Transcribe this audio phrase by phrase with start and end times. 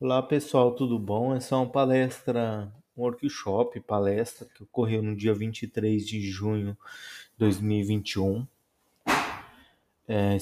[0.00, 1.36] Olá pessoal, tudo bom?
[1.36, 6.76] Essa é uma palestra, um workshop, palestra que ocorreu no dia 23 de junho
[7.32, 8.44] de 2021.
[10.08, 10.36] É,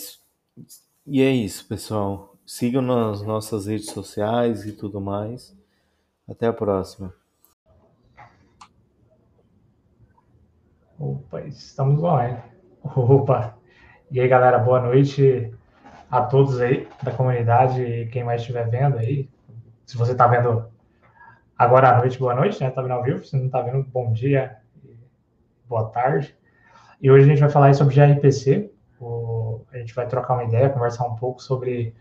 [1.07, 2.35] e é isso, pessoal.
[2.47, 5.55] Sigam nas nossas redes sociais e tudo mais.
[6.27, 7.15] Até a próxima.
[10.99, 12.39] Opa, estamos online.
[12.83, 13.55] Opa!
[14.11, 15.53] E aí, galera, boa noite
[16.11, 19.29] a todos aí da comunidade e quem mais estiver vendo aí.
[19.93, 20.65] Se você está vendo
[21.59, 22.71] agora à noite, boa noite, né?
[22.71, 23.23] Está vendo ao vivo.
[23.27, 24.57] Se não está vendo, bom dia,
[25.69, 26.35] boa tarde.
[26.99, 28.73] E hoje a gente vai falar sobre gRPC.
[28.99, 31.95] O, a gente vai trocar uma ideia, conversar um pouco sobre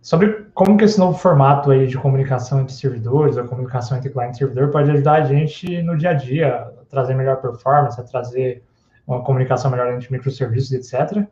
[0.00, 4.36] sobre como que esse novo formato aí de comunicação entre servidores, a comunicação entre cliente
[4.36, 8.04] e servidor pode ajudar a gente no dia a dia, a trazer melhor performance, a
[8.04, 8.64] trazer
[9.06, 11.28] uma comunicação melhor entre microserviços, etc.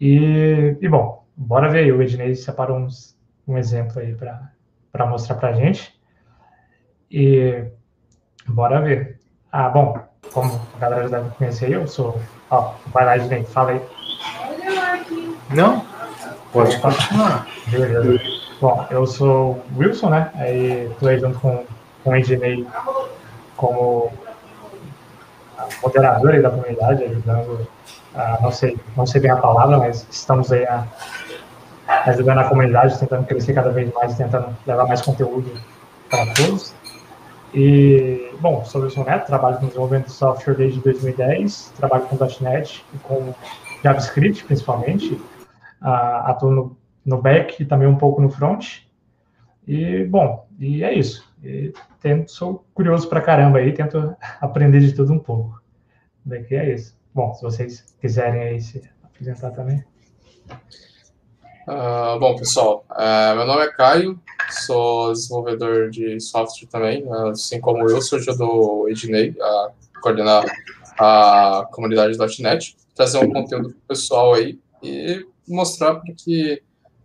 [0.00, 3.18] E, e bom, bora ver aí, o Ednei separou uns,
[3.48, 4.54] um exemplo aí para
[5.04, 5.92] mostrar para a gente.
[7.10, 7.64] E
[8.48, 9.18] bora ver.
[9.52, 9.98] Ah, bom,
[10.32, 12.20] como a galera já deve conhecer, eu sou.
[12.50, 13.82] Ó, vai lá, Ednei, fala aí.
[15.50, 15.84] Não?
[16.52, 17.46] Pode continuar.
[17.66, 18.20] Beleza.
[18.60, 20.30] Bom, eu sou Wilson, né?
[20.34, 21.64] Aí estou aí junto com,
[22.02, 22.66] com o Ednei
[23.56, 24.12] como
[25.82, 27.66] moderador aí da comunidade, ajudando,
[28.14, 30.86] a, não, sei, não sei bem a palavra, mas estamos aí a,
[31.86, 35.50] ajudando a comunidade, tentando crescer cada vez mais, tentando levar mais conteúdo
[36.10, 36.74] para todos.
[37.54, 42.84] E, bom, sou Wilson Neto, trabalho com desenvolvimento de software desde 2010, trabalho com .NET
[42.94, 43.34] e com
[43.82, 45.14] JavaScript, principalmente.
[45.82, 48.82] Uh, atuo no, no back e também um pouco no front.
[49.66, 51.24] E, bom, e é isso.
[51.42, 55.60] E tento, sou curioso pra caramba aí, tento aprender de tudo um pouco.
[56.24, 56.96] Daqui é isso.
[57.14, 59.82] Bom, se vocês quiserem aí se apresentar também.
[61.66, 64.20] Uh, bom, pessoal, uh, meu nome é Caio,
[64.64, 70.44] sou desenvolvedor de software também, assim como eu, sou do Ednei, a coordenar
[70.96, 76.62] a comunidade .NET, trazer um conteúdo pessoal aí e mostrar para que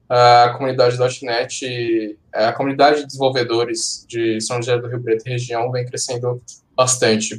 [0.08, 5.72] a comunidade .NET, a comunidade de desenvolvedores de São José do Rio Preto e região
[5.72, 6.40] vem crescendo
[6.78, 7.38] bastante.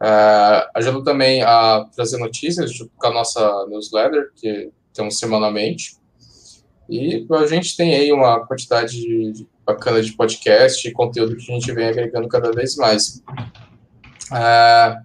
[0.00, 6.02] Uh, ajuda também a trazer notícias com a nossa newsletter, que temos semanalmente.
[6.88, 11.54] E a gente tem aí uma quantidade de, bacana de podcast e conteúdo que a
[11.54, 13.22] gente vem agregando cada vez mais.
[14.30, 15.02] Uh,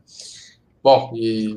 [0.84, 1.56] bom, e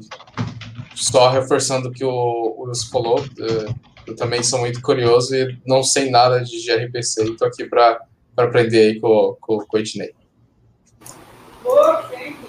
[0.95, 3.75] só reforçando o que o, o Wilson falou, uh,
[4.07, 8.01] eu também sou muito curioso e não sei nada de gRPC, estou aqui para
[8.37, 10.15] aprender aí com, com, com o Ednei.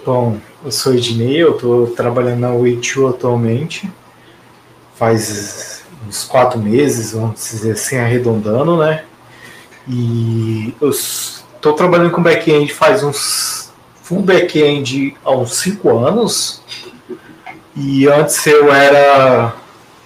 [0.04, 3.90] Bom, eu sou o Ednei, eu estou trabalhando na Way2 atualmente,
[4.94, 5.73] faz
[6.06, 9.04] uns quatro meses, vamos dizer assim, arredondando, né?
[9.88, 13.72] E eu estou trabalhando com back-end faz uns
[14.02, 16.62] full back-end há uns cinco anos,
[17.76, 19.54] e antes eu era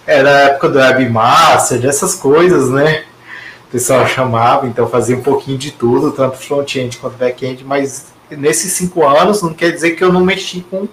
[0.05, 3.03] era a época do webmaster, dessas coisas, né?
[3.67, 8.73] O pessoal chamava, então fazia um pouquinho de tudo, tanto front-end quanto back-end, mas nesses
[8.73, 10.87] cinco anos não quer dizer que eu não mexi com,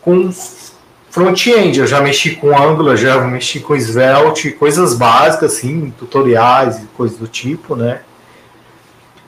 [0.00, 0.32] com
[1.14, 6.86] front-end, eu já mexi com Angular, já mexi com Svelte, coisas básicas, assim, tutoriais e
[6.86, 8.00] coisas do tipo, né?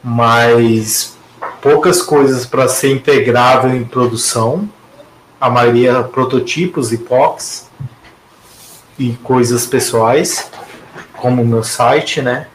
[0.03, 1.17] Mas
[1.63, 4.69] poucas coisas para ser integrável em produção,
[5.41, 7.71] a maioria prototipos e POCs
[8.99, 10.51] e coisas pessoais,
[11.17, 12.49] como o meu site, né?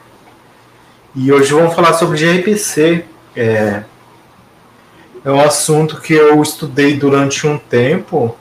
[1.16, 3.06] E hoje vamos falar sobre gRPC.
[3.34, 3.84] É,
[5.24, 8.36] é um assunto que eu estudei durante um tempo,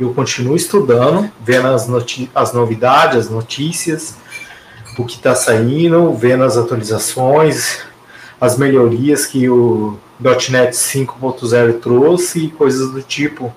[0.00, 1.86] eu continuo estudando, vendo as,
[2.34, 4.16] as novidades, as notícias,
[4.98, 7.80] o que está saindo, vendo as atualizações,
[8.40, 13.52] as melhorias que o .NET 5.0 trouxe e coisas do tipo.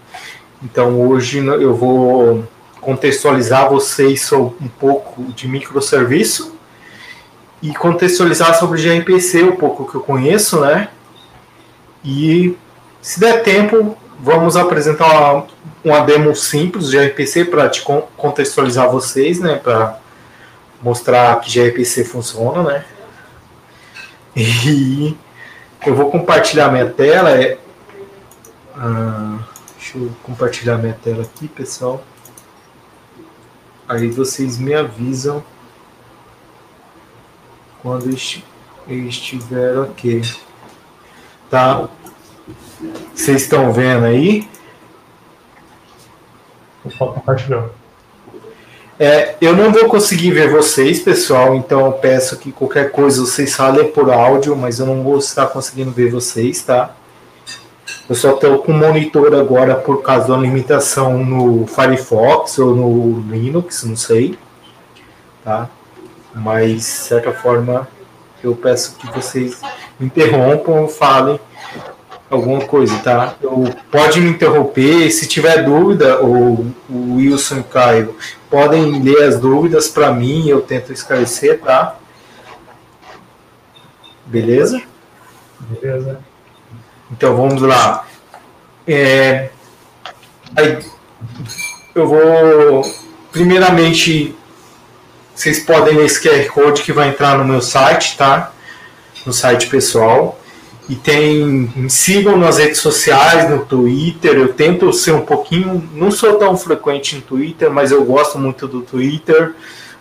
[0.61, 2.43] Então hoje eu vou
[2.81, 6.55] contextualizar vocês um pouco de microserviço
[7.61, 10.89] e contextualizar sobre gRPC, um pouco que eu conheço, né?
[12.03, 12.57] E
[13.01, 15.45] se der tempo, vamos apresentar
[15.83, 17.81] uma, demo simples de gRPC para te
[18.17, 19.55] contextualizar vocês, né?
[19.55, 19.99] Para
[20.81, 22.85] mostrar que gRPC funciona, né?
[24.35, 25.15] E
[25.85, 27.29] eu vou compartilhar minha tela.
[27.31, 27.57] É,
[28.75, 29.39] ah,
[29.77, 32.03] deixa eu compartilhar minha tela aqui, pessoal.
[33.87, 35.43] Aí vocês me avisam
[37.81, 40.23] quando estiver ok.
[41.49, 41.87] Tá?
[43.13, 44.47] Vocês estão vendo aí?
[48.99, 53.55] É, eu não vou conseguir ver vocês, pessoal, então eu peço que qualquer coisa vocês
[53.55, 56.95] falem por áudio, mas eu não vou estar conseguindo ver vocês, tá?
[58.07, 63.21] Eu só estou com o monitor agora por causa da limitação no Firefox ou no
[63.21, 64.37] Linux, não sei,
[65.43, 65.69] tá?
[66.33, 67.87] Mas, de certa forma,
[68.43, 69.61] eu peço que vocês
[69.99, 71.39] interrompam, falem
[72.33, 73.35] alguma coisa, tá?
[73.41, 78.15] Eu, pode me interromper, se tiver dúvida, o, o Wilson e Caio
[78.49, 81.95] podem ler as dúvidas para mim, eu tento esclarecer, tá?
[84.25, 84.81] Beleza?
[85.59, 86.19] Beleza.
[87.11, 88.05] Então vamos lá.
[88.87, 89.49] É,
[90.55, 90.79] aí,
[91.95, 92.81] eu vou
[93.31, 94.35] primeiramente
[95.35, 98.51] vocês podem ler esse QR Code que vai entrar no meu site, tá?
[99.25, 100.39] No site pessoal.
[100.89, 101.69] E tem.
[101.75, 104.33] Me sigam nas redes sociais, no Twitter.
[104.35, 105.89] Eu tento ser um pouquinho.
[105.93, 109.53] Não sou tão frequente no Twitter, mas eu gosto muito do Twitter.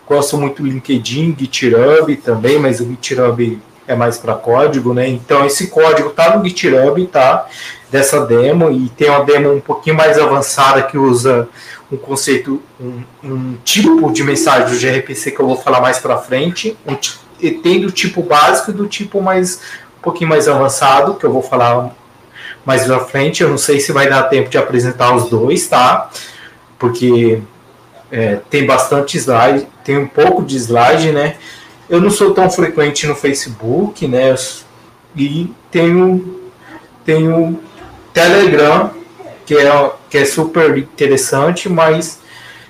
[0.07, 5.07] Gosto muito do LinkedIn, GitHub também, mas o GitHub é mais para código, né?
[5.07, 7.47] Então esse código tá no GitHub, tá?
[7.89, 11.47] Dessa demo, e tem uma demo um pouquinho mais avançada que usa
[11.91, 16.17] um conceito, um, um tipo de mensagem do gRPC que eu vou falar mais para
[16.17, 16.75] frente.
[16.85, 16.97] Um,
[17.61, 19.61] tem do tipo básico e do tipo mais
[20.03, 21.91] pouquinho mais avançado, que eu vou falar
[22.65, 23.41] mais pra frente.
[23.41, 26.09] Eu não sei se vai dar tempo de apresentar os dois, tá?
[26.77, 27.41] Porque
[28.11, 31.35] é, tem bastante slide, tem um pouco de slide, né?
[31.89, 34.35] Eu não sou tão frequente no Facebook, né?
[35.15, 36.39] E tenho,
[37.05, 37.59] tenho
[38.13, 38.91] Telegram,
[39.45, 42.19] que é, que é super interessante, mas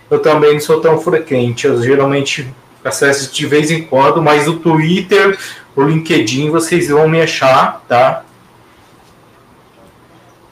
[0.09, 1.67] eu também não sou tão frequente.
[1.67, 2.53] Eu geralmente
[2.83, 5.37] acesso de vez em quando, mas o Twitter
[5.75, 8.23] o LinkedIn, vocês vão me achar, tá?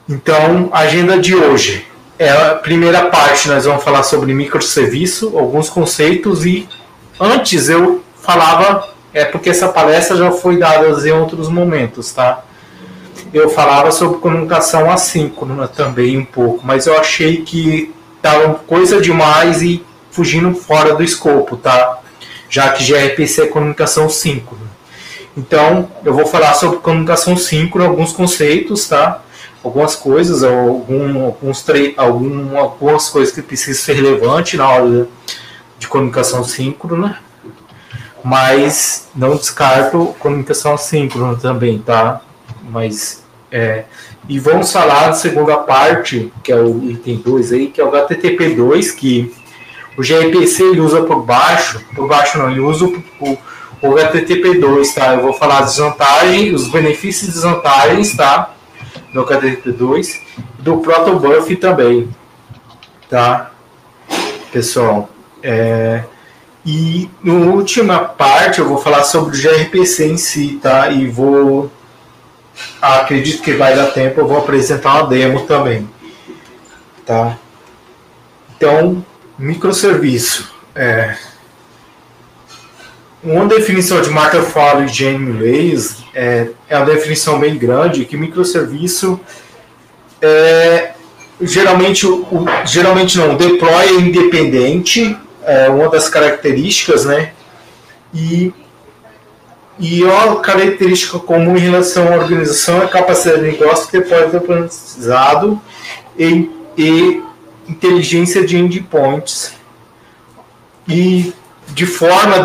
[0.08, 1.86] Então, agenda de hoje.
[2.18, 6.68] É a primeira parte, nós vamos falar sobre microserviço, alguns conceitos e
[7.18, 12.44] antes eu falava, é porque essa palestra já foi dada em outros momentos, tá?
[13.32, 19.62] Eu falava sobre comunicação assíncrona também um pouco, mas eu achei que tava coisa demais
[19.62, 21.98] e fugindo fora do escopo, tá?
[22.48, 24.61] Já que gRPC é comunicação síncrona.
[25.36, 29.22] Então, eu vou falar sobre comunicação síncrona, alguns conceitos, tá?
[29.64, 31.64] Algumas coisas, algum, alguns
[31.96, 35.08] algum, algumas coisas que precisam ser relevantes na hora
[35.78, 37.18] de comunicação síncrona,
[38.22, 42.20] mas não descarto comunicação assíncrona também, tá?
[42.62, 43.84] Mas, é,
[44.28, 47.90] e vamos falar da segunda parte, que é o item 2 aí, que é o
[47.90, 49.34] HTTP2, que
[49.96, 52.86] o gRPC ele usa por baixo, por baixo não, ele usa
[53.18, 53.38] por,
[53.82, 55.14] o HTTP2, tá?
[55.14, 58.54] Eu vou falar das vantagens, os benefícios e desvantagens, tá?
[59.12, 60.20] Do HTTP2,
[60.60, 62.08] do protobuf também,
[63.10, 63.50] tá?
[64.52, 65.10] Pessoal,
[65.42, 66.04] é...
[66.64, 70.90] e na última parte eu vou falar sobre o gRPC em si, tá?
[70.90, 71.70] E vou,
[72.80, 75.90] acredito que vai dar tempo, eu vou apresentar uma demo também,
[77.04, 77.36] tá?
[78.56, 79.04] Então,
[79.36, 81.16] microserviço, é
[83.22, 84.10] uma definição de
[84.42, 89.20] Fowler e Jane Millais é, é uma definição bem grande, que microserviço
[90.20, 90.92] é,
[91.40, 92.26] geralmente, o,
[92.64, 97.32] geralmente não, deploy é independente, é uma das características, né?
[98.14, 98.52] E,
[99.78, 104.22] e uma característica comum em relação à organização é a capacidade de negócio que deploy
[104.24, 105.60] automatizado
[106.18, 107.22] e, e
[107.68, 109.54] inteligência de endpoints.
[110.86, 111.32] E
[111.74, 112.36] de forma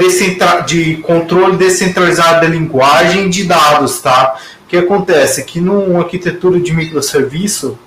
[0.65, 4.37] de controle descentralizado da linguagem de dados, tá?
[4.63, 5.43] O que acontece?
[5.43, 7.77] Que numa arquitetura de microserviço,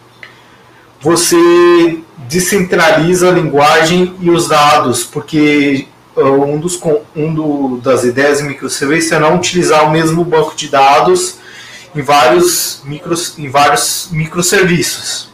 [1.00, 6.78] você descentraliza a linguagem e os dados, porque uh, um, dos,
[7.16, 11.38] um do, das ideias de microserviço é não utilizar o mesmo banco de dados
[11.94, 15.30] em vários, micros, em vários microserviços.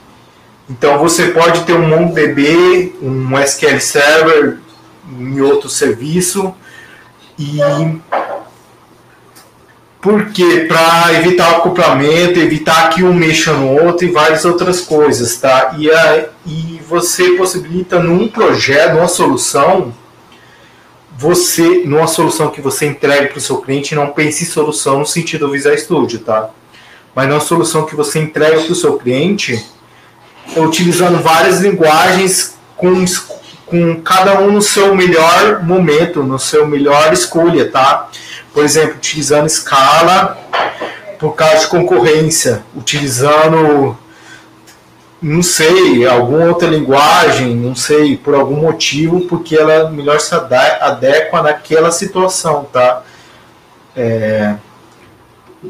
[0.71, 4.59] Então você pode ter um MongoDB, um SQL Server,
[5.09, 6.55] em outro serviço
[7.39, 7.59] e
[10.01, 15.37] porque para evitar o acoplamento, evitar que um mexa no outro e várias outras coisas,
[15.37, 15.75] tá?
[15.77, 19.93] E, a, e você possibilita num projeto, numa solução,
[21.19, 25.07] você, numa solução que você entrega para o seu cliente, não pense em solução no
[25.07, 26.51] sentido Visual Studio, tá?
[27.13, 29.61] Mas numa solução que você entrega para o seu cliente,
[30.57, 33.05] utilizando várias linguagens com
[33.67, 38.09] com cada um no seu melhor momento, no seu melhor escolha, tá?
[38.55, 40.39] Por exemplo, utilizando escala
[41.19, 43.99] por causa de concorrência, utilizando
[45.21, 51.43] não sei, alguma outra linguagem, não sei, por algum motivo, porque ela melhor se adequa
[51.43, 53.03] naquela situação, tá?
[53.97, 54.55] É,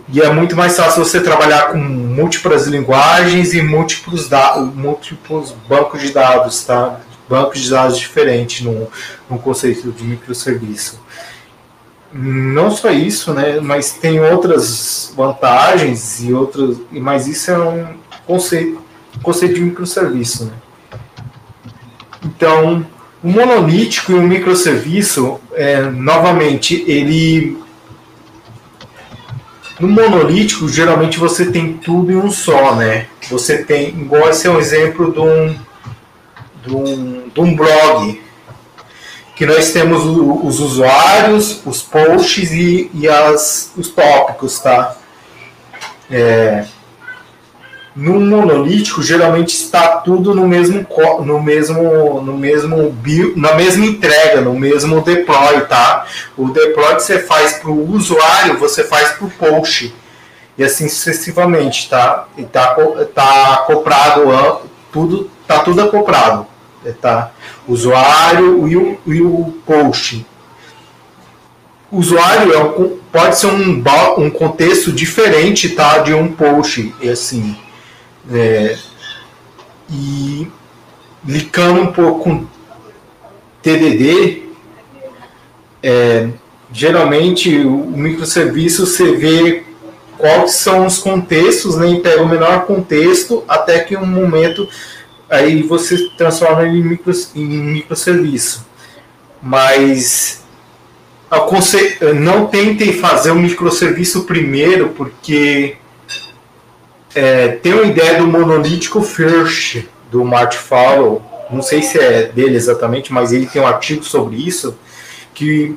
[0.08, 4.28] e é muito mais fácil você trabalhar com múltiplas linguagens e múltiplos,
[4.74, 7.00] múltiplos bancos de dados, tá?
[7.28, 8.88] Bancos de dados diferentes no,
[9.28, 11.00] no conceito de microserviço.
[12.12, 13.61] Não só isso, né?
[13.61, 18.80] Mas tem outras vantagens e outras, mas isso é um conceito,
[19.23, 20.52] conceito de microserviço, né?
[22.25, 22.87] Então,
[23.23, 27.59] o monolítico e o microserviço, é, novamente, ele
[29.78, 33.06] no monolítico, geralmente você tem tudo em um só, né?
[33.30, 35.54] Você tem, igual esse é um exemplo de um,
[36.66, 38.20] de um, de um blog,
[39.37, 44.96] que nós temos os usuários, os posts e, e as, os tópicos, tá?
[46.11, 46.64] É,
[47.94, 50.87] no monolítico geralmente está tudo no mesmo
[51.25, 56.06] no mesmo no mesmo bio, na mesma entrega no mesmo deploy tá?
[56.37, 59.94] O deploy que você faz para o usuário você faz para o post.
[60.58, 62.26] E assim sucessivamente tá?
[62.37, 62.76] E tá
[63.14, 64.61] tá acoplado
[64.92, 66.46] tudo tá tudo acoplado
[67.00, 67.33] tá.
[67.66, 70.26] Usuário e o, e o post.
[71.90, 73.83] Usuário é um, pode ser um,
[74.18, 77.56] um contexto diferente tá de um post e assim
[78.30, 78.76] é,
[79.90, 80.49] e
[81.25, 82.47] linkando um pouco com
[83.62, 84.45] TDD,
[85.83, 86.28] é,
[86.73, 89.64] geralmente o microserviço você vê
[90.18, 94.68] quais são os contextos, né, e pega o menor contexto até que um momento
[95.28, 98.66] aí você transforma em, micro, em microserviço.
[99.42, 100.45] Mas
[102.14, 105.76] não tentem fazer o microserviço primeiro, porque
[107.14, 112.56] é, tem uma ideia do monolítico first do Mark Fowler, não sei se é dele
[112.56, 114.76] exatamente, mas ele tem um artigo sobre isso,
[115.35, 115.76] que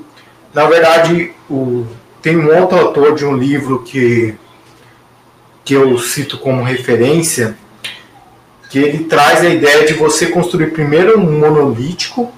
[0.53, 1.85] na verdade o,
[2.21, 4.35] tem um outro autor de um livro que,
[5.63, 7.57] que eu cito como referência,
[8.69, 12.31] que ele traz a ideia de você construir primeiro um monolítico,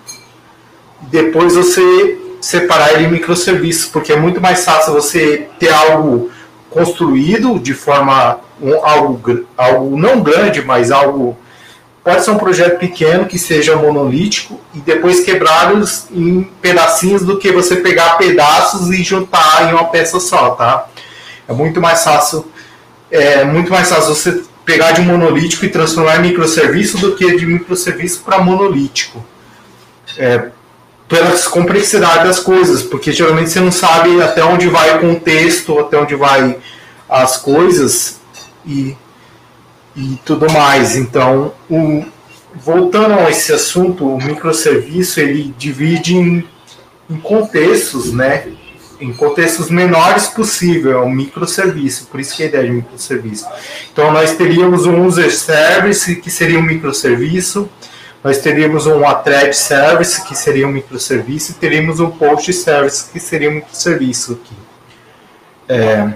[1.02, 6.32] depois você separar ele em microserviços, porque é muito mais fácil você ter algo
[6.70, 11.38] construído de forma um, algo, algo não grande, mas algo
[12.04, 17.52] pode ser um projeto pequeno que seja monolítico e depois quebrados em pedacinhos do que
[17.52, 20.88] você pegar pedaços e juntar em uma peça só, tá?
[21.48, 22.50] É muito mais fácil,
[23.12, 27.36] é muito mais fácil você pegar de um monolítico e transformar em microserviço do que
[27.36, 29.24] de microserviço para monolítico.
[30.18, 30.50] É,
[31.08, 35.98] pela complexidade das coisas, porque geralmente você não sabe até onde vai o contexto, até
[35.98, 36.58] onde vai
[37.10, 38.22] as coisas,
[38.66, 38.96] e,
[39.96, 40.96] e tudo mais.
[40.96, 42.06] Então, o,
[42.56, 46.48] voltando a esse assunto, o microserviço ele divide em,
[47.10, 48.48] em contextos, né?
[49.02, 53.48] Em contextos menores possível, é um microserviço, por isso que a ideia de microserviço.
[53.92, 57.68] Então, nós teríamos um user service, que seria um microserviço,
[58.24, 63.20] nós teríamos um thread service, que seria um microserviço, e teríamos um post service, que
[63.20, 64.56] seria um microserviço aqui.
[65.68, 66.14] É,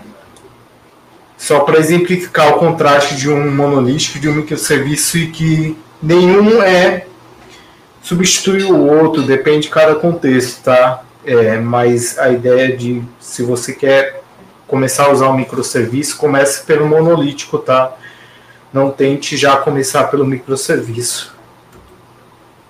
[1.37, 7.07] só para exemplificar o contraste de um monolítico de um microserviço e que nenhum é
[8.01, 11.04] substitui o outro, depende de cada contexto, tá?
[11.25, 14.21] É, mas a ideia de se você quer
[14.67, 17.95] começar a usar um microserviço, comece pelo monolítico, tá?
[18.71, 21.35] Não tente já começar pelo microserviço.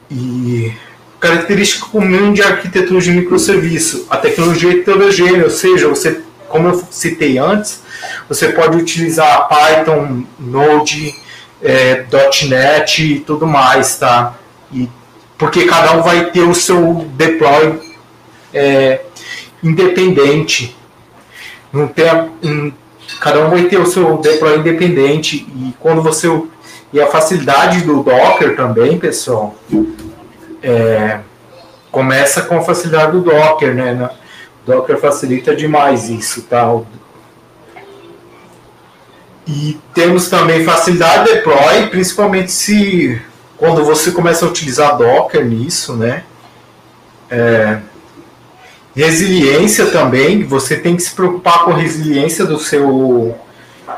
[0.10, 0.74] E
[1.20, 7.38] característica comum de arquitetura de microserviço, a tecnologia heterogênea, ou seja, você, como eu citei
[7.38, 7.82] antes,
[8.30, 11.16] você pode utilizar Python, Node,
[11.62, 12.06] é,
[12.48, 14.36] .NET e tudo mais, tá?
[14.72, 14.88] E,
[15.38, 17.85] porque cada um vai ter o seu deploy
[18.56, 19.02] é,
[19.62, 20.76] independente.
[21.72, 22.06] Não tem
[22.44, 22.72] um,
[23.20, 26.28] cada um vai ter o seu deploy independente e quando você
[26.94, 29.54] e a facilidade do Docker também, pessoal,
[30.64, 31.20] é,
[31.92, 34.10] começa com a facilidade do Docker, né?
[34.66, 36.74] Docker facilita demais isso, tá?
[39.46, 43.22] E temos também facilidade de deploy, principalmente se
[43.58, 46.24] quando você começa a utilizar Docker nisso, né?
[47.30, 47.80] É,
[48.96, 53.36] resiliência também, você tem que se preocupar com a resiliência do seu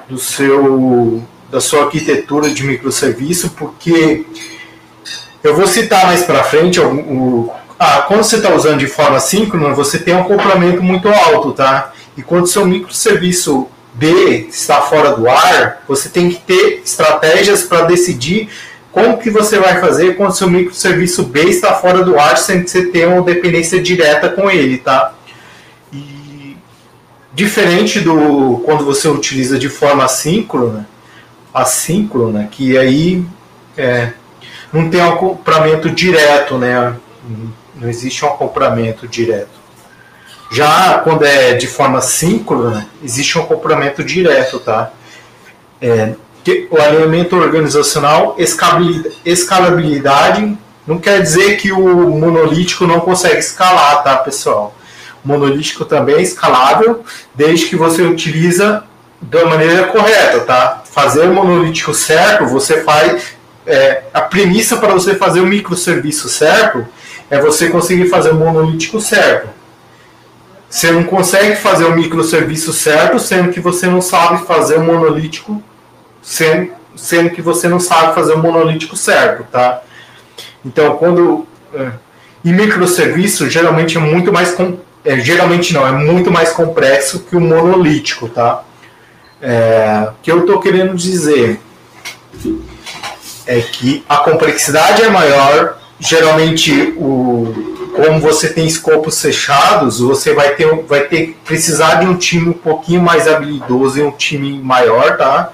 [0.09, 4.25] do seu da sua arquitetura de microserviço, porque
[5.43, 9.19] eu vou citar mais para frente o, o ah, quando você está usando de forma
[9.19, 11.93] síncrona, você tem um acoplamento muito alto, tá?
[12.17, 17.85] E quando seu microserviço B está fora do ar, você tem que ter estratégias para
[17.85, 18.49] decidir
[18.97, 22.69] como que você vai fazer quando seu microserviço B está fora do ar sem que
[22.71, 25.13] você tenha uma dependência direta com ele, tá?
[25.93, 26.57] E
[27.31, 30.89] diferente do quando você utiliza de forma assíncrona,
[31.53, 33.23] assíncrona, que aí
[33.77, 34.13] é,
[34.73, 36.95] não tem um acoplamento direto, né?
[37.75, 39.59] Não existe um acoplamento direto.
[40.51, 44.91] Já quando é de forma síncrona, existe um acoplamento direto, tá?
[45.79, 46.15] É,
[46.71, 48.37] o alinhamento organizacional,
[49.25, 54.75] escalabilidade, não quer dizer que o monolítico não consegue escalar, tá, pessoal?
[55.23, 57.03] O monolítico também é escalável,
[57.35, 58.83] desde que você utiliza
[59.21, 60.83] da maneira correta, tá?
[60.91, 63.35] Fazer o monolítico certo, você faz.
[63.65, 66.87] É, a premissa para você fazer o microserviço certo
[67.29, 69.49] é você conseguir fazer o monolítico certo.
[70.69, 75.61] Você não consegue fazer o microserviço certo, sendo que você não sabe fazer o monolítico,
[76.27, 79.81] sendo, sendo que você não sabe fazer o monolítico certo, tá?
[80.65, 81.91] Então, quando é,
[82.43, 87.37] em microserviço geralmente é muito mais com, é, geralmente não é muito mais complexo que
[87.37, 88.63] o monolítico, tá?
[89.41, 91.61] É, o que eu estou querendo dizer
[93.45, 100.53] é que a complexidade é maior, geralmente o como você tem escopos fechados, você vai
[100.53, 105.17] ter, vai ter precisar de um time um pouquinho mais habilidoso e um time maior,
[105.17, 105.51] tá?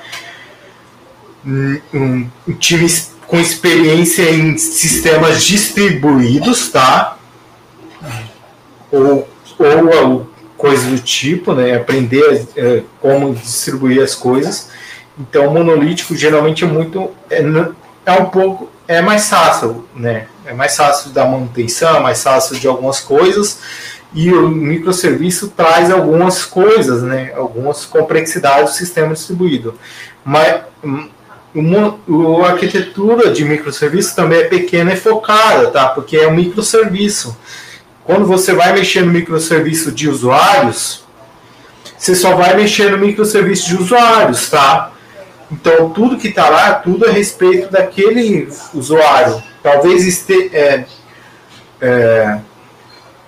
[1.45, 2.87] Um, um time
[3.27, 7.17] com experiência em sistemas distribuídos, tá?
[8.91, 9.27] Ou,
[9.59, 11.75] ou coisa do tipo, né?
[11.75, 14.69] Aprender é, como distribuir as coisas.
[15.19, 17.43] Então, monolítico geralmente é muito é,
[18.05, 20.27] é um pouco é mais fácil, né?
[20.45, 23.59] É mais fácil da manutenção, mais fácil de algumas coisas
[24.13, 27.33] e o microserviço traz algumas coisas, né?
[27.35, 29.73] Algumas complexidades do sistema distribuído.
[30.23, 30.61] Mas
[31.53, 31.99] uma,
[32.43, 35.89] a arquitetura de microserviço também é pequena e focada, tá?
[35.89, 37.37] Porque é um microserviço.
[38.03, 41.03] Quando você vai mexer no microserviço de usuários,
[41.97, 44.91] você só vai mexer no microserviço de usuários, tá?
[45.51, 49.41] Então, tudo que está lá, tudo a respeito daquele usuário.
[49.61, 50.85] Talvez este, é,
[51.79, 52.39] é,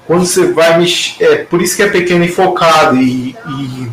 [0.08, 3.90] quando você vai mexer, é, por isso que é pequeno e focado e, e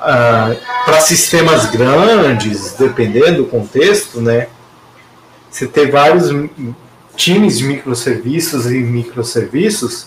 [0.00, 4.48] ah, para sistemas grandes, dependendo do contexto, né?
[5.50, 6.30] Você tem vários
[7.16, 10.06] times de microserviços e microserviços,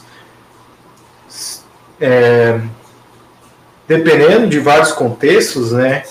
[2.00, 2.60] é,
[3.88, 6.04] dependendo de vários contextos, né?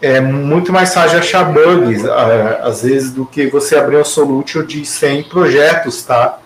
[0.00, 2.04] é muito mais fácil achar bugs,
[2.62, 6.38] às vezes, do que você abrir um solution de 100 projetos, tá?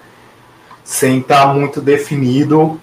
[0.83, 2.81] Sem estar tá muito definido.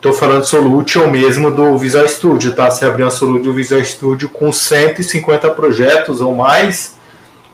[0.00, 2.70] Estou falando solution mesmo do Visual Studio, tá?
[2.70, 6.96] Se abrir um solution do Visual Studio com 150 projetos ou mais,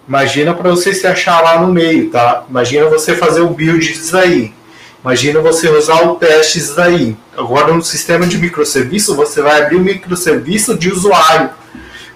[0.06, 2.44] imagina para você se achar lá no meio, tá?
[2.48, 4.54] Imagina você fazer o build disso aí.
[5.02, 7.16] Imagina você usar o testes daí.
[7.37, 11.50] Agora no sistema de microserviço, você vai abrir o microserviço de usuário.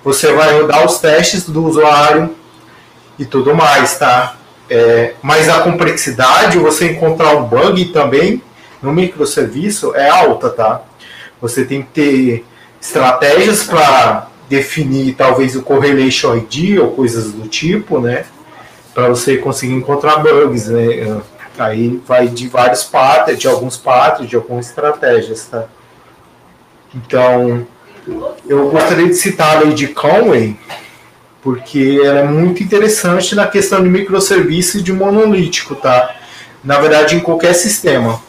[0.05, 2.37] Você vai rodar os testes do usuário
[3.19, 4.37] e tudo mais, tá?
[4.71, 8.41] É, mas a complexidade, você encontrar um bug também
[8.83, 10.83] no microserviço é alta, tá?
[11.41, 12.45] Você tem que ter
[12.81, 18.25] estratégias para definir talvez o correlation ID ou coisas do tipo, né?
[18.95, 21.21] Para você conseguir encontrar bugs, né?
[21.59, 25.67] Aí vai de vários patos, de alguns patos, de algumas estratégias, tá?
[26.95, 27.67] Então,
[28.49, 30.59] eu gostaria de citar a lei de Conway,
[31.43, 36.17] porque ela é muito interessante na questão de microserviço e de monolítico, tá?
[36.65, 38.21] Na verdade, em qualquer sistema.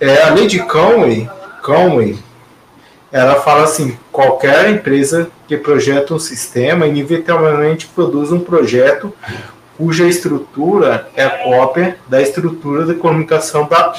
[0.00, 1.28] É, a lei de Conway,
[1.62, 2.18] Conway,
[3.12, 9.14] ela fala assim, qualquer empresa que projeta um sistema inevitavelmente produz um projeto
[9.76, 13.94] cuja estrutura é cópia da estrutura de comunicação da,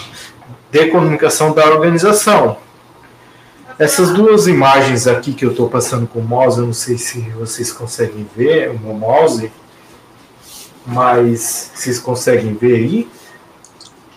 [0.72, 2.58] de comunicação da organização.
[3.78, 7.20] Essas duas imagens aqui que eu estou passando com o mouse, eu não sei se
[7.32, 9.52] vocês conseguem ver o meu mouse,
[10.86, 13.10] mas vocês conseguem ver aí?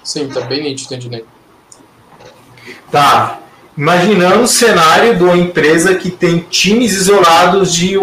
[0.05, 1.25] Sim, tá bem nítido, entendi.
[2.91, 3.39] Tá.
[3.77, 7.97] Imaginando o cenário de uma empresa que tem times isolados de,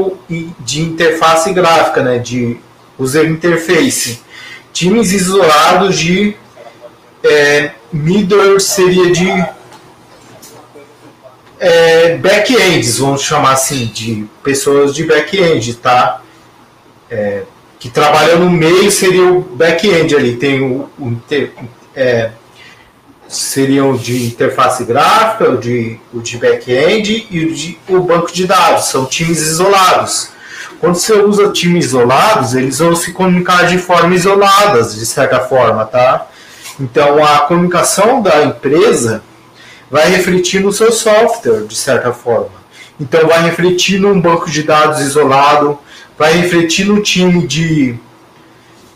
[0.59, 2.57] de interface gráfica, né, de
[2.97, 4.21] user interface.
[4.71, 6.35] Times isolados de
[7.23, 9.45] é, middleware seria de
[11.59, 16.21] é, back-ends, vamos chamar assim, de pessoas de back-end, tá?
[17.09, 17.43] É,
[17.79, 21.17] que trabalham no meio seria o back-end ali, tem o, o
[21.95, 22.31] é,
[23.27, 28.45] seriam de interface gráfica, o de, o de back-end e o, de, o banco de
[28.45, 28.85] dados.
[28.85, 30.29] São times isolados.
[30.79, 35.85] Quando você usa times isolados, eles vão se comunicar de forma isolada, de certa forma,
[35.85, 36.27] tá?
[36.79, 39.23] Então a comunicação da empresa
[39.89, 42.65] vai refletir no seu software, de certa forma.
[42.99, 45.79] Então vai refletir num banco de dados isolado,
[46.17, 47.97] vai refletir no time de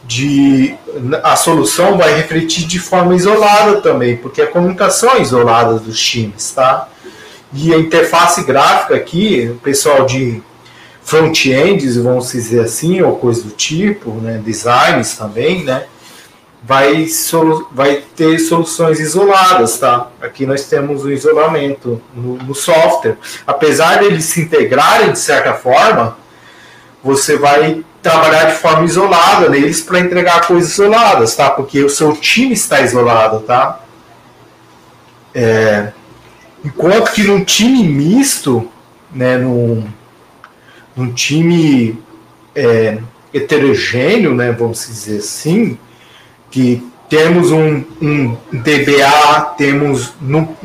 [0.10, 0.76] de
[1.24, 6.52] a solução vai refletir de forma isolada também, porque a comunicação é isolada dos times,
[6.52, 6.90] tá?
[7.54, 10.42] E a interface gráfica aqui, o pessoal de
[11.04, 15.86] front-ends, vamos dizer assim, ou coisa do tipo, né, designs também, né,
[16.64, 17.06] vai,
[17.72, 20.10] vai ter soluções isoladas, tá?
[20.20, 23.18] Aqui nós temos o isolamento no, no software.
[23.46, 26.18] Apesar de eles se integrarem de certa forma,
[27.04, 31.50] você vai trabalhar de forma isolada neles para entregar coisas isoladas, tá?
[31.50, 33.80] Porque o seu time está isolado, tá?
[35.34, 35.92] É,
[36.64, 38.70] enquanto que num time misto,
[39.12, 39.86] né, num,
[40.96, 42.02] num time
[42.56, 43.00] é,
[43.34, 45.78] heterogêneo, né, vamos dizer assim,
[46.50, 50.56] que temos um, um DBA, temos no,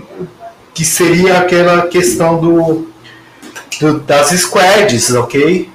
[0.73, 2.89] que seria aquela questão do,
[3.81, 5.74] do das squads, ok?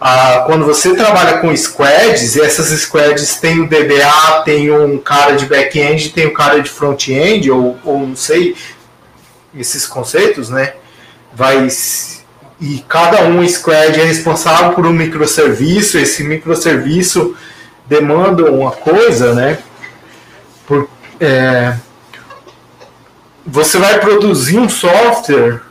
[0.00, 5.32] Ah, quando você trabalha com squads, e essas squads tem o DBA, tem um cara
[5.32, 8.56] de back-end, tem um cara de front-end, ou, ou não sei,
[9.54, 10.74] esses conceitos, né?
[11.34, 11.68] Vai
[12.60, 17.34] e cada um squad é responsável por um microserviço, esse microserviço
[17.86, 19.58] demanda uma coisa, né?
[20.66, 21.74] Por, é,
[23.46, 25.62] você vai produzir um software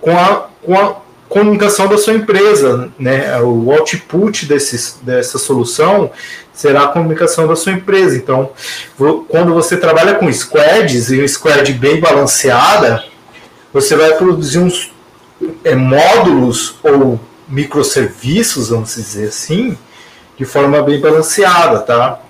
[0.00, 1.01] com a, com a
[1.32, 3.40] comunicação da sua empresa, né?
[3.40, 6.10] O output desse, dessa solução
[6.52, 8.16] será a comunicação da sua empresa.
[8.16, 8.50] Então,
[9.28, 13.02] quando você trabalha com squads e um squad bem balanceada,
[13.72, 14.92] você vai produzir uns
[15.64, 17.18] é, módulos ou
[17.48, 19.76] microserviços, vamos dizer assim,
[20.38, 22.20] de forma bem balanceada, tá?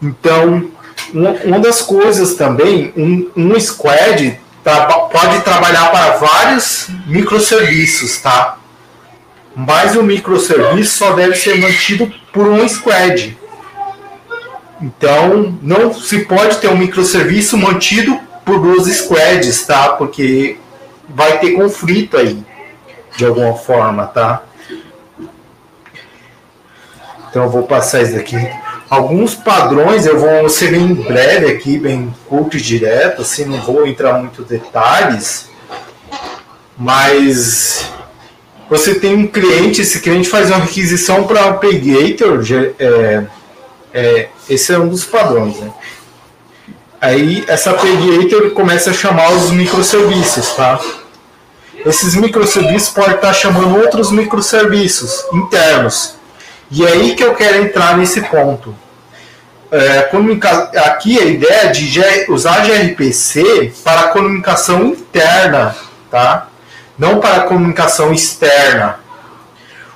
[0.00, 0.70] Então,
[1.12, 8.58] uma, uma das coisas também, um, um squad tá, pode trabalhar para vários microserviços, tá?
[9.54, 13.36] Mas o microserviço só deve ser mantido por um squad.
[14.80, 19.90] Então, não se pode ter um microserviço mantido por duas squads, tá?
[19.90, 20.58] Porque
[21.08, 22.42] vai ter conflito aí,
[23.16, 24.42] de alguma forma, tá?
[27.30, 28.36] Então, eu vou passar isso daqui.
[28.92, 33.86] Alguns padrões eu vou ser bem breve aqui, bem curto e direto, assim, não vou
[33.86, 35.48] entrar muito detalhes,
[36.76, 37.90] mas
[38.68, 42.44] você tem um cliente, esse cliente faz uma requisição para o Paygator,
[42.78, 43.24] é,
[43.94, 45.72] é, esse é um dos padrões, né?
[47.00, 50.78] Aí essa Paygator começa a chamar os microserviços, tá?
[51.86, 56.16] Esses microserviços podem estar chamando outros microserviços internos.
[56.70, 58.81] E é aí que eu quero entrar nesse ponto
[59.72, 60.10] é,
[60.80, 65.74] aqui a ideia de usar gRPC para comunicação interna,
[66.10, 66.48] tá?
[66.98, 69.00] Não para comunicação externa.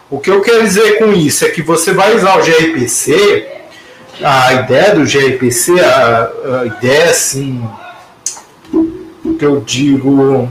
[0.09, 3.47] O que eu quero dizer com isso é que você vai usar o gRPC,
[4.23, 6.31] a ideia do gRPC, a,
[6.63, 7.69] a ideia assim,
[9.39, 10.51] que eu digo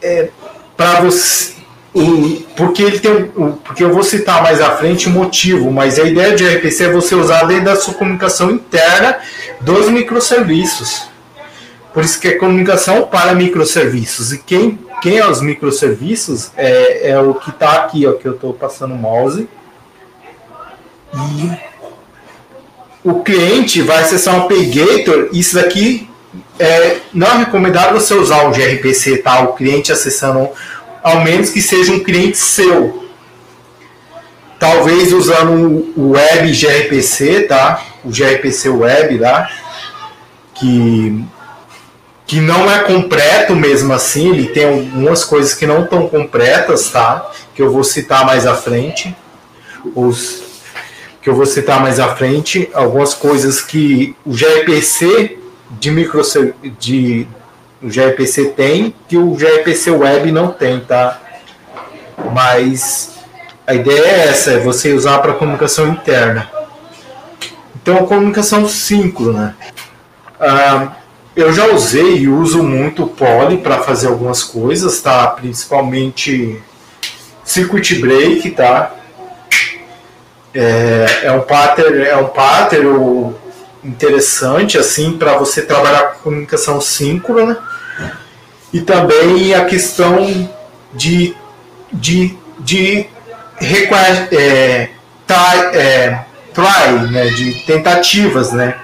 [0.00, 0.30] é
[0.76, 1.55] para você
[2.56, 3.24] porque ele tem
[3.64, 6.92] porque eu vou citar mais à frente o motivo, mas a ideia de RPC é
[6.92, 9.18] você usar dentro da sua comunicação interna
[9.60, 11.08] dos microserviços.
[11.94, 14.30] Por isso que é comunicação para microserviços.
[14.30, 18.34] E quem, quem é os microserviços é, é o que está aqui, ó, que eu
[18.34, 19.48] estou passando o mouse.
[21.14, 21.50] E
[23.02, 25.30] o cliente vai acessar um Paygator.
[25.32, 26.06] Isso daqui
[26.58, 29.40] é, não é recomendado você usar o gRPC, tá?
[29.40, 30.50] O cliente acessando
[31.06, 33.06] ao menos que seja um cliente seu.
[34.58, 37.80] Talvez usando o web gRPC, tá?
[38.04, 39.48] O gRPC web lá,
[40.52, 41.24] que
[42.26, 47.30] que não é completo mesmo assim, ele tem algumas coisas que não estão completas, tá?
[47.54, 49.14] Que eu vou citar mais à frente.
[49.94, 50.42] Os
[51.22, 55.38] que eu vou citar mais à frente, algumas coisas que o gRPC
[55.70, 56.20] de micro
[56.80, 57.28] de
[57.82, 61.20] o gRPC tem que o gRPC Web não tem, tá?
[62.32, 63.16] Mas
[63.66, 66.50] a ideia é essa, é você usar para comunicação interna.
[67.74, 69.56] Então, a comunicação síncrona.
[70.40, 70.92] Ah,
[71.34, 75.26] eu já usei e uso muito o Poly para fazer algumas coisas, tá?
[75.28, 76.60] Principalmente
[77.44, 78.94] circuit break, tá?
[80.54, 83.34] É, é um pattern, é um pattern
[83.86, 87.58] interessante assim para você trabalhar com comunicação síncrona
[88.72, 90.50] e também a questão
[90.92, 91.34] de
[91.92, 93.06] de, de
[94.32, 94.90] é,
[95.26, 98.76] try, é, try né, de tentativas, né?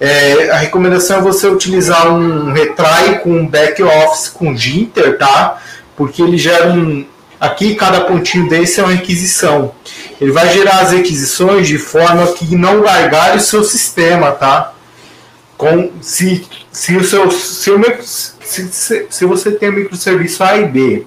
[0.00, 5.62] É, a recomendação é você utilizar um retry com back office com Jinter, tá?
[5.96, 7.06] Porque ele gera um.
[7.40, 9.72] Aqui, cada pontinho desse é uma requisição.
[10.20, 14.72] Ele vai gerar as requisições de forma que não gargale o seu sistema, tá?
[15.56, 20.56] Com, se, se, o seu, se, o, se, se, se você tem o microserviço A
[20.56, 21.06] e B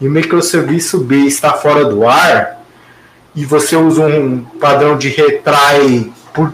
[0.00, 2.62] e o microserviço B está fora do ar
[3.34, 6.52] e você usa um padrão de retry por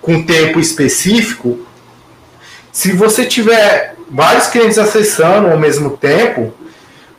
[0.00, 1.60] com tempo específico,
[2.72, 6.54] se você tiver vários clientes acessando ao mesmo tempo,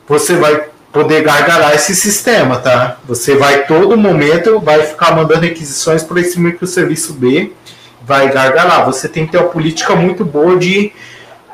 [0.08, 2.98] você vai poder gargalar esse sistema, tá?
[3.08, 7.54] Você vai todo momento vai ficar mandando requisições para esse microserviço B,
[8.02, 8.86] vai gargalar.
[8.86, 10.92] Você tem que ter uma política muito boa de,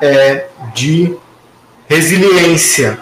[0.01, 1.15] é, de
[1.87, 2.97] resiliência.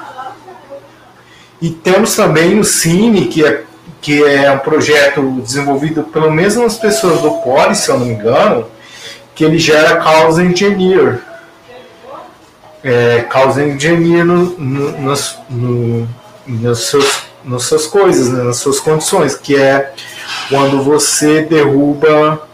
[1.62, 3.64] E temos também o Cine, que é
[4.06, 8.68] que é um projeto desenvolvido pelo mesmas pessoas do Polis, se eu não me engano,
[9.34, 11.22] que ele gera causa engineer.
[12.84, 13.26] É,
[13.68, 15.16] engineer no, no,
[15.50, 16.08] no,
[16.46, 19.94] nos seus, nas suas coisas, né, nas suas condições, que é
[20.50, 22.48] quando você derruba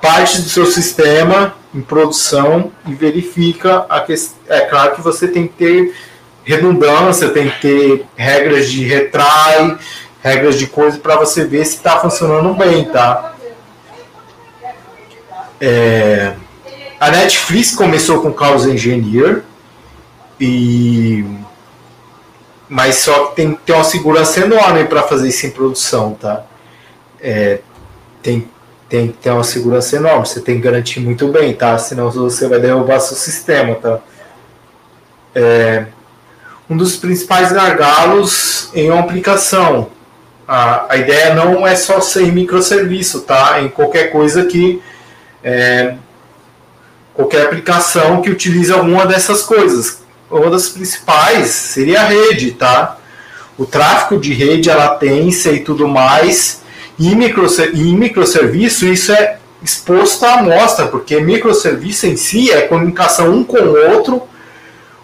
[0.00, 4.36] parte do seu sistema em produção e verifica a questão.
[4.48, 5.94] É claro que você tem que ter
[6.44, 9.78] redundância, tem que ter regras de retrai,
[10.22, 13.34] regras de coisa para você ver se está funcionando bem, tá?
[15.60, 16.34] É,
[16.98, 19.42] a Netflix começou com Chaos Engineer
[20.40, 21.24] e
[22.72, 26.42] mas só que tem que ter uma segurança enorme para fazer isso em produção, tá?
[27.20, 27.60] É,
[28.22, 28.48] tem,
[28.88, 31.76] tem que ter uma segurança enorme, você tem que garantir muito bem, tá?
[31.76, 34.00] Senão você vai derrubar seu sistema, tá?
[35.34, 35.84] É,
[36.70, 39.90] um dos principais gargalos em uma aplicação
[40.48, 43.60] a, a ideia não é só ser microserviço, tá?
[43.60, 44.82] Em qualquer coisa que.
[45.44, 45.94] É,
[47.14, 50.01] qualquer aplicação que utilize alguma dessas coisas.
[50.32, 52.96] Uma das principais seria a rede, tá?
[53.58, 56.62] O tráfego de rede, a latência e tudo mais.
[56.98, 63.44] E em microserviço, isso é exposto à amostra, porque microserviço em si é comunicação um
[63.44, 64.22] com o outro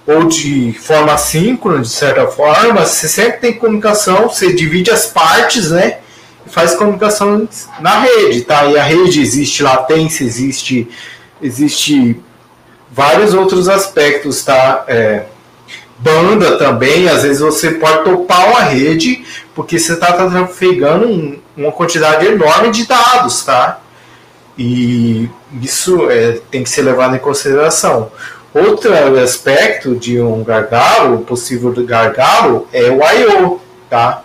[0.07, 5.71] ou de forma síncrona, de certa forma, você sempre tem comunicação, você divide as partes,
[5.71, 5.99] né?
[6.47, 7.47] E faz comunicação
[7.79, 8.65] na rede, tá?
[8.65, 10.89] E a rede existe latência, existe,
[11.43, 12.19] existe
[12.91, 14.85] vários outros aspectos, tá?
[14.89, 15.25] É,
[15.99, 19.25] banda também, às vezes você pode topar uma rede,
[19.55, 23.81] porque você está trafegando um, uma quantidade enorme de dados, tá?
[24.57, 25.29] E
[25.63, 28.11] isso é, tem que ser levado em consideração.
[28.53, 34.23] Outro aspecto de um gargalo, possível gargalo, é o I/O, tá?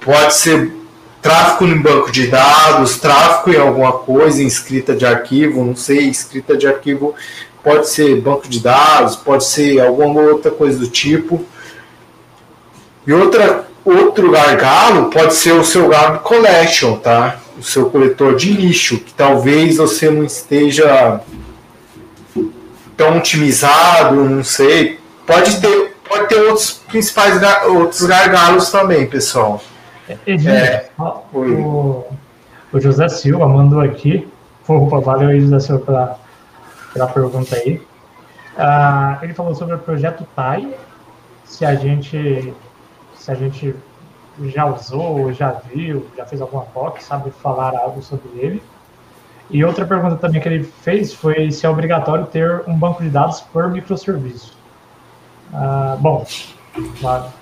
[0.00, 0.72] Pode ser
[1.22, 6.08] tráfego em banco de dados, tráfego em alguma coisa, em escrita de arquivo, não sei,
[6.08, 7.14] escrita de arquivo
[7.62, 11.44] pode ser banco de dados, pode ser alguma outra coisa do tipo.
[13.06, 17.38] E outra, outro gargalo pode ser o seu garbage collection, tá?
[17.58, 21.20] O seu coletor de lixo, que talvez você não esteja
[22.96, 24.98] tão otimizado, não sei.
[25.26, 29.62] Pode ter, pode ter outros principais outros gargalos também, pessoal.
[30.46, 30.88] é,
[31.32, 32.04] o,
[32.72, 34.26] o, José Silva mandou aqui.
[34.66, 36.18] Opa, valeu aí, José Silva, pela,
[36.92, 37.82] pela pergunta aí.
[38.56, 40.74] Ah, ele falou sobre o projeto TAI,
[41.44, 42.54] se a gente
[43.14, 43.74] se a gente
[44.46, 48.62] já usou, já viu, já fez alguma POC, sabe falar algo sobre ele.
[49.50, 53.10] E outra pergunta também que ele fez foi se é obrigatório ter um banco de
[53.10, 54.56] dados por microserviço.
[55.52, 56.24] Ah, bom,
[57.00, 57.39] claro.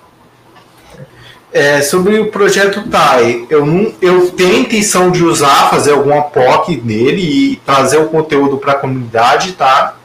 [1.51, 6.79] É, sobre o projeto TAI, eu, eu tenho a intenção de usar, fazer alguma POC
[6.83, 9.95] nele e trazer o conteúdo para a comunidade, tá?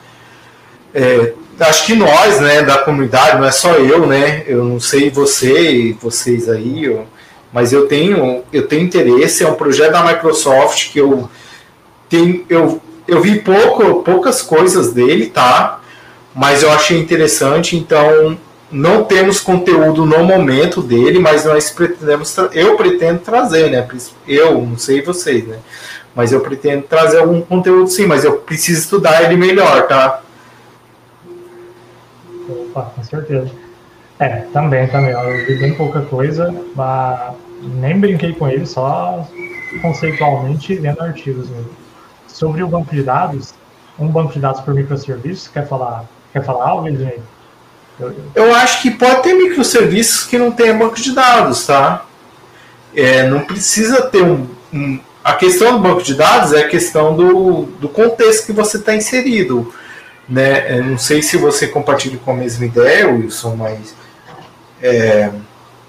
[0.95, 4.43] É, acho que nós, né, da comunidade, não é só eu, né?
[4.47, 7.07] Eu não sei você e vocês aí, eu,
[7.53, 11.29] mas eu tenho, eu tenho interesse, é um projeto da Microsoft que eu
[12.09, 15.81] tem, eu, eu vi pouco, poucas coisas dele, tá?
[16.35, 18.39] Mas eu achei interessante, então
[18.71, 23.87] não temos conteúdo no momento dele, mas nós pretendemos, eu pretendo trazer, né?
[24.27, 25.59] Eu, não sei vocês, né?
[26.15, 30.21] Mas eu pretendo trazer algum conteúdo sim, mas eu preciso estudar ele melhor, tá?
[32.49, 33.51] Opa, com certeza.
[34.19, 35.11] É, também, também.
[35.11, 39.29] Eu vi bem pouca coisa, mas nem brinquei com ele, só
[39.83, 41.85] conceitualmente lendo artigos mesmo
[42.35, 43.55] sobre o banco de dados,
[43.97, 47.21] um banco de dados por microserviços, quer falar, quer falar algo, Ednei?
[48.35, 52.05] Eu, acho que pode ter microserviços que não tenham banco de dados, tá?
[52.95, 57.15] É, não precisa ter um, um, A questão do banco de dados é a questão
[57.15, 59.73] do, do contexto que você está inserido.
[60.29, 60.79] Né?
[60.79, 63.95] Eu não sei se você compartilha com a mesma ideia, Wilson, mas
[64.83, 65.31] é,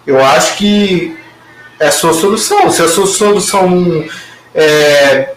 [0.05, 1.17] eu acho que
[1.79, 2.69] é a sua solução.
[2.69, 4.05] Se a sua solução
[4.53, 5.33] é,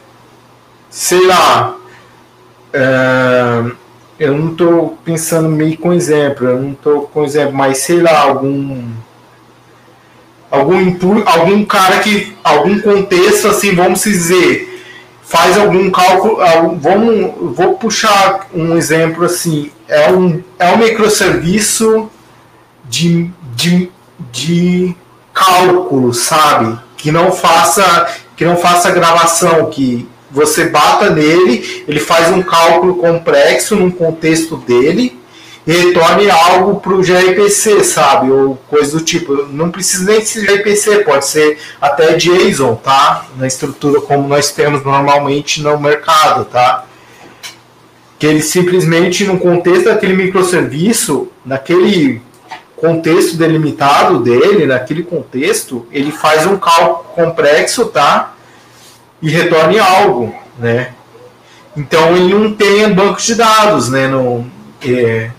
[0.90, 1.76] sei lá,
[2.72, 3.72] é,
[4.18, 8.20] eu não estou pensando meio com exemplo, eu não estou com exemplo, mas sei lá,
[8.20, 8.84] algum
[10.50, 14.82] algum algum cara que algum contexto assim, vamos dizer,
[15.22, 16.38] faz algum cálculo,
[16.80, 22.10] vamos, vou puxar um exemplo assim, é um é um microserviço
[22.88, 23.90] de, de,
[24.32, 24.96] de
[25.32, 26.78] cálculo, sabe?
[26.96, 32.96] Que não faça que não faça gravação, que você bata nele, ele faz um cálculo
[32.96, 35.18] complexo num contexto dele
[35.66, 38.30] e retorne algo para o gRPC, sabe?
[38.30, 39.46] Ou coisa do tipo.
[39.46, 43.26] Não precisa nem ser gRPC, pode ser até JSON, tá?
[43.36, 46.84] Na estrutura como nós temos normalmente no mercado, tá?
[48.18, 52.22] Que ele simplesmente, no contexto daquele microserviço, naquele
[52.74, 58.37] contexto delimitado dele, naquele contexto, ele faz um cálculo complexo, tá?
[59.20, 60.94] E retorne algo, né?
[61.76, 64.08] Então ele não tem banco de dados, né?
[64.08, 64.50] Não,
[64.82, 65.30] é,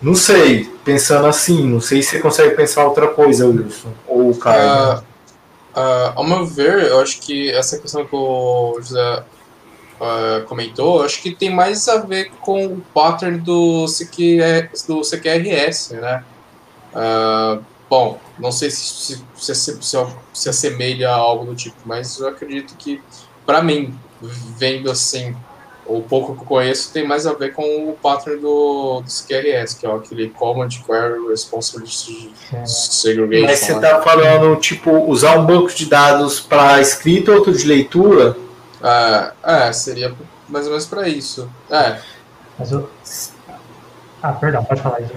[0.00, 4.36] não sei, pensando assim, não sei se você consegue pensar outra coisa, Wilson, ou o
[4.36, 4.98] Caio.
[4.98, 5.02] Uh,
[5.74, 9.24] uh, ao meu ver, eu acho que essa questão que o José
[10.00, 15.94] uh, comentou, acho que tem mais a ver com o pattern do, CQ, do CQRS,
[15.94, 16.24] né?
[16.92, 18.84] Uh, bom, não sei se
[19.36, 23.02] se, se, se, se assemelha a algo do tipo, mas eu acredito que,
[23.44, 25.36] para mim, vendo assim,
[25.86, 29.74] o pouco que eu conheço, tem mais a ver com o pattern do, do CQRS,
[29.74, 32.32] que é aquele Command Query Responsibility
[32.66, 33.46] Segregation.
[33.46, 37.66] Mas você está falando, tipo, usar um banco de dados para escrita ou outro de
[37.66, 38.36] leitura?
[38.82, 40.14] É, é, seria
[40.48, 41.50] mais ou menos para isso.
[41.70, 41.98] É.
[42.58, 42.88] Mas eu...
[44.22, 45.12] Ah, perdão, pode falar isso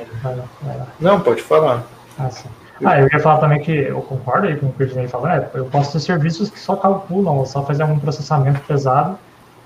[0.99, 1.87] Não, pode falar.
[2.17, 2.49] Ah, sim.
[2.83, 5.27] Ah, eu ia falar também que eu concordo aí com o que o Disney falou,
[5.27, 9.19] é, eu posso ter serviços que só calculam, ou só fazer algum processamento pesado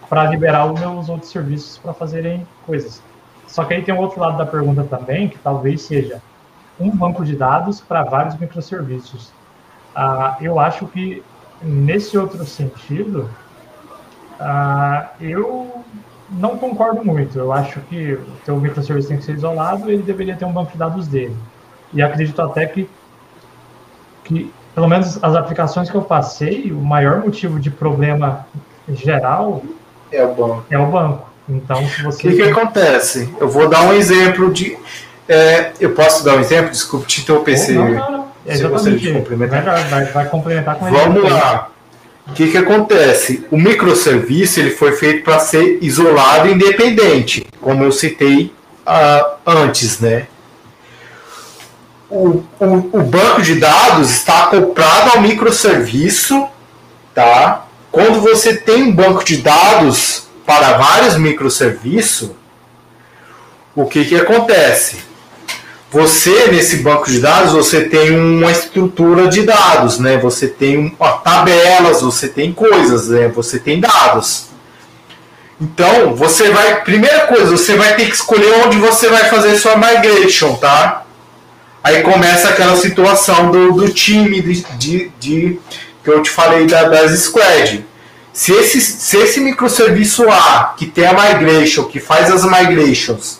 [0.09, 3.01] para liberar os meus outros serviços para fazerem coisas.
[3.47, 6.21] Só que aí tem um outro lado da pergunta também, que talvez seja
[6.79, 9.33] um banco de dados para vários microserviços.
[9.95, 11.23] Ah, eu acho que
[11.61, 13.29] nesse outro sentido,
[14.41, 15.85] Uh, eu
[16.27, 17.37] não concordo muito.
[17.37, 20.71] Eu acho que o teu microserviço tem que ser isolado ele deveria ter um banco
[20.71, 21.50] de dados dele.
[21.93, 22.89] E acredito até que,
[24.23, 28.45] que, pelo menos as aplicações que eu passei, o maior motivo de problema
[28.89, 29.63] geral
[30.11, 30.65] é o banco.
[30.69, 31.29] É o banco.
[31.47, 32.27] Então, se você.
[32.27, 33.33] O que, que acontece?
[33.39, 34.77] Eu vou dar um exemplo de.
[35.27, 36.71] É, eu posso dar um exemplo?
[36.71, 38.31] Desculpe te interromper Não, não, não.
[38.45, 39.63] É se você complementar.
[39.63, 41.69] Vai, vai, vai complementar com Vamos lá.
[42.27, 43.45] O que, que acontece?
[43.51, 48.53] O microserviço ele foi feito para ser isolado e independente, como eu citei
[48.87, 50.27] uh, antes, né?
[52.11, 56.45] O, o, o, banco de dados está acoplado ao microserviço,
[57.15, 57.65] tá?
[57.89, 62.31] Quando você tem um banco de dados para vários microserviços,
[63.73, 65.11] o que, que acontece?
[65.91, 70.17] você nesse banco de dados você tem uma estrutura de dados, né?
[70.19, 73.27] Você tem ó, tabelas, você tem coisas, né?
[73.27, 74.45] Você tem dados.
[75.59, 79.75] Então você vai, primeira coisa, você vai ter que escolher onde você vai fazer sua
[79.75, 81.03] migration, tá?
[81.83, 85.59] Aí começa aquela situação do, do time de, de, de
[86.03, 87.85] que eu te falei da, das squad.
[88.33, 93.39] Se esse, se esse microserviço A que tem a migration, que faz as migrations,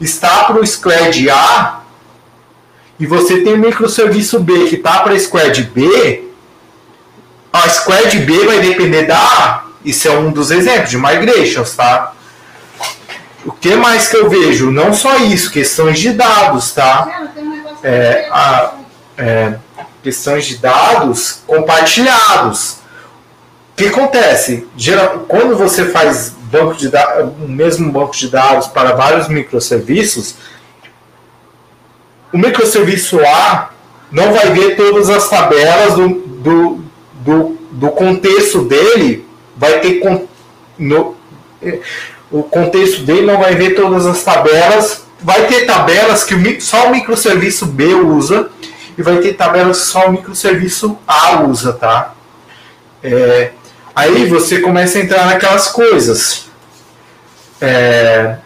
[0.00, 1.80] está para o squad A
[2.98, 6.24] e você tem o microserviço B que está para a squad B,
[7.52, 9.64] a squad B vai depender da A.
[9.84, 12.12] Isso é um dos exemplos de migrations, tá?
[13.44, 14.70] O que mais que eu vejo?
[14.70, 17.30] Não só isso, questões de dados, tá?
[17.82, 18.74] É, a,
[19.16, 19.54] é,
[20.02, 22.78] questões de dados compartilhados.
[23.72, 24.66] O que acontece?
[24.76, 30.34] Geral, quando você faz banco de o mesmo banco de dados para vários microserviços,
[32.32, 33.70] o microserviço A
[34.10, 36.84] não vai ver todas as tabelas do, do,
[37.20, 39.26] do, do contexto dele,
[39.56, 40.00] vai ter
[40.78, 41.16] no,
[42.30, 46.90] o contexto dele não vai ver todas as tabelas, vai ter tabelas que só o
[46.90, 48.50] microserviço B usa
[48.96, 52.14] e vai ter tabelas que só o microserviço A usa, tá?
[53.02, 53.52] É,
[53.98, 56.44] Aí você começa a entrar naquelas coisas.
[57.60, 58.36] É,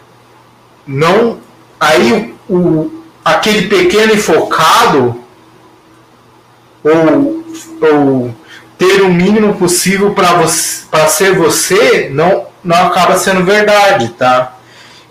[0.87, 1.37] não,
[1.79, 5.23] aí o, o, aquele pequeno e focado
[6.83, 7.45] ou,
[7.87, 8.35] ou
[8.79, 14.57] ter o mínimo possível para ser você não, não acaba sendo verdade, tá?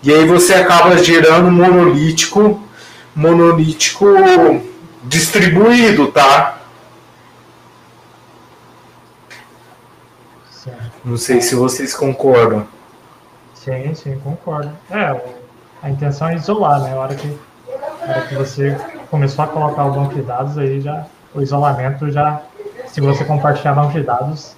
[0.03, 2.61] E aí você acaba gerando monolítico,
[3.15, 4.05] monolítico
[5.03, 6.57] distribuído, tá?
[11.05, 12.67] Não sei se vocês concordam.
[13.53, 14.71] Sim, sim, concordo.
[14.91, 15.21] É,
[15.81, 16.93] a intenção é isolar, né?
[16.93, 17.37] A hora que,
[18.05, 18.77] a hora que você
[19.09, 22.41] começou a colocar o banco de dados, aí já o isolamento já.
[22.87, 24.55] Se você compartilhar banco de dados,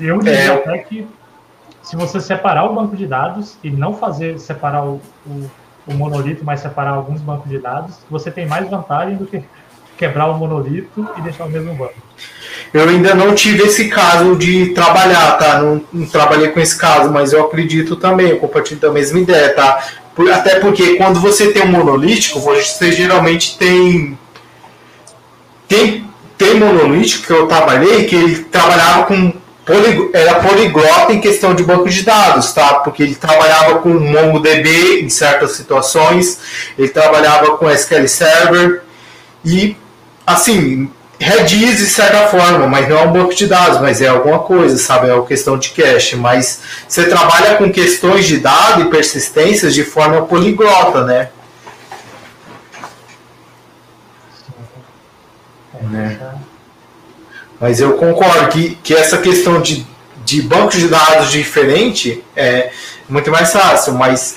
[0.00, 0.54] eu diria é.
[0.54, 1.06] até que
[1.82, 5.50] se você separar o banco de dados e não fazer separar o, o,
[5.86, 9.42] o monolito, mas separar alguns bancos de dados, você tem mais vantagem do que
[9.96, 11.94] quebrar o monolito e deixar o mesmo banco.
[12.72, 15.60] Eu ainda não tive esse caso de trabalhar, tá?
[15.60, 19.54] Não, não trabalhei com esse caso, mas eu acredito também, eu compartilho da mesma ideia,
[19.54, 19.82] tá?
[20.32, 24.18] Até porque quando você tem um monolítico, você geralmente tem.
[25.68, 26.04] Tem,
[26.36, 29.32] tem monolítico que eu trabalhei que ele trabalhava com.
[30.12, 32.74] Era poliglota em questão de banco de dados, tá?
[32.76, 36.38] Porque ele trabalhava com MongoDB em certas situações,
[36.78, 38.82] ele trabalhava com SQL Server
[39.44, 39.76] e,
[40.26, 40.90] assim,
[41.20, 44.78] Redis de certa forma, mas não é um banco de dados, mas é alguma coisa,
[44.78, 45.08] sabe?
[45.08, 46.14] É uma questão de cache.
[46.14, 51.30] Mas você trabalha com questões de dado e persistências de forma poliglota, né?
[55.82, 56.18] né?
[57.60, 59.86] Mas eu concordo que, que essa questão de,
[60.24, 62.70] de bancos de dados diferente é
[63.08, 64.36] muito mais fácil, mas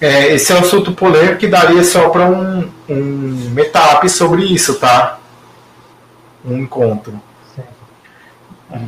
[0.00, 4.78] é, esse é um assunto polêmico que daria só para um, um meetup sobre isso,
[4.78, 5.18] tá?
[6.44, 7.20] um encontro.
[7.54, 7.62] Sim.
[8.72, 8.78] É,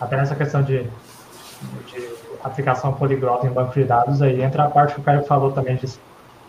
[0.00, 2.08] até nessa questão de, de,
[2.42, 5.76] aplicação poliglota em banco de dados, aí entra a parte que o Caio falou também
[5.76, 5.86] de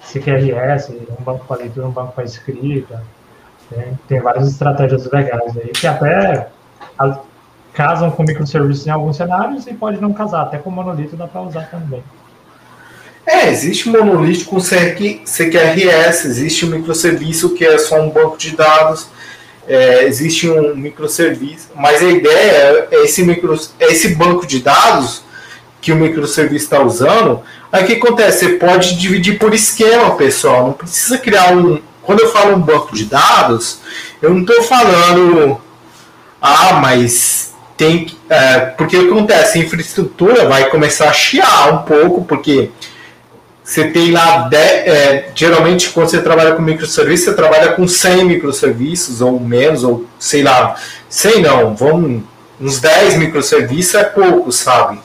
[0.02, 3.02] CQRS, um banco para leitura, um banco para escrita.
[3.70, 6.48] Tem, tem várias estratégias legais aí, que até
[7.74, 11.42] casam com microserviços em alguns cenários e pode não casar, até com monolito dá para
[11.42, 12.04] usar também.
[13.26, 19.08] É, existe monolito com CQRS, existe um microserviço que é só um banco de dados,
[19.68, 25.24] é, existe um microserviço, mas a ideia é esse, micro, é esse banco de dados
[25.82, 27.42] que o microserviço está usando.
[27.72, 28.46] Aí o que acontece?
[28.46, 30.68] Você pode dividir por esquema, pessoal.
[30.68, 31.80] Não precisa criar um.
[32.06, 33.80] Quando eu falo um banco de dados,
[34.22, 35.60] eu não estou falando.
[36.42, 38.18] Ah, mas tem que.
[38.30, 39.60] É, porque o que acontece?
[39.60, 42.72] A infraestrutura vai começar a chiar um pouco, porque
[43.66, 48.24] você tem lá, de, é, geralmente quando você trabalha com microserviços, você trabalha com 100
[48.24, 50.76] microserviços ou menos, ou sei lá,
[51.10, 52.22] 100 não, vamos,
[52.62, 55.00] uns 10 microserviços é pouco, sabe?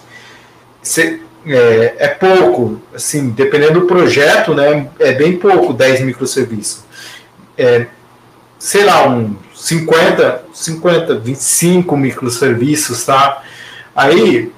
[0.82, 6.84] Você, é, é, pouco, assim, dependendo do projeto, né, é bem pouco 10 microserviços.
[7.56, 7.86] É,
[8.58, 13.42] sei lá, um 50, 50, 25 microserviços, tá?
[13.94, 14.52] Aí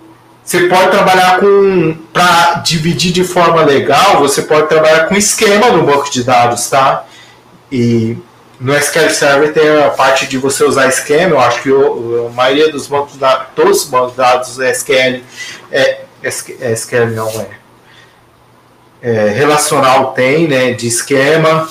[0.45, 1.97] você pode trabalhar com.
[2.13, 7.05] Para dividir de forma legal, você pode trabalhar com esquema no banco de dados, tá?
[7.71, 8.17] E
[8.61, 11.33] no SQL Server tem a parte de você usar esquema.
[11.33, 15.23] Eu acho que a maioria dos bancos de dados, todos os bancos de dados SQL,
[15.71, 17.49] é, SQL não é,
[19.01, 20.73] é, relacional tem, né?
[20.73, 21.69] De esquema.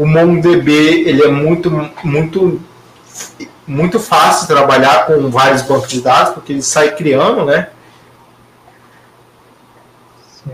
[0.00, 0.72] O MongoDB
[1.06, 1.70] ele é muito,
[2.02, 2.58] muito,
[3.66, 7.68] muito fácil trabalhar com vários bancos de dados porque ele sai criando, né?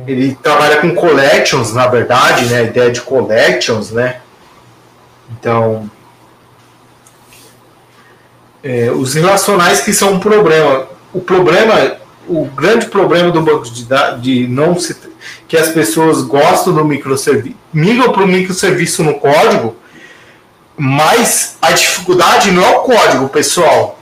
[0.05, 2.59] Ele trabalha com collections, na verdade, né?
[2.59, 4.21] A ideia de collections, né?
[5.31, 5.89] Então,
[8.65, 10.89] é, os relacionais que são um problema.
[11.15, 11.99] O problema,
[12.29, 14.97] o grande problema do banco de dados, de não se,
[15.49, 19.77] que as pessoas gostam do microserviço, migram para o microserviço no código,
[20.77, 23.99] mas a dificuldade não é o código, pessoal.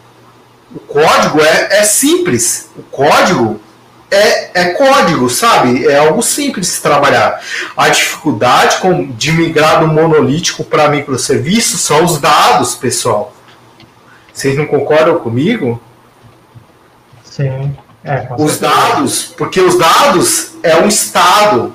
[0.74, 2.68] O código é, é simples.
[2.76, 3.60] O código
[4.10, 5.86] é, é código, sabe?
[5.86, 7.40] É algo simples de trabalhar.
[7.76, 13.32] A dificuldade com, de migrar do monolítico para microserviços são os dados, pessoal.
[14.32, 15.80] Vocês não concordam comigo?
[17.22, 17.76] Sim.
[18.04, 21.74] É, os dados, porque os dados é um estado.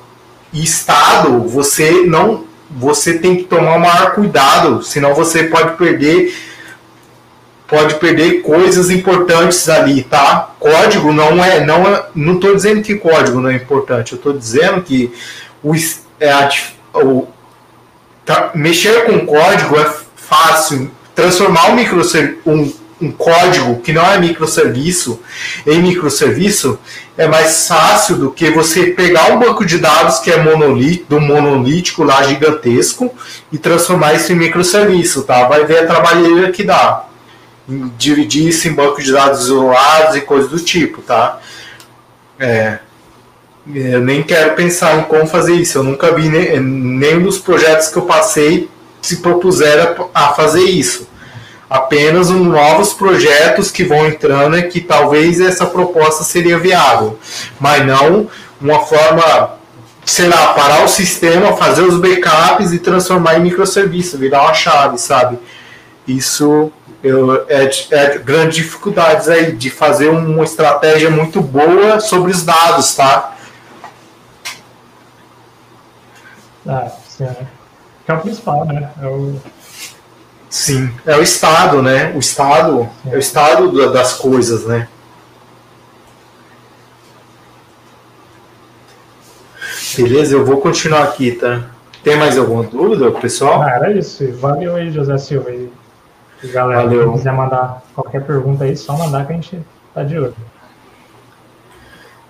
[0.54, 2.48] E estado, você não.
[2.70, 6.32] Você tem que tomar o maior cuidado, senão você pode perder
[7.68, 10.56] pode perder coisas importantes ali, tá?
[10.60, 14.34] Código não é, não é, não estou dizendo que código não é importante, eu estou
[14.34, 15.14] dizendo que
[15.64, 15.74] o,
[16.20, 16.50] é a,
[16.96, 17.28] o
[18.26, 22.72] tá, mexer com código é fácil, transformar um, microserv, um
[23.02, 25.20] um código que não é microserviço
[25.66, 26.78] em microserviço,
[27.18, 32.04] é mais fácil do que você pegar um banco de dados que é monolítico, monolítico
[32.04, 33.14] lá gigantesco
[33.52, 35.48] e transformar isso em microserviço, tá?
[35.48, 37.06] Vai ver a trabalheira que dá.
[37.98, 41.40] Dividir isso em banco de dados isolados e coisas do tipo, tá?
[42.40, 42.80] É,
[43.74, 45.78] eu nem quero pensar em como fazer isso.
[45.78, 48.70] Eu nunca vi nenhum dos projetos que eu passei
[49.02, 51.09] se propuseram a fazer isso
[51.70, 57.20] apenas um, novos projetos que vão entrando e que talvez essa proposta seria viável,
[57.60, 58.28] mas não
[58.60, 59.52] uma forma,
[60.04, 64.98] sei lá, parar o sistema, fazer os backups e transformar em microserviço, virar uma chave,
[64.98, 65.38] sabe?
[66.08, 66.72] Isso
[67.04, 72.96] eu, é, é grandes dificuldades aí de fazer uma estratégia muito boa sobre os dados,
[72.96, 73.36] tá?
[76.68, 77.46] Ah, sim, é.
[78.08, 78.90] É o principal, né?
[79.02, 79.40] É o
[80.50, 82.12] Sim, é o estado, né?
[82.16, 84.88] O estado é o estado das coisas, né?
[89.96, 91.66] Beleza, eu vou continuar aqui, tá?
[92.04, 93.62] Tem mais alguma dúvida, pessoal?
[93.62, 94.32] Ah, era isso.
[94.34, 95.52] Valeu aí, José Silva.
[95.52, 95.70] E
[96.48, 97.12] galera, Valeu.
[97.12, 99.60] se quiser mandar qualquer pergunta aí, só mandar que a gente
[99.94, 100.36] tá de olho.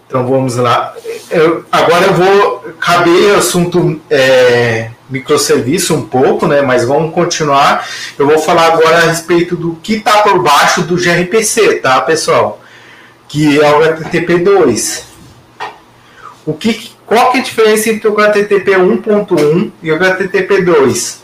[0.08, 0.96] Então vamos lá.
[1.30, 6.62] Eu, agora eu vou caber assunto é, microserviço um pouco, né?
[6.62, 7.88] Mas vamos continuar.
[8.18, 12.62] Eu vou falar agora a respeito do que está por baixo do gRPC, tá, pessoal?
[13.28, 15.04] Que é o HTTP2.
[16.46, 21.20] O que, qual que é a diferença entre o HTTP 1.1 e o HTTP 2?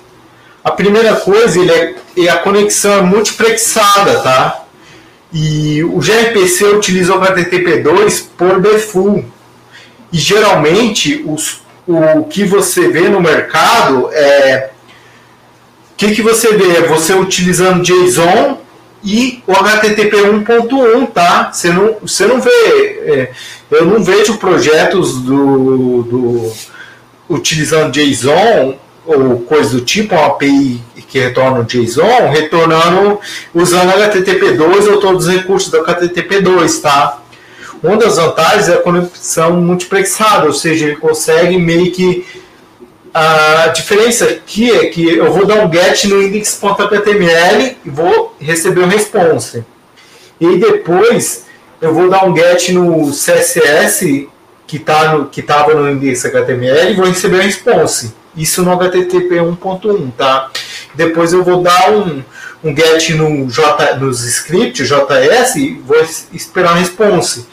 [0.64, 4.66] A primeira coisa, ele é, a conexão é multiplexada, tá?
[5.32, 9.26] E o gRPC utiliza o HTTP2 por default.
[10.12, 14.70] E geralmente os, o que você vê no mercado é.
[15.94, 16.78] O que, que você vê?
[16.78, 18.58] É você utilizando JSON
[19.04, 21.52] e o HTTP 1.1, tá?
[21.54, 22.50] Você não, você não vê.
[22.50, 23.32] É,
[23.72, 26.52] eu não vejo projetos do, do
[27.30, 33.20] utilizando JSON ou coisa do tipo, uma API que retorna o JSON, retornando
[33.54, 37.22] usando HTTP2 ou todos os recursos do HTTP2, tá?
[37.84, 42.26] Uma das vantagens é a conexão multiplexada, ou seja, ele consegue meio que
[43.14, 48.82] a diferença aqui é que eu vou dar um get no index.html e vou receber
[48.82, 49.64] um response.
[50.38, 51.46] E depois
[51.82, 54.28] eu vou dar um get no CSS
[54.68, 58.14] que tá no estava no index.html e vou receber um response.
[58.36, 60.52] Isso no HTTP 1.1, tá?
[60.94, 62.22] Depois eu vou dar um,
[62.62, 67.46] um get no J, nos scripts JS e vou esperar um response.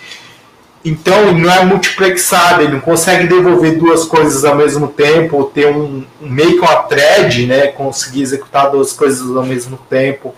[0.85, 5.67] Então não é multiplexado, ele não consegue devolver duas coisas ao mesmo tempo, ou ter
[5.67, 7.69] um, um meio que uma thread, né?
[7.69, 10.35] Conseguir executar duas coisas ao mesmo tempo.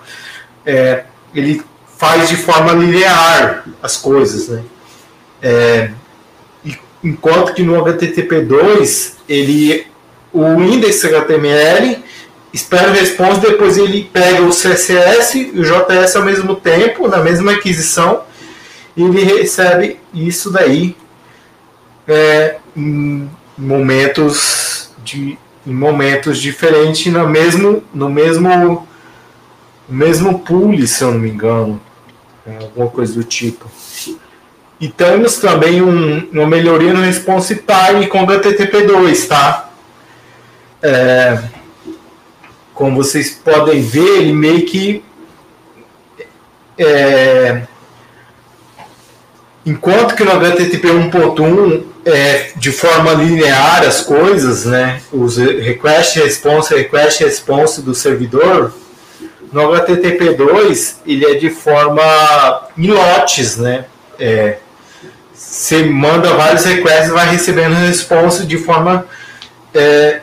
[0.66, 1.62] É, ele
[1.97, 4.62] faz de forma linear as coisas, né?
[5.42, 5.90] É,
[7.03, 9.86] enquanto que no HTTP2 ele
[10.32, 12.03] o index HTML,
[12.53, 17.18] espera o response, depois ele pega o CSS e o JS ao mesmo tempo, na
[17.18, 18.22] mesma aquisição,
[18.97, 20.97] ele recebe isso daí
[22.07, 28.86] é, em momentos de em momentos diferentes no mesmo no mesmo
[29.88, 31.80] mesmo pool, se eu não me engano,
[32.47, 33.70] é, alguma coisa do tipo.
[34.80, 39.70] E temos também um, uma melhoria no response time com o HTTP2, tá?
[40.82, 41.42] É,
[42.74, 45.03] como vocês podem ver, ele meio que
[46.76, 47.62] é,
[49.64, 56.74] enquanto que no HTTP 1.1 é de forma linear as coisas, né, os request response,
[56.74, 58.72] request response do servidor,
[59.52, 62.02] no HTTP 2 ele é de forma
[62.76, 63.86] em lotes, né,
[64.18, 64.58] é,
[65.32, 69.06] você manda vários requests e vai recebendo response de forma
[69.72, 70.20] é,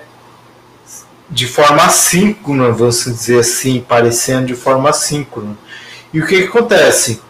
[1.30, 5.58] de forma assíncrona, vamos dizer assim, parecendo de forma assíncrona.
[6.14, 7.22] E o que, que acontece?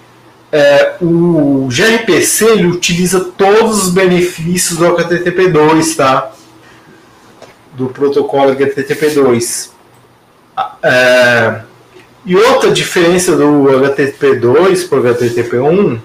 [0.52, 6.32] É, o gRPC ele utiliza todos os benefícios do HTTP2, tá?
[7.74, 9.70] Do protocolo HTTP2.
[10.84, 11.62] É,
[12.26, 15.99] e outra diferença do HTTP2 para o HTTP1,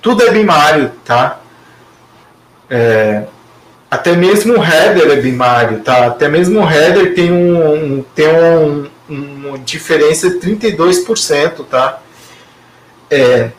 [0.00, 1.40] tudo é binário, tá?
[2.70, 3.24] É,
[3.90, 6.06] até mesmo o header é binário, tá?
[6.06, 12.00] Até mesmo o header tem, um, tem um, uma diferença de 32%, tá?
[13.10, 13.50] É,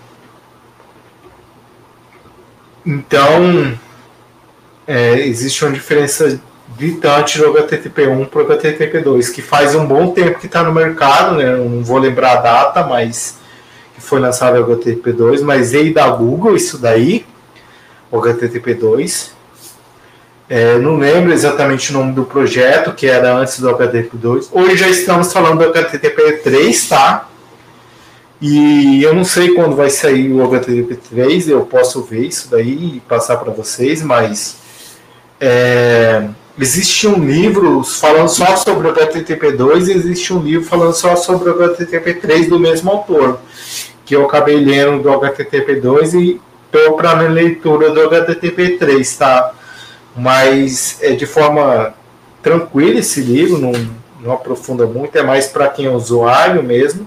[2.85, 3.77] então,
[4.87, 6.39] é, existe uma diferença
[6.77, 11.35] gritante do HTTP1 para o HTTP2, que faz um bom tempo que está no mercado,
[11.35, 11.55] né?
[11.55, 13.37] Não vou lembrar a data, mas
[13.97, 17.25] foi lançado o HTTP2, mas veio da Google isso daí,
[18.09, 19.31] o HTTP2.
[20.49, 24.47] É, não lembro exatamente o nome do projeto, que era antes do HTTP2.
[24.51, 27.29] Hoje já estamos falando do HTTP3, tá?
[28.41, 32.99] E eu não sei quando vai sair o HTTP3, eu posso ver isso daí e
[33.01, 34.57] passar para vocês, mas
[35.41, 36.25] é,
[36.57, 41.49] existe um livro falando só sobre o HTTP2 e existe um livro falando só sobre
[41.49, 43.39] o HTTP3 do mesmo autor,
[44.05, 49.53] que eu acabei lendo do HTTP2 e estou para a leitura do HTTP3, tá?
[50.15, 51.93] Mas é de forma
[52.41, 53.73] tranquila esse livro, não,
[54.21, 57.05] não aprofunda muito, é mais para quem é usuário mesmo.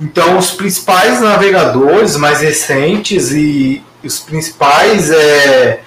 [0.00, 5.80] Então, os principais navegadores mais recentes e os principais é,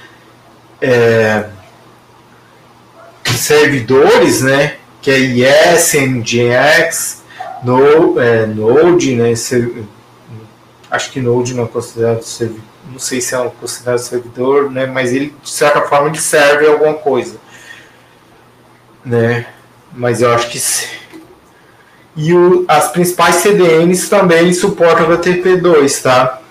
[0.81, 1.49] é,
[3.23, 7.23] servidores, né, que é IS, NGX,
[7.63, 9.85] no, é, Node, né, ser,
[10.89, 15.13] acho que Node não é considerado servidor, não sei se é considerado servidor, né, mas
[15.13, 17.37] ele de certa forma ele serve alguma coisa,
[19.05, 19.45] né,
[19.93, 21.00] mas eu acho que sim.
[22.15, 26.41] E o, as principais CDNs também suportam HTTP2, tá?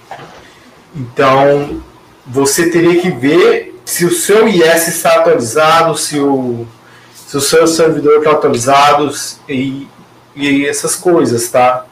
[0.95, 1.83] Então,
[2.27, 6.67] você teria que ver se o seu IS está atualizado, se o,
[7.15, 9.11] se o seu servidor está atualizado
[9.49, 9.87] e,
[10.35, 11.85] e essas coisas, tá?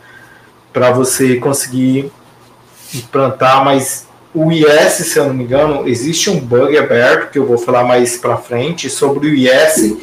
[0.73, 2.11] Para você conseguir
[2.95, 7.47] implantar, mas o IS, se eu não me engano, existe um bug aberto que eu
[7.47, 9.97] vou falar mais para frente sobre o IS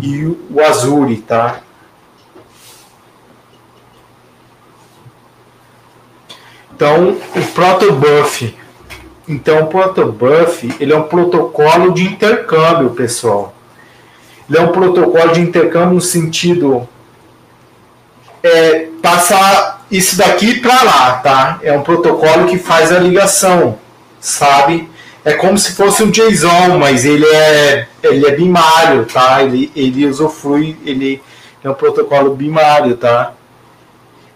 [0.00, 1.60] e o Azure, tá?
[6.82, 8.56] Então, o protobuf.
[9.28, 13.54] Então, o protobuf, ele é um protocolo de intercâmbio, pessoal.
[14.50, 16.88] Ele é um protocolo de intercâmbio no sentido
[18.42, 21.60] é, passar isso daqui para lá, tá?
[21.62, 23.78] É um protocolo que faz a ligação,
[24.18, 24.90] sabe?
[25.24, 29.40] É como se fosse um JSON, mas ele é ele é binário, tá?
[29.40, 31.22] Ele ele usufrui, ele
[31.62, 33.34] é um protocolo binário, tá?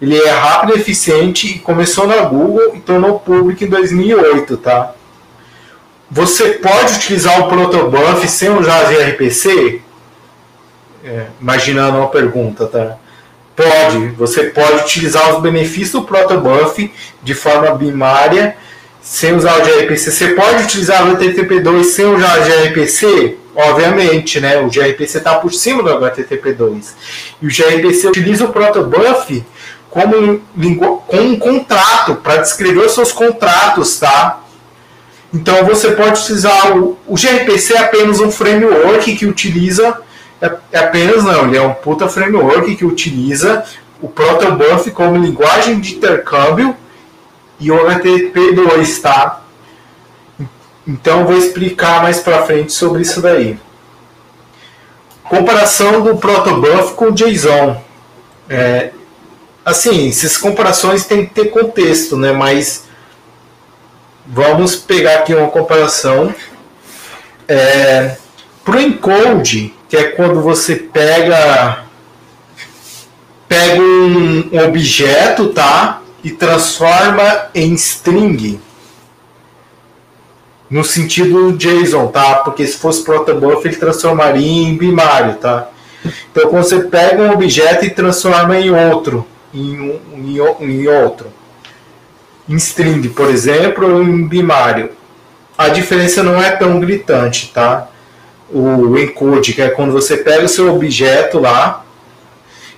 [0.00, 4.92] Ele é rápido eficiente e começou na Google e tornou público em 2008, tá?
[6.10, 9.80] Você pode utilizar o protobuf sem usar gRPC?
[11.04, 12.96] É, imaginando uma pergunta, tá?
[13.56, 14.08] Pode.
[14.18, 16.92] Você pode utilizar os benefícios do protobuf
[17.22, 18.56] de forma binária
[19.00, 20.10] sem usar o gRPC.
[20.10, 23.36] Você pode utilizar o HTTP2 sem usar o gRPC?
[23.54, 24.58] Obviamente, né?
[24.58, 26.92] O gRPC está por cima do HTTP2.
[27.40, 29.42] E o gRPC utiliza o protobuf
[29.96, 34.42] como, com um contrato, para descrever os seus contratos, tá?
[35.32, 40.02] Então você pode utilizar o, o gRPC é apenas um framework que utiliza
[40.40, 43.64] é, é, apenas não, ele é um puta framework que utiliza
[44.02, 46.76] o protobuf como linguagem de intercâmbio
[47.58, 49.40] e o HTTP2, tá?
[50.86, 53.58] Então vou explicar mais para frente sobre isso daí.
[55.24, 57.82] Comparação do protobuf com JSON.
[58.48, 58.90] É,
[59.66, 62.30] assim, essas comparações têm que ter contexto, né?
[62.30, 62.84] Mas
[64.24, 66.32] vamos pegar aqui uma comparação.
[67.48, 68.16] É,
[68.64, 71.84] Pro encode, que é quando você pega
[73.48, 76.02] pega um, um objeto, tá?
[76.22, 78.60] E transforma em string.
[80.68, 82.36] No sentido JSON, tá?
[82.36, 85.68] Porque se fosse protobuf, ele transformaria em binário, tá?
[86.32, 89.24] Então, quando você pega um objeto e transforma em outro,
[89.56, 91.28] em, em, em outro.
[92.48, 94.90] Em string, por exemplo, ou em binário.
[95.56, 97.88] A diferença não é tão gritante, tá?
[98.50, 101.84] O encode, que é quando você pega o seu objeto lá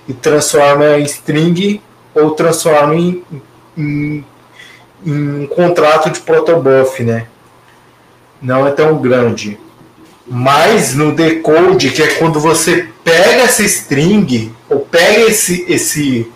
[0.07, 1.81] e transforma em string
[2.15, 3.23] ou transforma em,
[3.77, 4.25] em,
[5.05, 7.27] em um contrato de protobuf, né?
[8.41, 9.59] Não é tão grande.
[10.25, 16.31] Mas no decode, que é quando você pega essa string ou pega esse, esse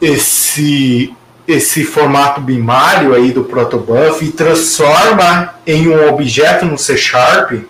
[0.00, 1.14] esse
[1.46, 7.64] esse formato binário aí do protobuf e transforma em um objeto no C Sharp,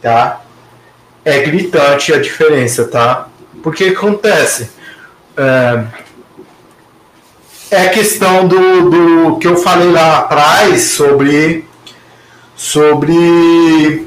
[0.00, 0.40] tá?
[1.24, 3.26] É gritante a diferença, tá?
[3.60, 4.70] Porque acontece?
[5.36, 5.84] É,
[7.70, 11.66] é questão do, do que eu falei lá atrás sobre
[12.56, 14.06] sobre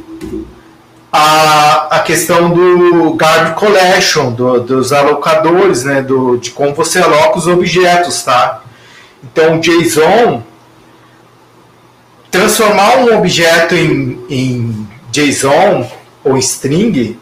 [1.11, 7.37] a, a questão do guard collection, do, dos alocadores, né, do, de como você aloca
[7.37, 8.61] os objetos, tá?
[9.23, 10.41] Então, JSON,
[12.29, 15.89] transformar um objeto em, em JSON
[16.23, 17.19] ou string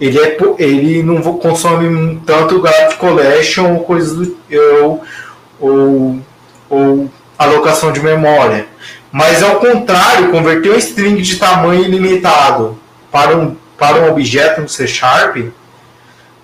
[0.00, 4.36] ele, é, ele não consome tanto Garbage Collection ou coisas do,
[4.80, 5.02] ou,
[5.60, 6.20] ou,
[6.70, 8.66] ou alocação de memória.
[9.12, 12.78] Mas ao contrário, converter um string de tamanho ilimitado
[13.10, 15.36] para um, para um objeto no C Sharp,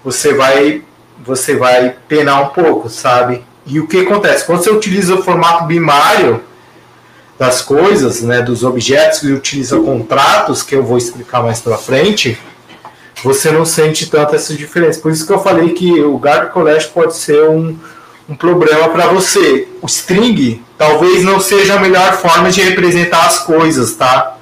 [0.02, 0.82] você vai,
[1.24, 3.44] você vai penar um pouco, sabe?
[3.64, 4.44] E o que acontece?
[4.44, 6.42] Quando você utiliza o formato binário
[7.38, 12.38] das coisas, né, dos objetos, e utiliza contratos, que eu vou explicar mais para frente,
[13.22, 15.00] você não sente tanto essa diferença.
[15.00, 17.76] Por isso que eu falei que o Garbage Collection pode ser um,
[18.28, 19.68] um problema para você.
[19.80, 24.36] O string talvez não seja a melhor forma de representar as coisas, tá?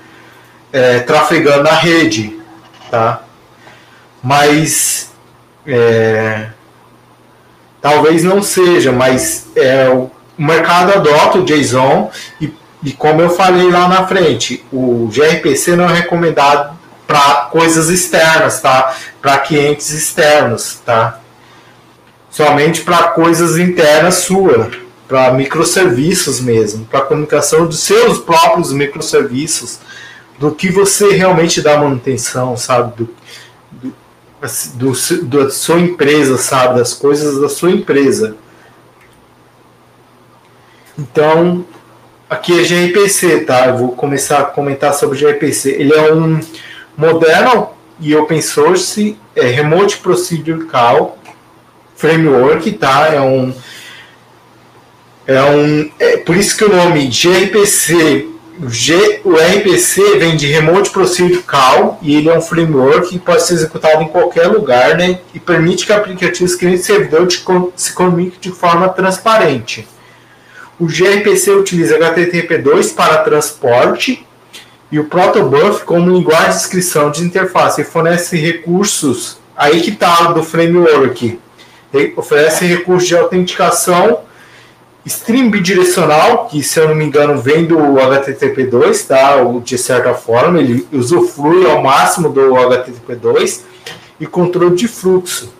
[0.72, 2.38] É, trafegando na rede,
[2.90, 3.22] tá?
[4.22, 5.10] Mas
[5.66, 6.48] é,
[7.80, 12.10] talvez não seja, mas é, o mercado adota o JSON
[12.40, 16.76] e, e como eu falei lá na frente, o gRPC não é recomendado
[17.06, 18.94] para coisas externas, tá?
[19.20, 21.20] Para clientes externos, tá?
[22.34, 24.68] Somente para coisas internas sua,
[25.06, 29.78] para microserviços mesmo, para comunicação dos seus próprios microserviços,
[30.36, 32.92] do que você realmente dá manutenção, sabe?
[32.96, 33.14] Do,
[33.80, 33.92] do,
[34.82, 36.80] do, da sua empresa, sabe?
[36.80, 38.36] Das coisas da sua empresa.
[40.98, 41.64] Então,
[42.28, 43.68] aqui é gRPC, tá?
[43.68, 45.70] Eu vou começar a comentar sobre gRPC.
[45.70, 46.40] Ele é um
[46.96, 47.68] moderno
[48.00, 51.16] e open source, é Remote Procedure Call,
[52.04, 53.08] framework, tá?
[53.14, 53.54] É um
[55.26, 58.28] é um é por isso que o nome gRPC
[58.68, 63.42] G, o RPC vem de Remote Procedure Call e ele é um framework que pode
[63.42, 65.18] ser executado em qualquer lugar, né?
[65.34, 67.26] E permite que aplicativos cliente e servidor
[67.74, 69.88] se comuniquem de forma transparente.
[70.78, 74.24] O gRPC utiliza HTTP2 para transporte
[74.92, 80.32] e o Protobuf como linguagem de descrição de interface e fornece recursos aí que está
[80.32, 81.40] do framework
[82.16, 84.20] oferece recurso de autenticação
[85.04, 89.36] stream bidirecional, que se eu não me engano vem do HTTP2, tá?
[89.62, 93.60] de certa forma, ele usufrui ao máximo do HTTP2
[94.18, 95.52] e controle de fluxo.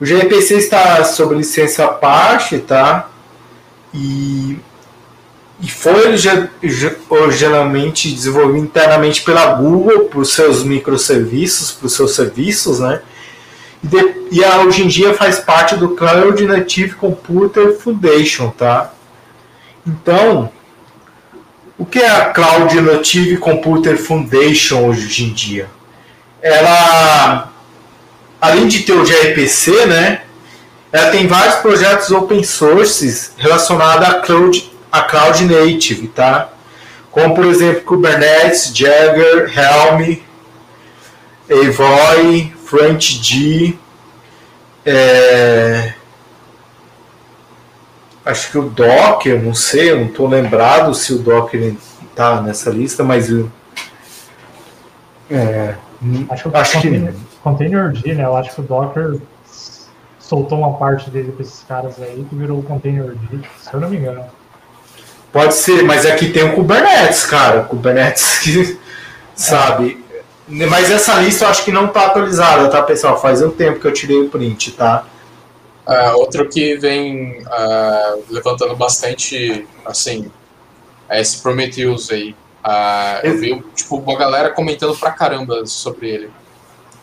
[0.00, 3.08] O gRPC está sob licença Apache, tá?
[3.94, 4.58] E,
[5.60, 5.92] e foi
[7.08, 13.00] originalmente desenvolvido internamente pela Google para os seus microserviços, para os seus serviços, né?
[14.30, 18.92] E hoje em dia faz parte do Cloud Native Computer Foundation, tá?
[19.86, 20.50] Então,
[21.76, 25.68] o que é a Cloud Native Computer Foundation hoje em dia?
[26.40, 27.52] Ela,
[28.40, 30.22] além de ter o gRPC, né?
[30.90, 36.48] Ela tem vários projetos open source relacionados a Cloud, a Cloud Native, tá?
[37.10, 40.16] Como, por exemplo, Kubernetes, Jagger, Helm,
[41.48, 43.78] Evoy, FrontD,
[44.86, 45.94] é,
[48.24, 51.74] acho que o Docker, não sei, eu não estou lembrado se o Docker
[52.10, 53.50] está nessa lista, mas eu,
[55.30, 55.74] é,
[56.30, 58.24] acho, que, acho que Containerd, né?
[58.24, 59.20] Eu acho que o Docker
[60.18, 63.18] soltou uma parte dele para esses caras aí que virou o Containerd,
[63.60, 64.24] se eu não me engano.
[65.32, 67.64] Pode ser, mas aqui tem o Kubernetes, cara.
[67.64, 68.78] Kubernetes que,
[69.34, 70.03] sabe,
[70.48, 73.20] mas essa lista eu acho que não está atualizada, tá, pessoal?
[73.20, 75.06] Faz um tempo que eu tirei o print, tá?
[75.86, 80.30] Uh, outro que vem uh, levantando bastante, assim,
[81.08, 82.34] é esse Prometheus aí.
[82.64, 86.30] Uh, eu vi, tipo, uma galera comentando pra caramba sobre ele.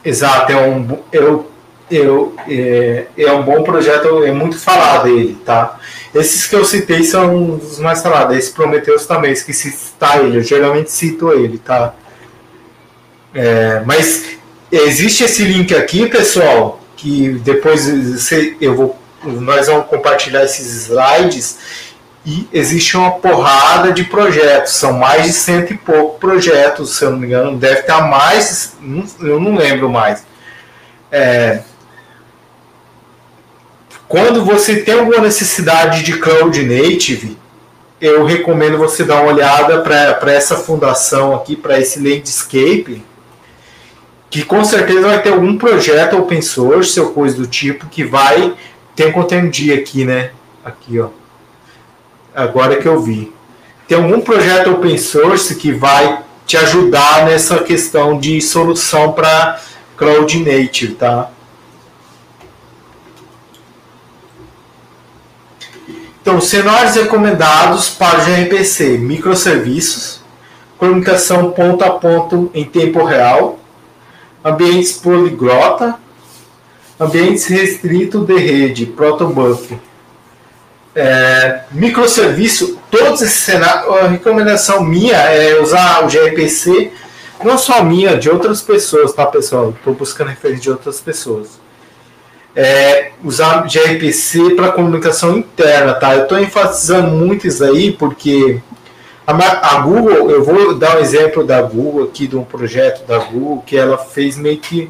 [0.03, 1.51] Exato, é um, eu,
[1.91, 5.79] eu, é, é um bom projeto, é muito falado ele, tá?
[6.13, 8.35] Esses que eu citei são os mais falados.
[8.35, 11.93] Esse Prometheus também, esqueci de citar ele, eu geralmente cito ele, tá?
[13.34, 14.38] É, mas
[14.71, 17.88] existe esse link aqui, pessoal, que depois
[18.59, 21.57] eu vou, nós vamos compartilhar esses slides
[22.25, 27.11] e existe uma porrada de projetos, são mais de cento e pouco projetos, se eu
[27.11, 28.73] não me engano, deve ter mais,
[29.19, 30.23] eu não lembro mais.
[31.11, 31.61] É,
[34.07, 37.38] quando você tem alguma necessidade de cloud native,
[37.99, 43.03] eu recomendo você dar uma olhada para essa fundação aqui, para esse landscape,
[44.32, 48.55] que com certeza vai ter algum projeto open source ou coisa do tipo que vai
[48.95, 50.32] tem um conteúdo aqui, né?
[50.63, 51.09] Aqui, ó.
[52.36, 53.34] Agora que eu vi.
[53.88, 59.59] Tem algum projeto open source que vai te ajudar nessa questão de solução para
[59.97, 61.29] cloud native, tá?
[66.21, 70.21] Então, cenários recomendados para o gRPC: microserviços,
[70.77, 73.61] comunicação ponto a ponto em tempo real,
[74.43, 75.97] ambientes poliglota,
[76.99, 79.77] ambientes restrito de rede, protobuf.
[80.93, 86.91] É, microserviço, todos esses cenários, a recomendação minha é usar o gRPC,
[87.43, 89.69] não só minha, de outras pessoas, tá pessoal?
[89.69, 91.59] Estou buscando referência de outras pessoas.
[92.53, 96.13] É, usar gRPC para comunicação interna, tá?
[96.15, 98.59] Eu estou enfatizando muito isso aí porque
[99.39, 103.19] a, a, Google, eu vou dar um exemplo da Google aqui, de um projeto da
[103.19, 104.89] Google, que ela fez meio que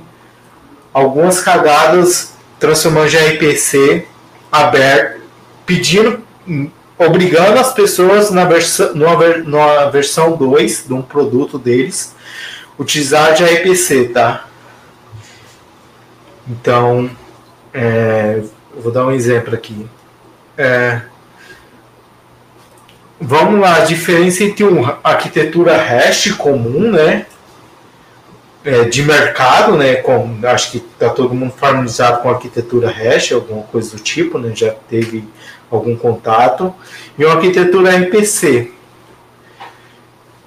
[0.93, 4.05] algumas cagadas transformando gRPC
[4.51, 5.21] aberto,
[5.65, 6.23] pedindo,
[6.97, 12.15] obrigando as pessoas na versão, numa, numa versão 2 de um produto deles
[12.77, 14.45] utilizar gRPC, tá?
[16.47, 17.09] Então,
[17.73, 18.41] é,
[18.75, 19.87] vou dar um exemplo aqui.
[20.57, 21.01] É,
[23.21, 27.25] vamos lá, a diferença entre uma arquitetura hash comum, né?
[28.63, 29.95] É, de mercado, né?
[29.95, 34.51] Com, acho que está todo mundo familiarizado com arquitetura hash, alguma coisa do tipo, né?
[34.55, 35.23] Já teve
[35.69, 36.73] algum contato.
[37.17, 38.71] E uma arquitetura RPC.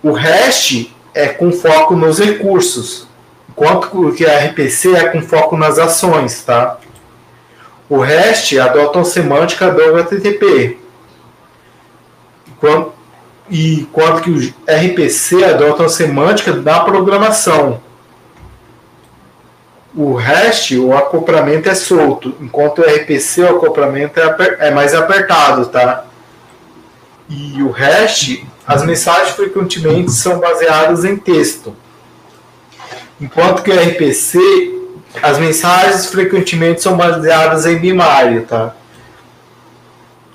[0.02, 3.06] O hash é com foco nos recursos,
[3.48, 6.78] enquanto que a RPC é com foco nas ações, tá?
[7.88, 10.78] O REST adota uma semântica do HTTP,
[13.50, 17.80] e quanto que o RPC adota uma semântica da programação.
[19.94, 25.66] O REST, o acoplamento é solto, enquanto o RPC, o acoplamento é, é mais apertado,
[25.66, 26.04] tá?
[27.28, 31.76] E o REST, as mensagens frequentemente são baseadas em texto.
[33.20, 34.74] Enquanto que o RPC
[35.22, 38.74] as mensagens frequentemente são baseadas em binário, tá?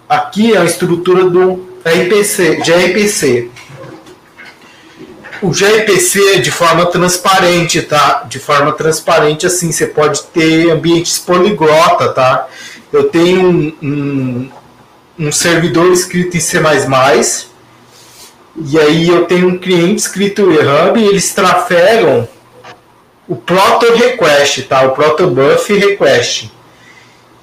[0.08, 3.50] Aqui é a estrutura do RPC, gRPC.
[5.42, 8.26] O gRPC é de forma transparente, tá?
[8.28, 12.48] De forma transparente, assim, você pode ter ambientes poliglota, tá?
[12.92, 14.50] Eu tenho um, um,
[15.18, 16.60] um servidor escrito em C++,
[18.58, 22.28] e aí eu tenho um cliente escrito em Hub, e eles trafegam
[23.28, 24.82] o proto request, tá?
[24.82, 26.52] O proto buff request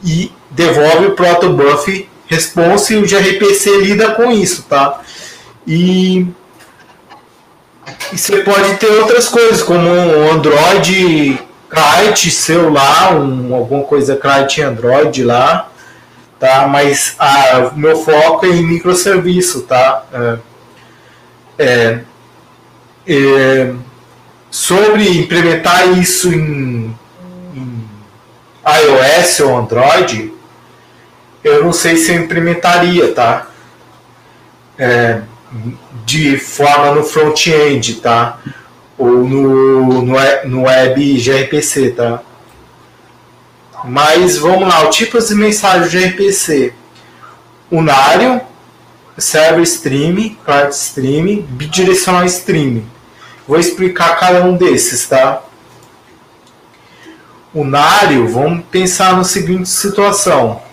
[0.04, 5.00] e devolve o proto buff response e o gRPC lida com isso, tá?
[5.66, 6.26] E,
[8.12, 14.58] e você pode ter outras coisas como um Android client celular, um, alguma coisa client
[14.58, 15.70] Android lá,
[16.38, 16.66] tá?
[16.68, 17.16] Mas
[17.72, 20.04] o meu foco é em microserviço, tá?
[20.12, 20.38] É,
[21.58, 22.00] é,
[23.08, 23.72] é
[24.50, 26.96] sobre implementar isso em,
[27.54, 27.88] em
[28.64, 30.32] iOS ou Android,
[31.46, 33.46] eu não sei se eu implementaria, tá?
[34.76, 35.22] É,
[36.04, 38.38] de forma no front-end, tá?
[38.98, 42.20] Ou no, no, no web gRPC, tá?
[43.84, 46.72] Mas vamos lá, o tipo de mensagem gRPC.
[47.70, 48.40] Unário,
[49.16, 52.82] server stream, client stream, bidirecional stream.
[53.46, 55.42] Vou explicar cada um desses, tá?
[57.54, 60.66] Unário, vamos pensar na seguinte situação.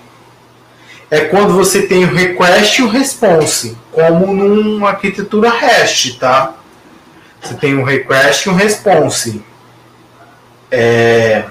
[1.14, 6.56] É quando você tem o request e o response, como numa arquitetura REST, tá?
[7.40, 9.46] Você tem um request e um response.
[10.72, 11.44] É...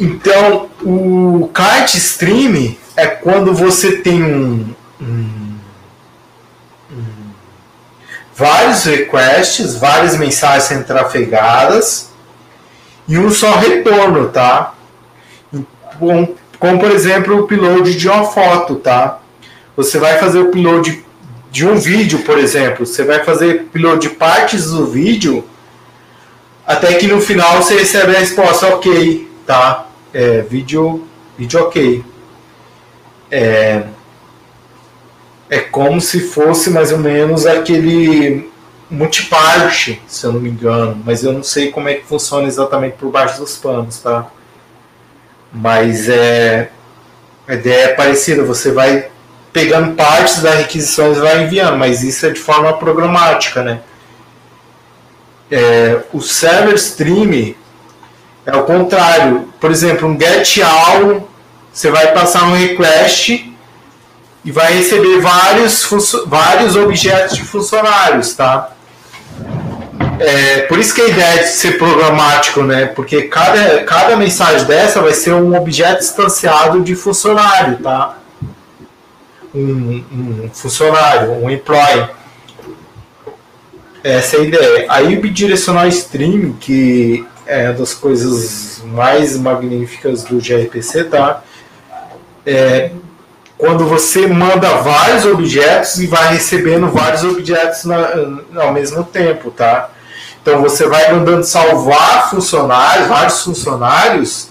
[0.00, 5.54] Então, o kite stream é quando você tem um, um
[8.34, 12.10] vários requests, várias mensagens sendo trafegadas
[13.06, 14.74] e um só retorno, tá?
[16.00, 19.20] Como, como por exemplo o upload de uma foto, tá?
[19.76, 21.04] Você vai fazer o upload
[21.50, 25.44] de um vídeo, por exemplo, você vai fazer upload de partes do vídeo
[26.66, 29.88] até que no final você recebe a resposta ok, tá?
[30.14, 31.04] É, vídeo,
[31.36, 32.04] vídeo ok.
[33.28, 33.82] É,
[35.48, 38.48] é como se fosse mais ou menos aquele
[38.88, 42.96] multiparte, se eu não me engano, mas eu não sei como é que funciona exatamente
[42.96, 44.30] por baixo dos panos, tá?
[45.52, 46.70] Mas é
[47.50, 49.08] a ideia é parecida, você vai
[49.52, 53.80] pegando partes das requisições e vai enviando, mas isso é de forma programática, né?
[55.50, 57.56] É, o server stream
[58.46, 59.52] é o contrário.
[59.58, 61.28] Por exemplo, um get all,
[61.72, 63.52] você vai passar um request
[64.44, 65.88] e vai receber vários,
[66.26, 68.70] vários objetos de funcionários, tá?
[70.20, 72.84] É, por isso que a ideia de ser programático, né?
[72.84, 78.18] Porque cada, cada mensagem dessa vai ser um objeto instanciado de funcionário, tá?
[79.54, 82.06] Um, um funcionário, um employee.
[84.04, 84.86] Essa é a ideia.
[84.90, 91.42] Aí o bidirecional stream, que é uma das coisas mais magníficas do gRPC, tá?
[92.44, 92.90] É,
[93.56, 98.10] quando você manda vários objetos e vai recebendo vários objetos na,
[98.56, 99.90] ao mesmo tempo, tá?
[100.42, 104.48] Então você vai mandando salvar funcionários, vários funcionários,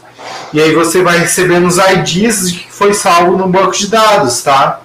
[0.54, 4.42] e aí você vai recebendo os IDs de que foi salvo no banco de dados,
[4.42, 4.82] tá?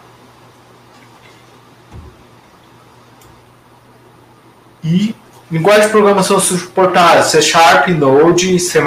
[4.82, 5.14] E
[5.50, 8.80] linguagem de programação suportada, C Sharp, Node, C++,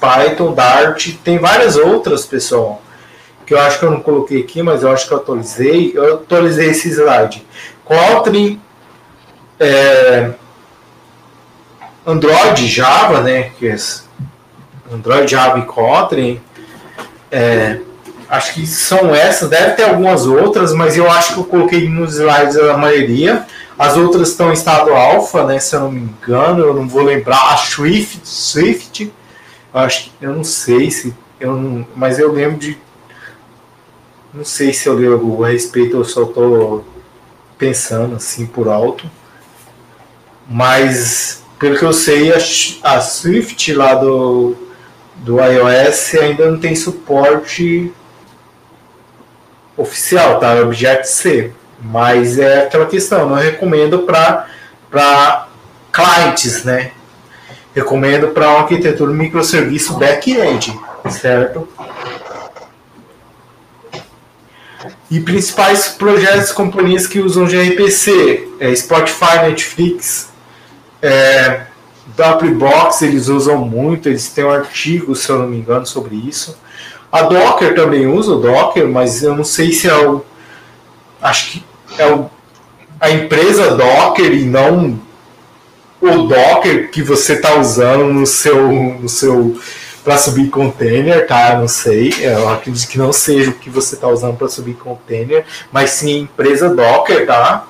[0.00, 2.82] Python, Dart, tem várias outras, pessoal,
[3.44, 5.92] que eu acho que eu não coloquei aqui, mas eu acho que eu atualizei.
[5.94, 7.46] Eu atualizei esse slide.
[7.84, 8.60] Kotlin,
[12.06, 13.76] Android, Java, né, que é
[14.92, 16.40] Android, Java e Kotlin,
[17.32, 17.80] é,
[18.28, 22.14] acho que são essas, deve ter algumas outras, mas eu acho que eu coloquei nos
[22.14, 23.44] slides a maioria.
[23.78, 25.58] As outras estão em estado alfa, né?
[25.58, 27.52] Se eu não me engano, eu não vou lembrar.
[27.52, 29.12] A Swift, Swift,
[29.74, 32.78] acho, eu não sei se, eu não, mas eu lembro de,
[34.32, 36.86] não sei se eu lembro a respeito, eu só estou
[37.58, 39.10] pensando assim por alto.
[40.48, 44.56] Mas pelo que eu sei, a, a Swift lá do,
[45.16, 47.92] do iOS ainda não tem suporte
[49.76, 50.54] oficial, tá?
[50.62, 51.52] Object-C.
[51.80, 55.48] Mas é aquela questão, não recomendo para
[55.92, 56.92] clientes, né?
[57.74, 60.78] Recomendo para uma arquitetura microserviço back-end,
[61.10, 61.68] certo?
[65.10, 70.30] E principais projetos companhias que usam gRPC, é Spotify, Netflix,
[71.06, 71.66] é,
[72.58, 76.58] Box eles usam muito, eles têm um artigo, se eu não me engano, sobre isso.
[77.10, 80.24] A Docker também usa o Docker, mas eu não sei se é o
[81.20, 81.64] acho que
[81.98, 82.28] é o,
[83.00, 85.00] a empresa Docker e não
[86.00, 89.58] o Docker que você está usando no seu, no seu
[90.04, 91.58] para subir container, tá?
[91.58, 95.44] Não sei, eu acredito que não seja o que você está usando para subir container,
[95.72, 97.66] mas sim a empresa Docker, tá?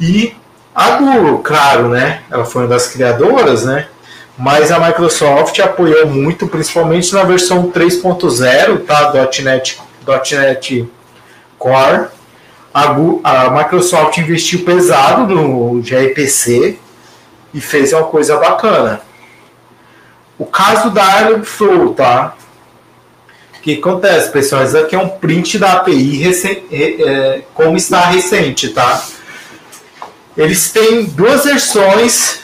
[0.00, 0.34] E
[0.76, 2.20] a Google, claro, né?
[2.30, 3.88] Ela foi uma das criadoras, né?
[4.36, 9.10] Mas a Microsoft apoiou muito, principalmente na versão 3.0, tá?
[9.42, 10.86] .NET, .NET
[11.58, 12.08] Core.
[12.74, 16.78] A, a Microsoft investiu pesado no gRPC
[17.54, 19.00] e fez uma coisa bacana.
[20.38, 22.34] O caso da Flow, tá?
[23.56, 24.62] O que acontece, pessoal?
[24.62, 26.22] Isso aqui é um print da API
[26.70, 29.02] é, como está recente, tá?
[30.36, 32.40] Eles têm duas versões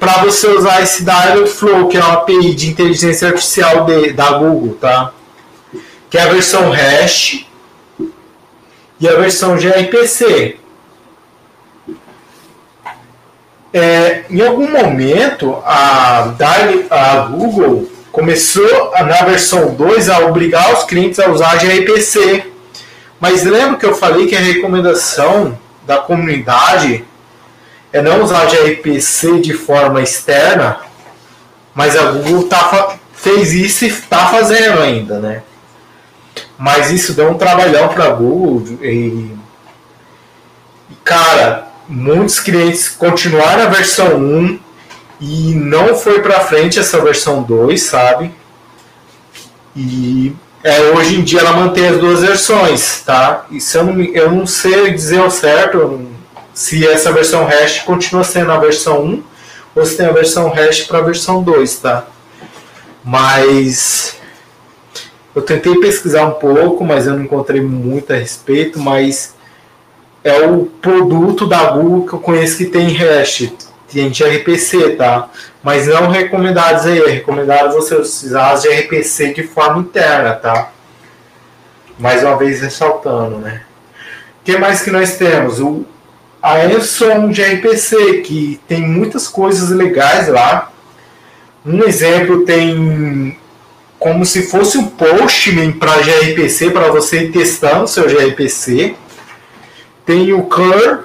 [0.00, 4.74] para você usar esse Dialogflow, que é uma API de inteligência artificial de, da Google,
[4.80, 5.12] tá?
[6.10, 7.46] Que é a versão Hash
[8.98, 10.58] e a versão gRPC.
[13.72, 16.32] É, em algum momento, a,
[16.90, 22.44] a Google começou na versão 2 a obrigar os clientes a usar gRPC.
[23.18, 27.04] Mas lembra que eu falei que a recomendação da comunidade
[27.92, 30.80] é não usar gRPC de forma externa,
[31.74, 35.42] mas a Google tá, fez isso e está fazendo ainda, né?
[36.58, 39.30] Mas isso deu um trabalhão para a Google e,
[41.04, 44.60] cara, muitos clientes continuaram a versão 1
[45.20, 48.32] e não foi para frente essa versão 2, sabe?
[49.76, 50.34] E
[50.64, 53.44] é, hoje em dia ela mantém as duas versões, tá?
[53.50, 56.08] E se eu não, eu não sei dizer ao certo
[56.54, 59.22] se essa versão hash continua sendo a versão 1
[59.76, 62.06] ou se tem a versão hash para a versão 2, tá?
[63.04, 64.16] Mas
[65.36, 69.34] eu tentei pesquisar um pouco, mas eu não encontrei muito a respeito, mas
[70.22, 73.52] é o produto da Google que eu conheço que tem hash,
[73.94, 75.30] tem gRPC, tá?
[75.62, 80.72] Mas não recomendados aí, é recomendado você usar as gRPC de forma interna, tá?
[81.96, 83.62] Mais uma vez ressaltando, né?
[84.40, 85.60] O que mais que nós temos?
[85.60, 85.86] O,
[86.42, 90.72] a Enson gRPC, que tem muitas coisas legais lá.
[91.64, 93.38] Um exemplo tem
[93.98, 98.96] como se fosse um Postman para gRPC, para você ir testando seu gRPC.
[100.04, 101.04] Tem o Cur,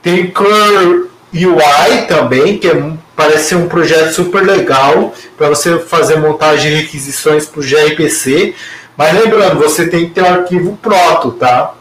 [0.00, 6.16] tem Cur UI também, que é, parece ser um projeto super legal para você fazer
[6.16, 8.54] montagem de requisições para o gRPC.
[8.96, 11.74] Mas lembrando, você tem que ter um arquivo proto, tá?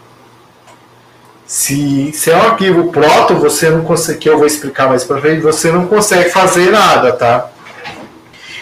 [1.45, 5.20] Se, se é um arquivo proto, você não consegue, que eu vou explicar mais para
[5.20, 7.52] frente, você não consegue fazer nada, tá?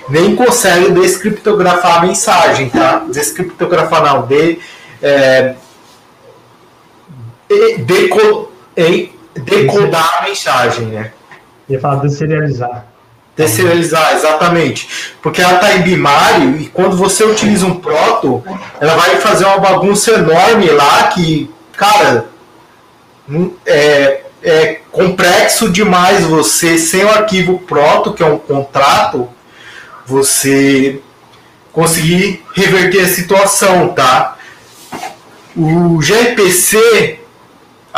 [0.10, 3.06] nem consegue descriptografar a mensagem, tá?
[3.10, 4.60] Descriptografar não, de,
[5.02, 5.56] é,
[7.48, 8.10] de,
[9.34, 11.12] decodar a mensagem, né?
[11.68, 12.86] Ia falar deserializar.
[13.36, 14.90] Deserializar, exatamente.
[15.22, 18.44] Porque ela está em binário e quando você utiliza um proto,
[18.82, 22.26] ela vai fazer uma bagunça enorme lá que, cara,
[23.66, 29.30] é, é complexo demais você, sem o arquivo proto, que é um contrato,
[30.06, 31.00] você
[31.72, 34.38] conseguir reverter a situação, tá?
[35.56, 37.19] O gRPC,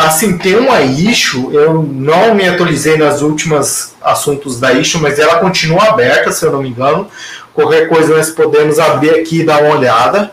[0.07, 5.39] assim, tem uma issue, eu não me atualizei nas últimas assuntos da issue, mas ela
[5.39, 7.07] continua aberta, se eu não me engano.
[7.53, 10.31] Qualquer coisa nós podemos abrir aqui e dar uma olhada.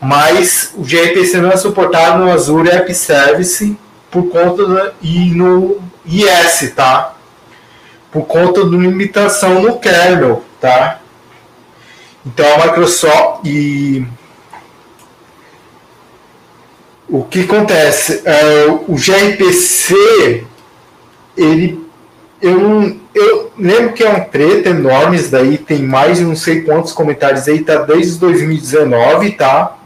[0.00, 3.76] Mas o gRPC não é suportado no Azure App Service
[4.10, 7.14] por conta da, e no IS, tá?
[8.12, 11.00] Por conta de limitação no kernel, tá?
[12.24, 14.06] Então a Microsoft e
[17.08, 18.22] o que acontece?
[18.24, 20.44] É, o gRPC,
[21.36, 21.84] ele,
[22.40, 26.62] eu, eu lembro que é um treta enorme, isso daí tem mais de não sei
[26.62, 29.76] quantos comentários aí, tá desde 2019, tá?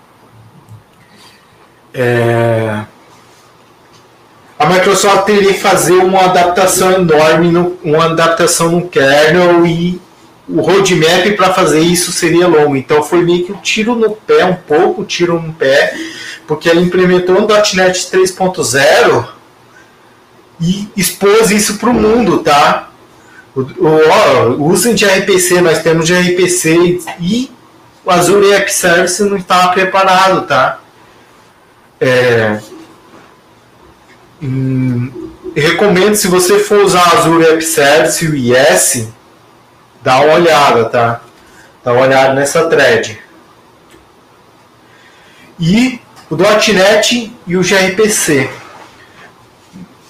[1.94, 2.84] É,
[4.58, 10.00] a Microsoft teria que fazer uma adaptação enorme, no, uma adaptação no kernel e
[10.48, 12.76] o roadmap para fazer isso seria longo.
[12.76, 15.92] Então foi meio que um tiro no pé, um pouco tiro no pé,
[16.52, 19.26] porque ela implementou um .NET 3.0
[20.60, 22.90] e expôs isso para o mundo, tá?
[23.56, 27.50] O, o, usem de RPC, nós temos de RPC e
[28.04, 30.78] o Azure App Service não estava preparado, tá?
[31.98, 32.60] É,
[34.42, 39.08] hum, recomendo, se você for usar Azure App Service e o IS,
[40.02, 41.22] dá uma olhada, tá?
[41.82, 43.18] Dá uma olhada nessa thread.
[45.58, 46.02] E
[46.32, 48.48] o .NET e o gRPC.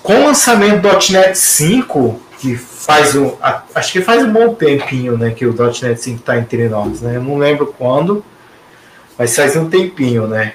[0.03, 3.37] Com o lançamento do .NET 5, que faz um,
[3.75, 7.17] acho que faz um bom tempinho, né, que o .NET 5 está entre nós, né?
[7.17, 8.25] Eu não lembro quando,
[9.19, 10.55] mas faz um tempinho, né?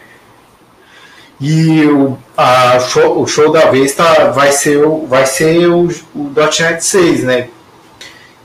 [1.40, 5.88] E o, a, show, o show da vez tá, vai ser, o, vai ser o,
[6.16, 7.50] o .NET 6, né?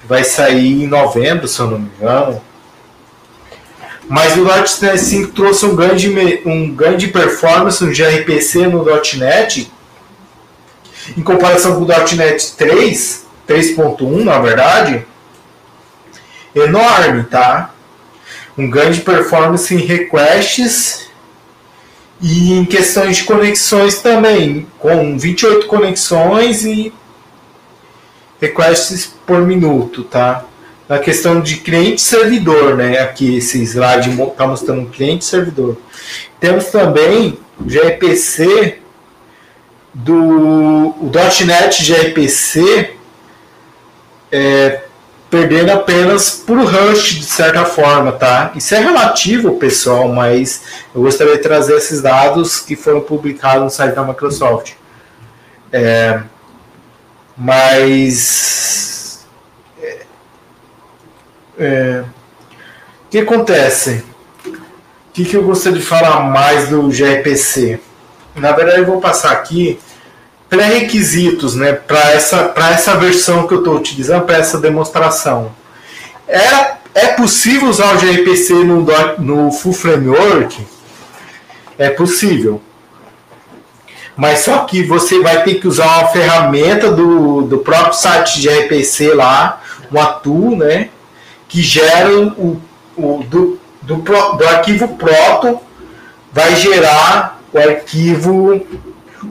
[0.05, 2.41] vai sair em novembro, se eu não me engano.
[4.13, 8.85] Mas o .NET 5 trouxe um ganho de, um ganho de performance no gRPC no
[8.85, 9.73] .NET
[11.17, 15.07] em comparação com o .NET 3, 3.1 na verdade,
[16.55, 17.71] enorme, tá?
[18.59, 21.09] Um ganho de performance em requests
[22.21, 26.93] e em questões de conexões também, com 28 conexões e
[28.39, 30.45] requests por minuto, tá?
[30.89, 32.99] Na questão de cliente-servidor, né?
[32.99, 35.78] Aqui esse slide está mostrando cliente servidor.
[36.39, 38.78] Temos também gRPC
[39.95, 41.11] do o
[41.47, 42.95] .NET gRPC
[44.30, 44.80] é,
[45.33, 48.53] perdendo apenas por Rush de certa forma, tá?
[48.55, 50.62] Isso é relativo, pessoal, mas
[50.95, 54.72] eu gostaria de trazer esses dados que foram publicados no site da Microsoft.
[55.72, 56.20] É,
[57.35, 58.91] mas.
[61.65, 62.03] É,
[63.07, 64.03] o que acontece?
[64.45, 67.79] O que, que eu gostaria de falar mais do gRPC?
[68.35, 69.79] Na verdade, eu vou passar aqui
[70.49, 75.55] pré-requisitos né, para essa, essa versão que eu estou utilizando, para essa demonstração.
[76.27, 78.85] É, é possível usar o gRPC no,
[79.19, 80.67] no Full Framework?
[81.79, 82.61] É possível.
[84.17, 88.49] Mas só que você vai ter que usar uma ferramenta do, do próprio site de
[88.49, 90.91] RPC lá, uma tool, né?
[91.53, 92.61] Que gera o,
[92.96, 95.61] o do, do, do arquivo proto,
[96.33, 98.66] vai gerar o arquivo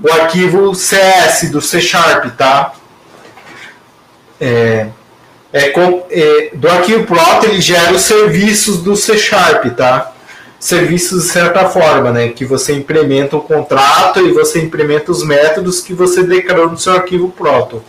[0.03, 2.73] o arquivo CS do C Sharp, tá?
[4.39, 4.87] É,
[5.51, 5.73] é,
[6.09, 10.13] é, do arquivo proto ele gera os serviços do C Sharp, tá?
[10.61, 12.29] serviços de certa forma, né?
[12.29, 16.93] Que você implementa o contrato e você implementa os métodos que você declarou no seu
[16.93, 17.83] arquivo proto.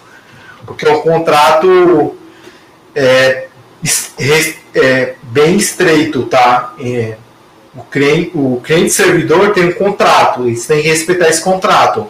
[0.64, 2.16] Porque o contrato
[2.94, 3.48] é,
[4.74, 6.74] é bem estreito, tá?
[6.80, 7.16] É,
[7.74, 12.06] o cliente, o servidor tem um contrato, e você tem que respeitar esse contrato.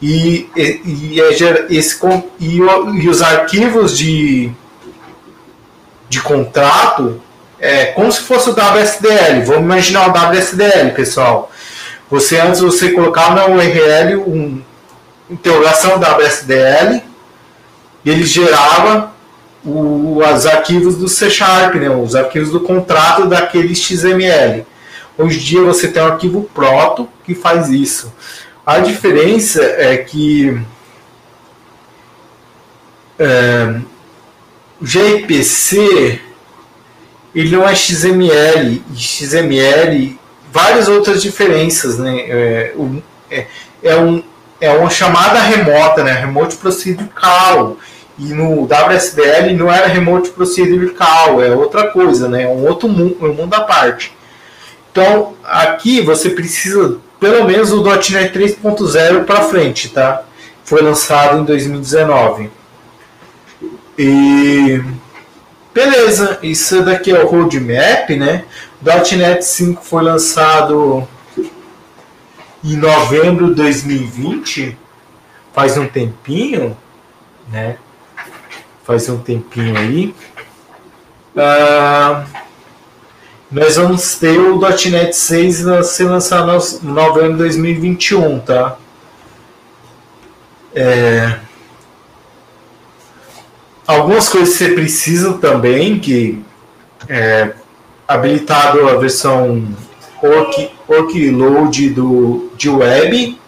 [0.00, 1.98] E, e, e, é, esse,
[2.38, 4.50] e, e os arquivos de,
[6.08, 7.20] de contrato
[7.58, 9.44] é como se fosse o WSDL.
[9.44, 11.52] Vamos imaginar o WSDL, pessoal.
[12.10, 14.62] Você antes você colocava na URL um
[15.30, 17.02] interrogação WSDL
[18.04, 19.12] ele gerava
[19.64, 24.66] o, os arquivos do C Sharp, né, os arquivos do contrato daquele XML.
[25.18, 28.12] Hoje em dia você tem um arquivo proto que faz isso.
[28.64, 30.60] A diferença é que
[33.18, 33.80] é,
[34.80, 36.20] o gRPC
[37.34, 40.18] ele não é XML, XML,
[40.52, 42.18] várias outras diferenças, né?
[42.18, 42.74] É,
[43.30, 43.46] é,
[43.82, 44.22] é, um,
[44.60, 46.12] é uma chamada remota, né?
[46.12, 47.78] Remote Procedure Call.
[48.20, 52.42] E no WSDL não era Remote Procedure Call, é outra coisa, né?
[52.42, 54.14] É um outro mundo, um mundo à parte.
[54.92, 60.24] Então, aqui você precisa pelo menos o .NET 3.0 para frente, tá?
[60.62, 62.50] Foi lançado em 2019.
[63.96, 64.82] E
[65.72, 68.44] beleza, isso daqui é o roadmap, né?
[69.16, 71.08] .NET 5 foi lançado
[72.62, 74.76] em novembro de 2020,
[75.54, 76.76] faz um tempinho,
[77.50, 77.78] né?
[78.90, 80.12] Faz um tempinho aí.
[81.36, 82.26] Uh,
[83.48, 86.50] nós vamos ter o .NET 6 a ser lançado
[86.82, 88.76] em novembro de 2021, tá?
[90.74, 91.38] É...
[93.86, 96.42] Algumas coisas você precisa também, que
[97.08, 97.52] é
[98.08, 99.72] habilitado a versão
[100.88, 103.38] workload do, de web,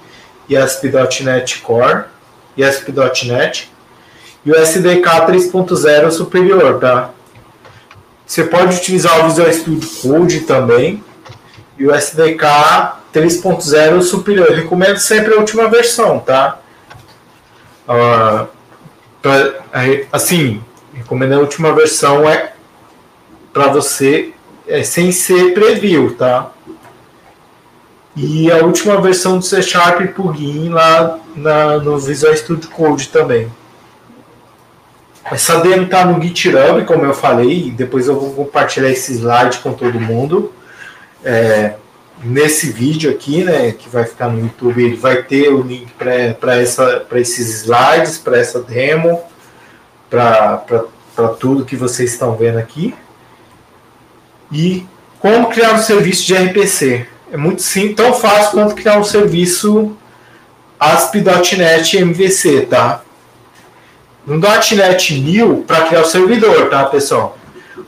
[0.57, 2.05] ASP.NET Core,
[2.57, 3.72] ASP.NET,
[4.45, 7.11] e o SDK 3.0 superior, tá?
[8.27, 11.03] Você pode utilizar o Visual Studio Code também,
[11.79, 12.45] e o SDK
[13.13, 14.49] 3.0 superior.
[14.49, 16.59] Eu recomendo sempre a última versão, tá?
[17.89, 18.47] Uh,
[19.21, 19.55] pra,
[20.13, 20.63] assim,
[20.95, 22.53] recomendo a última versão é
[23.53, 24.33] para você
[24.67, 26.53] é, sem ser preview, tá?
[28.15, 33.51] E a última versão do C Sharp plugin lá na, no Visual Studio Code também.
[35.31, 39.59] Essa demo está no GitHub, como eu falei, e depois eu vou compartilhar esse slide
[39.59, 40.53] com todo mundo.
[41.25, 41.75] É,
[42.23, 46.61] nesse vídeo aqui, né, que vai ficar no YouTube, ele vai ter o link para
[47.21, 49.23] esses slides, para essa demo,
[50.11, 52.95] para tudo que vocês estão vendo aqui.
[54.51, 54.87] E
[55.19, 57.07] como criar um serviço de RPC.
[57.33, 59.97] É muito simples, tão fácil quanto criar um serviço
[60.79, 63.03] ASP.NET MVC, tá?
[64.27, 67.37] No .NET New, para criar o servidor, tá, pessoal?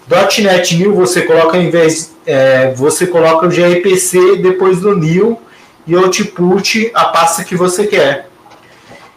[0.09, 5.41] .NET New você coloca em vez é, você coloca o gRPC depois do new
[5.87, 8.29] e output a pasta que você quer.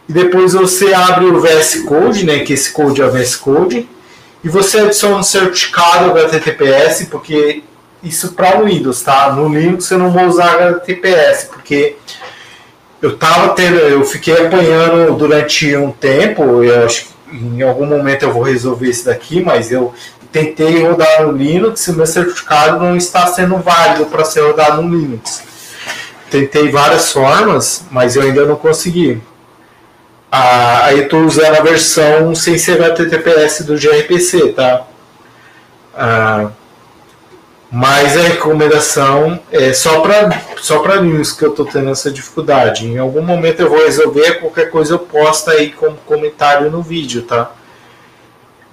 [0.08, 3.88] E depois você abre o VS Code, né, que esse code é o VS Code,
[4.42, 7.62] e você adiciona um certificado HTTPS, porque
[8.02, 9.32] isso para o Windows, tá?
[9.32, 11.96] No Linux eu não vou usar HTTPS, porque
[13.00, 18.24] eu tava tendo, eu fiquei apanhando durante um tempo, eu acho que em algum momento
[18.24, 19.94] eu vou resolver isso daqui, mas eu
[20.32, 24.96] tentei rodar no Linux e meu certificado não está sendo válido para ser rodado no
[24.96, 25.42] Linux.
[26.30, 29.22] Tentei várias formas, mas eu ainda não consegui.
[30.30, 34.86] Ah, aí estou usando a versão sem ser HTTPS do gRPC, tá?
[35.94, 36.50] Ah,
[37.70, 42.86] mas a recomendação é só para só para Linux que eu estou tendo essa dificuldade.
[42.86, 47.22] Em algum momento eu vou resolver, qualquer coisa eu posto aí como comentário no vídeo,
[47.22, 47.52] tá?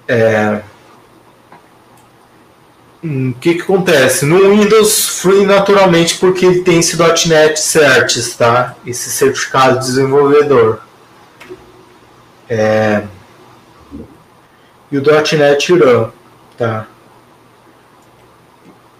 [0.08, 0.62] É...
[3.04, 4.24] Hum, o que, que acontece?
[4.24, 6.96] No Windows flui naturalmente porque ele tem esse
[7.28, 8.74] .NET Certs, tá?
[8.86, 10.80] Esse certificado de desenvolvedor.
[12.48, 13.02] É...
[14.90, 16.08] E o .NET Run,
[16.56, 16.86] tá?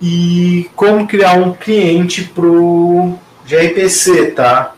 [0.00, 4.74] E como criar um cliente para o gRPC, tá?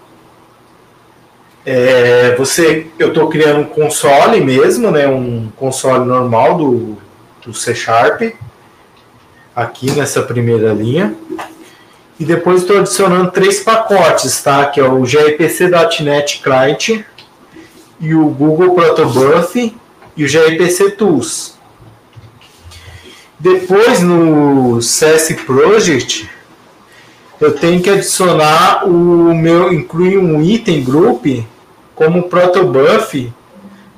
[1.66, 5.06] É, você, eu estou criando um console mesmo, né?
[5.08, 6.96] Um console normal do,
[7.44, 8.22] do C Sharp
[9.54, 11.14] aqui nessa primeira linha.
[12.18, 14.66] E depois estou adicionando três pacotes, tá?
[14.66, 17.04] Que é o gRPC.NET Client
[18.00, 19.76] e o Google Protobuf
[20.16, 21.57] e o gRPC Tools.
[23.40, 26.28] Depois no CS Project
[27.40, 31.24] eu tenho que adicionar o meu incluir um item group
[31.94, 33.32] como protobuf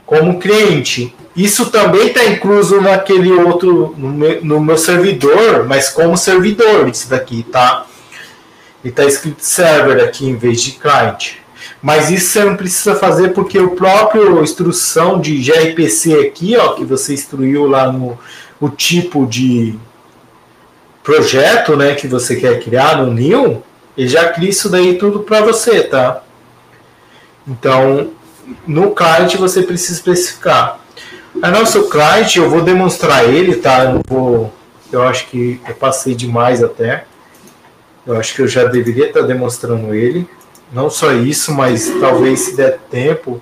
[0.05, 1.15] como cliente.
[1.35, 7.09] Isso também está incluso naquele outro no meu, no meu, servidor, mas como servidor isso
[7.09, 7.87] daqui, tá?
[8.85, 11.35] E está escrito server aqui em vez de client.
[11.81, 16.85] Mas isso você não precisa fazer porque o próprio instrução de gRPC aqui, ó, que
[16.85, 18.19] você instruiu lá no
[18.61, 19.79] o tipo de
[21.03, 23.63] projeto né, que você quer criar no New,
[23.97, 26.23] ele já cria isso daí tudo para você, tá?
[27.49, 28.11] Então,
[28.67, 30.79] no client você precisa especificar.
[31.43, 33.85] A nosso client, eu vou demonstrar ele, tá?
[33.85, 34.55] Eu, vou,
[34.93, 37.05] eu acho que eu passei demais até.
[38.07, 40.29] Eu acho que eu já deveria estar demonstrando ele.
[40.73, 43.41] Não só isso, mas talvez se der tempo.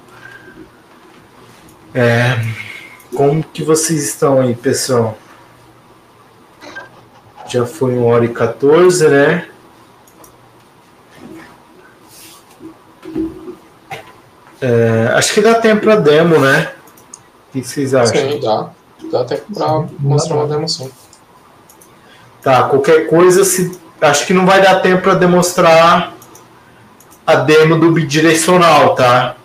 [1.94, 2.38] É,
[3.14, 5.16] Como que vocês estão aí, pessoal?
[7.46, 9.48] Já foi 1 hora e 14, né?
[14.60, 16.72] É, acho que dá tempo para demo, né?
[17.48, 18.14] O que vocês acham?
[18.14, 18.70] Sim, dá.
[19.10, 20.90] Dá tempo para mostrar uma demo sim.
[22.42, 26.12] Tá, qualquer coisa, se, acho que não vai dar tempo para demonstrar
[27.26, 29.36] a demo do bidirecional, tá?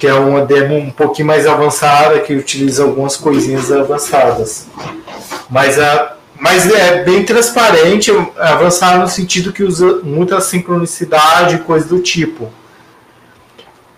[0.00, 4.66] Que é uma demo um pouquinho mais avançada, que utiliza algumas coisinhas avançadas.
[5.48, 12.00] Mas, a, mas é bem transparente, avançar no sentido que usa muita sincronicidade coisa do
[12.00, 12.50] tipo.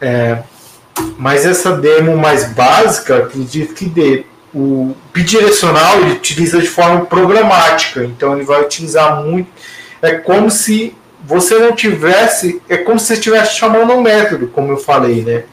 [0.01, 0.43] É,
[1.17, 4.25] mas essa demo mais básica, acredito que dê.
[4.53, 9.49] O bidirecional ele utiliza de forma programática, então ele vai utilizar muito.
[10.03, 12.61] É como se você não tivesse.
[12.69, 15.45] É como se você estivesse chamando um método, como eu falei, né?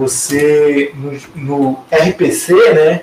[0.00, 3.02] Você no, no RPC, né?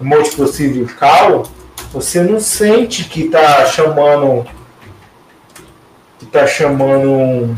[0.00, 1.44] No Multiple Call,
[1.92, 4.44] você não sente que está chamando.
[6.18, 7.54] Que está chamando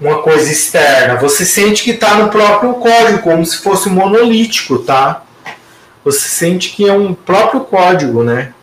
[0.00, 1.16] uma coisa externa.
[1.16, 5.22] Você sente que está no próprio código, como se fosse monolítico, tá?
[6.02, 8.54] Você sente que é um próprio código, né?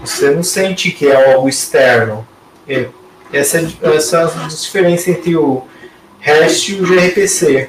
[0.00, 2.24] Você não sente que é algo externo.
[2.68, 2.86] É,
[3.32, 5.66] essa, essa é a diferença entre o
[6.20, 7.68] REST e o gRPC.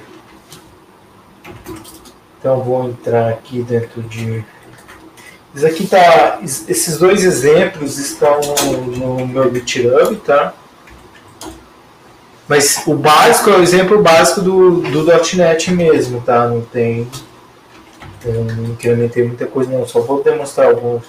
[2.40, 4.44] Então vou entrar aqui dentro de.
[5.54, 6.40] Isso aqui tá.
[6.42, 10.54] Esses dois exemplos estão no, no meu GitHub, tá?
[12.48, 15.06] Mas o básico é o exemplo básico do, do
[15.36, 16.48] .NET mesmo, tá?
[16.48, 17.08] Não tem.
[18.26, 21.04] Eu não incrementei muita coisa não, só vou demonstrar alguns.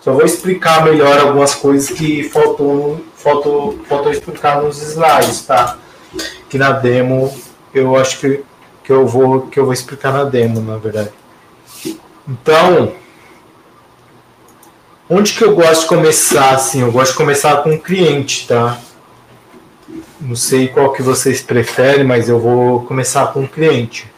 [0.00, 5.78] Só vou explicar melhor algumas coisas que faltou, faltou, faltou explicar nos slides, tá?
[6.48, 7.34] Que na demo
[7.74, 8.44] eu acho que,
[8.82, 11.10] que, eu vou, que eu vou explicar na demo, na verdade.
[12.28, 12.92] Então,
[15.08, 16.50] onde que eu gosto de começar?
[16.50, 18.78] Assim, eu gosto de começar com o cliente, tá?
[20.20, 24.10] Não sei qual que vocês preferem, mas eu vou começar com o cliente.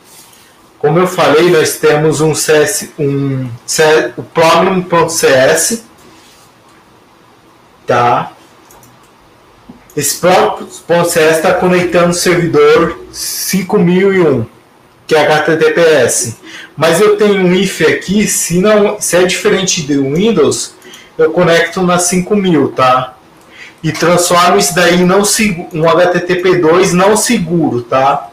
[0.78, 3.50] Como eu falei, nós temos um CS, um
[4.16, 5.84] o problem.cs,
[7.84, 8.32] tá?
[9.98, 14.46] Esse problem.cs está conectando o servidor 5001,
[15.08, 16.36] que é HTTPS.
[16.76, 20.74] Mas eu tenho um if aqui, se não, se é diferente do Windows,
[21.18, 23.18] eu conecto na 5000, tá?
[23.82, 28.28] e transforma isso daí não um HTTP2 não seguro, tá?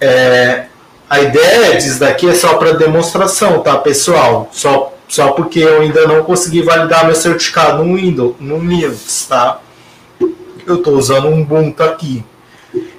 [0.00, 0.66] É,
[1.10, 4.48] a ideia disso daqui é só para demonstração, tá, pessoal?
[4.52, 9.60] Só, só porque eu ainda não consegui validar meu certificado no Windows, no Linux, tá?
[10.66, 12.24] Eu estou usando um Ubuntu aqui.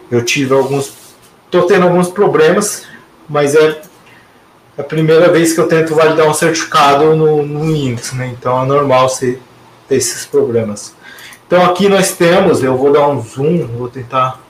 [0.10, 0.94] Eu tive alguns,
[1.50, 2.86] tô tendo alguns problemas,
[3.28, 3.82] mas é
[4.78, 8.28] a primeira vez que eu tento validar um certificado no, no Linux, né?
[8.28, 9.40] Então é normal você
[9.88, 10.94] ter esses problemas.
[11.48, 14.42] Então aqui nós temos, eu vou dar um zoom, vou tentar.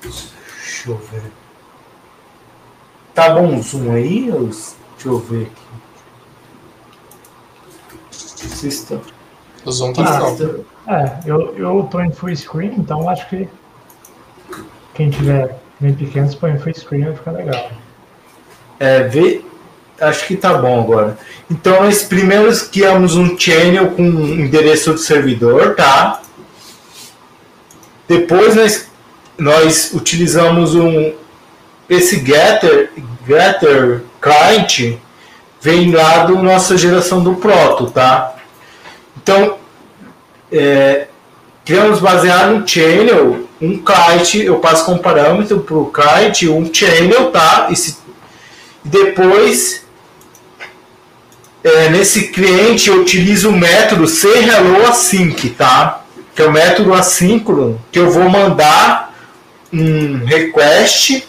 [0.00, 1.32] Deixa eu ver.
[3.14, 4.30] Tá bom o zoom aí?
[4.30, 5.62] Deixa eu ver aqui.
[8.46, 9.00] Assista.
[9.64, 13.48] O zoom tá ah, É, eu, eu tô em full screen, então acho que
[14.94, 17.70] quem tiver bem pequeno, se põe em full screen vai ficar legal.
[18.78, 19.44] É, vê,
[20.00, 21.16] acho que tá bom agora.
[21.50, 26.20] Então, nós primeiro criamos um channel com endereço do servidor, tá?
[28.08, 28.90] Depois nós,
[29.38, 31.14] nós utilizamos um
[31.88, 32.90] esse getter,
[33.26, 34.98] getter client
[35.60, 38.34] vem lá da nossa geração do proto, tá?
[39.16, 39.58] Então,
[40.52, 41.06] é,
[41.64, 47.30] criamos baseado no channel, um client, eu passo como parâmetro para o client, um channel,
[47.30, 47.68] tá?
[47.70, 47.96] Esse,
[48.84, 49.84] depois
[51.64, 56.02] é, nesse cliente eu utilizo o método serHelloAsync, tá?
[56.34, 59.14] Que é o método assíncrono que eu vou mandar
[59.72, 61.26] um request,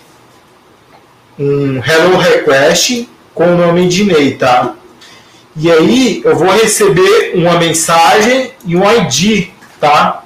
[1.38, 4.76] um hello request com o nome de Ney, tá?
[5.56, 9.50] E aí eu vou receber uma mensagem e um ID,
[9.80, 10.24] tá?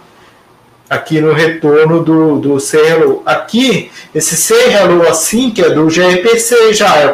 [0.89, 3.21] Aqui no retorno do, do Hello.
[3.25, 7.13] Aqui, esse serHello Async é do gRPC já, é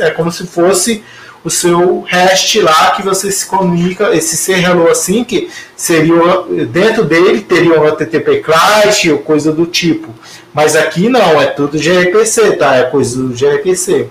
[0.00, 1.02] é como se fosse
[1.46, 7.40] o seu REST lá que você se comunica, esse ser hello async seria dentro dele
[7.40, 10.12] teria um HTTP client ou coisa do tipo.
[10.52, 12.74] Mas aqui não, é tudo gRPC, tá?
[12.74, 14.08] É coisa do gRPC.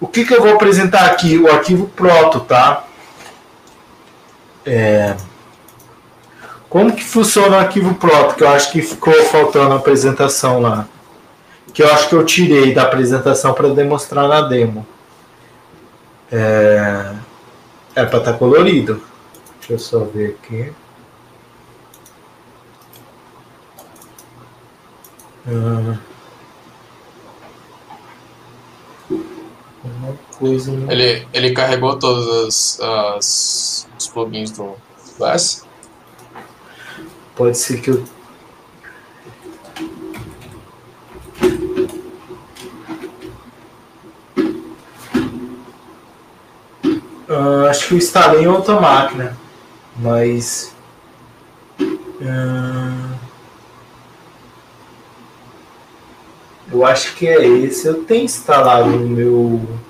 [0.00, 1.38] O que, que eu vou apresentar aqui?
[1.38, 2.84] O arquivo proto, tá?
[4.64, 5.16] É...
[6.68, 8.36] Como que funciona o arquivo proto?
[8.36, 10.86] Que eu acho que ficou faltando a apresentação lá.
[11.72, 14.86] que eu acho que eu tirei da apresentação para demonstrar na demo.
[16.30, 17.14] É,
[17.94, 19.02] é para estar tá colorido.
[19.60, 20.72] Deixa eu só ver aqui.
[25.46, 26.07] Ah.
[30.38, 30.70] Coisa.
[30.88, 34.76] Ele, ele carregou todos as, as, os plugins do
[35.16, 35.62] Flash?
[37.34, 38.04] Pode ser que eu.
[47.28, 49.36] Uh, acho que eu instalei em outra máquina,
[49.96, 50.72] mas.
[51.80, 53.14] Uh,
[56.70, 57.88] eu acho que é esse.
[57.88, 59.87] Eu tenho instalado no meu.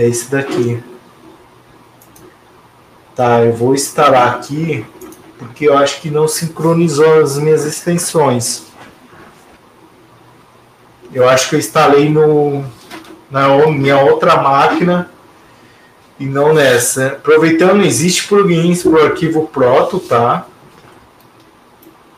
[0.00, 0.82] É esse daqui.
[3.14, 4.86] Tá, eu vou instalar aqui
[5.38, 8.62] porque eu acho que não sincronizou as minhas extensões.
[11.12, 12.64] Eu acho que eu instalei no,
[13.30, 15.10] na minha outra máquina
[16.18, 17.08] e não nessa.
[17.08, 20.46] Aproveitando, existe plugins para o arquivo Proto, tá?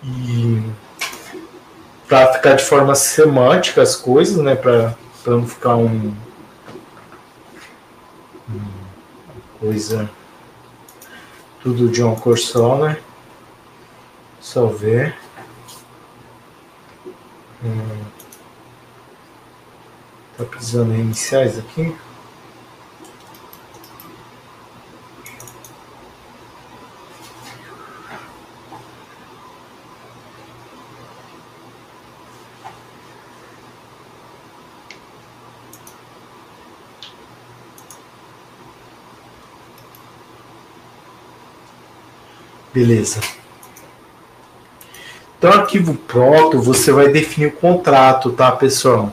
[0.04, 0.62] E
[2.06, 4.54] para ficar de forma semântica as coisas, né?
[4.54, 4.94] Para
[5.26, 6.14] não ficar um,
[8.48, 10.10] uma coisa
[11.62, 13.01] tudo de uma cor só, né?
[14.40, 15.16] Só ver.
[17.64, 18.02] Hum.
[20.36, 21.94] Tá precisando iniciais aqui.
[42.72, 43.20] Beleza.
[45.38, 49.12] Então, arquivo proto, você vai definir o contrato, tá, pessoal?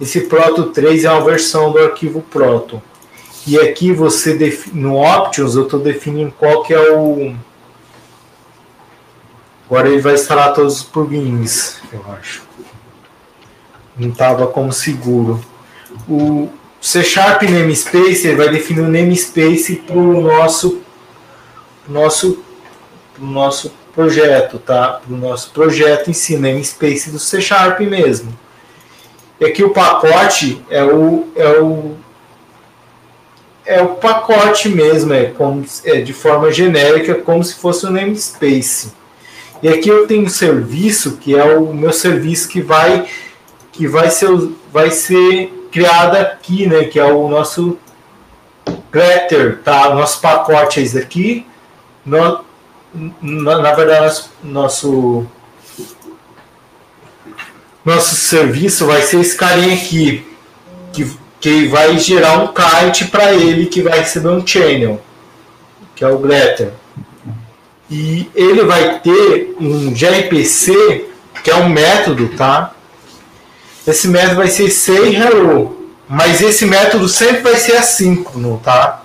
[0.00, 2.82] Esse proto 3 é uma versão do arquivo proto.
[3.46, 7.34] E aqui você no options eu estou definindo qual que é o
[9.66, 12.42] Agora ele vai instalar todos os plugins, eu acho.
[13.96, 15.40] Não estava como seguro.
[16.08, 16.48] O
[16.80, 20.83] C Sharp namespace ele vai definir o namespace para o nosso
[21.88, 22.42] nosso,
[23.14, 25.00] pro nosso projeto, tá?
[25.08, 28.36] O nosso projeto em si, namespace do C Sharp mesmo.
[29.40, 31.94] E aqui o pacote é o, é o,
[33.64, 38.92] é o pacote mesmo, é, como, é de forma genérica, como se fosse um namespace.
[39.62, 43.06] E aqui eu tenho um serviço, que é o meu serviço que vai,
[43.72, 44.28] que vai, ser,
[44.72, 46.84] vai ser criado aqui, né?
[46.84, 47.78] Que é o nosso
[48.92, 49.90] Gretter, tá?
[49.90, 51.46] O nosso pacote é esse aqui
[52.04, 52.44] no,
[53.20, 55.26] na, na verdade, nosso,
[57.84, 60.26] nosso serviço vai ser esse carinha aqui,
[60.92, 61.10] que,
[61.40, 65.00] que vai gerar um kite para ele que vai receber um channel,
[65.94, 66.72] que é o Gretter.
[67.90, 71.06] E ele vai ter um gRPC,
[71.42, 72.72] que é um método, tá?
[73.86, 79.03] Esse método vai ser say hello, mas esse método sempre vai ser assíncrono, tá?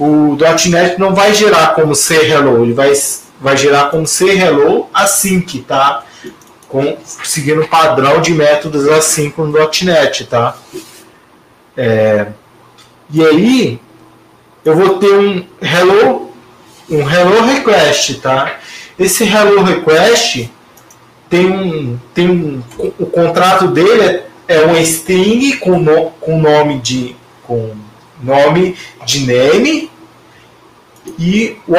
[0.00, 0.34] O
[0.66, 2.90] .NET não vai gerar como ser hello, ele vai,
[3.38, 6.04] vai gerar como ser hello async, tá?
[6.68, 10.56] Com, seguindo o padrão de métodos assim com o .NET, tá?
[11.76, 12.28] É,
[13.10, 13.80] e aí
[14.64, 16.32] eu vou ter um hello,
[16.88, 18.58] um hello request, tá?
[18.98, 20.50] Esse hello request
[21.28, 22.62] tem um, tem um,
[22.98, 27.74] o contrato dele é, é um string com, no, com nome de com
[28.22, 29.89] nome de name
[31.18, 31.74] e o,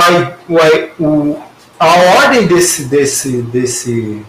[0.49, 1.43] o, o,
[1.79, 4.21] a ordem desse, desse, desse,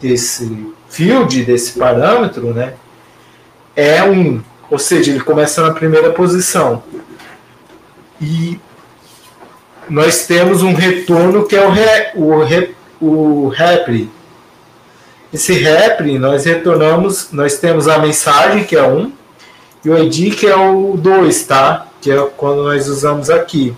[0.00, 2.74] desse field, desse parâmetro, né,
[3.74, 6.82] é um, ou seja, ele começa na primeira posição.
[8.20, 8.58] E
[9.88, 14.10] nós temos um retorno que é o, re, o, re, o repli.
[15.32, 19.12] Esse repli nós retornamos, nós temos a mensagem que é 1 um,
[19.84, 21.88] e o ID que é o 2, tá?
[22.00, 23.74] Que é quando nós usamos aqui.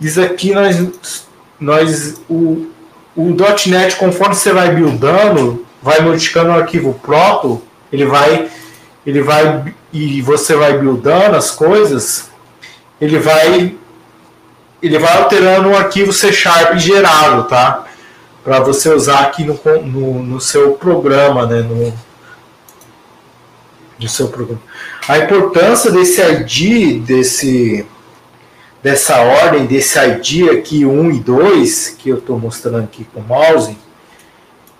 [0.00, 1.26] Isso aqui nós,
[1.58, 2.66] nós o,
[3.14, 3.36] o
[3.66, 7.62] .NET, conforme você vai buildando, vai modificando o arquivo proto,
[7.92, 8.48] ele vai,
[9.04, 12.30] ele vai e você vai buildando as coisas,
[13.00, 13.76] ele vai,
[14.82, 17.84] ele vai alterando o arquivo C Sharp gerado, tá?
[18.42, 21.60] Para você usar aqui no, no, no seu programa, né?
[21.60, 21.92] No,
[23.98, 24.62] no seu programa.
[25.06, 27.86] A importância desse ID, desse
[28.82, 33.24] dessa ordem, desse ID aqui 1 e 2, que eu estou mostrando aqui com o
[33.24, 33.76] mouse,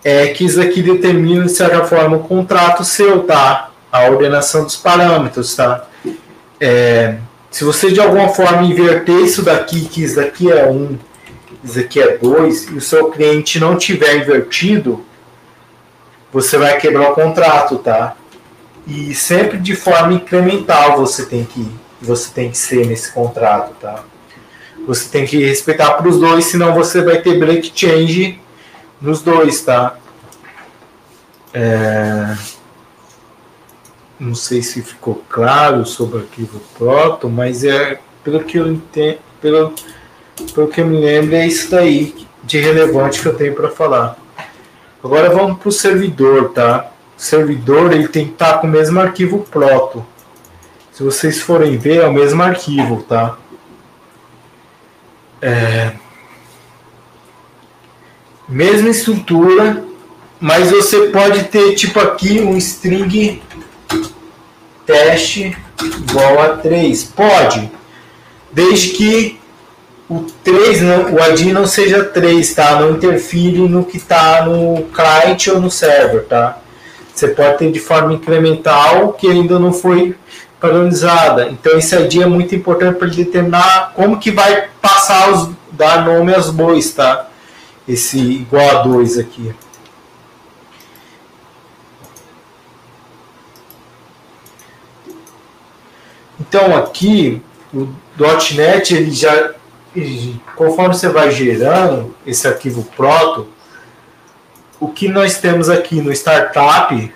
[0.03, 3.71] é que isso aqui determina, de certa forma, o contrato seu, tá?
[3.93, 5.87] A ordenação dos parâmetros, tá?
[6.59, 7.17] É,
[7.51, 10.99] se você de alguma forma inverter isso daqui, que isso daqui é 1,
[11.63, 15.05] isso aqui é 2, e o seu cliente não tiver invertido,
[16.33, 18.17] você vai quebrar o contrato, tá?
[18.87, 21.69] E sempre de forma incremental você tem que
[22.01, 24.05] você tem que ser nesse contrato, tá?
[24.87, 28.41] Você tem que respeitar para os dois, senão você vai ter break change
[29.01, 29.97] nos dois, tá?
[31.53, 32.37] É...
[34.19, 39.19] Não sei se ficou claro sobre o arquivo proto, mas é pelo que eu entendo,
[39.41, 39.75] pelo,
[40.55, 44.17] pelo que eu me lembro, é isso daí de relevante que eu tenho para falar.
[45.03, 46.91] Agora vamos para o servidor, tá?
[47.17, 50.05] O servidor ele tem que estar tá com o mesmo arquivo proto.
[51.01, 53.39] Se vocês forem ver, é o mesmo arquivo, tá?
[55.41, 55.93] É...
[58.47, 59.83] Mesma estrutura,
[60.39, 63.41] mas você pode ter tipo aqui um string
[64.85, 65.57] teste
[66.07, 67.05] igual a 3.
[67.05, 67.73] Pode,
[68.53, 69.41] desde que
[70.07, 72.79] o 3, não, o ID não seja 3, tá?
[72.79, 76.59] Não interfere no que está no client ou no server, tá?
[77.15, 80.15] Você pode ter de forma incremental que ainda não foi
[80.61, 81.49] padronizada.
[81.49, 86.35] Então esse ID é muito importante para determinar como que vai passar os dar nome
[86.35, 87.29] aos bois, tá?
[87.89, 89.55] Esse igual a 2 aqui.
[96.39, 97.43] Então aqui
[97.73, 97.89] o
[98.55, 99.55] .NET ele já
[100.55, 103.49] conforme você vai gerando esse arquivo proto,
[104.79, 107.13] o que nós temos aqui no startup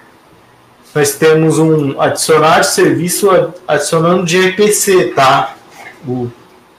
[0.94, 3.28] nós temos um adicionar de serviço
[3.66, 5.56] adicionando de RPC, tá?
[6.06, 6.30] O,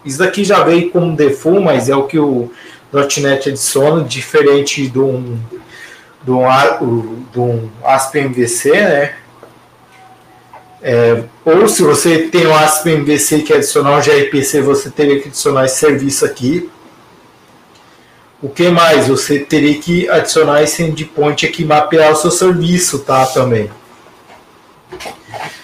[0.05, 2.49] isso daqui já veio como default, mas é o que o
[2.93, 5.39] .NET adiciona, diferente do um,
[6.23, 9.15] do um, do um ASP MVC, né?
[10.81, 15.27] É, ou se você tem um ASP MVC que adicionar um gRPC, você teria que
[15.27, 16.69] adicionar esse serviço aqui.
[18.41, 19.07] O que mais?
[19.07, 23.25] Você teria que adicionar esse endpoint aqui, mapear o seu serviço, tá?
[23.25, 23.69] Também.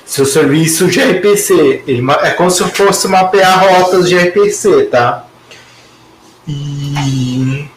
[0.06, 5.26] Seu serviço gRPC, ele é como se fosse mapear rotas gRPC, tá?
[6.48, 7.69] E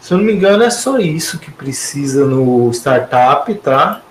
[0.00, 4.02] se eu não me engano é só isso que precisa no startup, tá?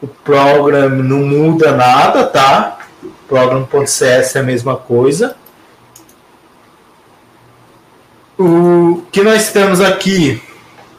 [0.00, 2.78] O program não muda nada, tá?
[3.28, 5.36] Program.cs é a mesma coisa.
[8.38, 10.42] O que nós temos aqui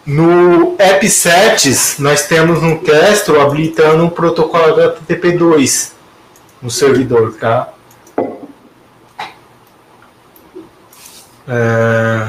[0.05, 5.91] no AppSets, nós temos no Castro habilitando um protocolo HTTP2
[6.61, 7.69] no servidor, tá?
[11.47, 12.27] É...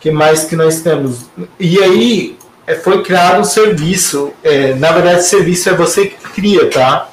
[0.00, 1.26] que mais que nós temos?
[1.58, 4.32] E aí é, foi criado um serviço.
[4.42, 7.08] É, na verdade, serviço é você que cria, tá?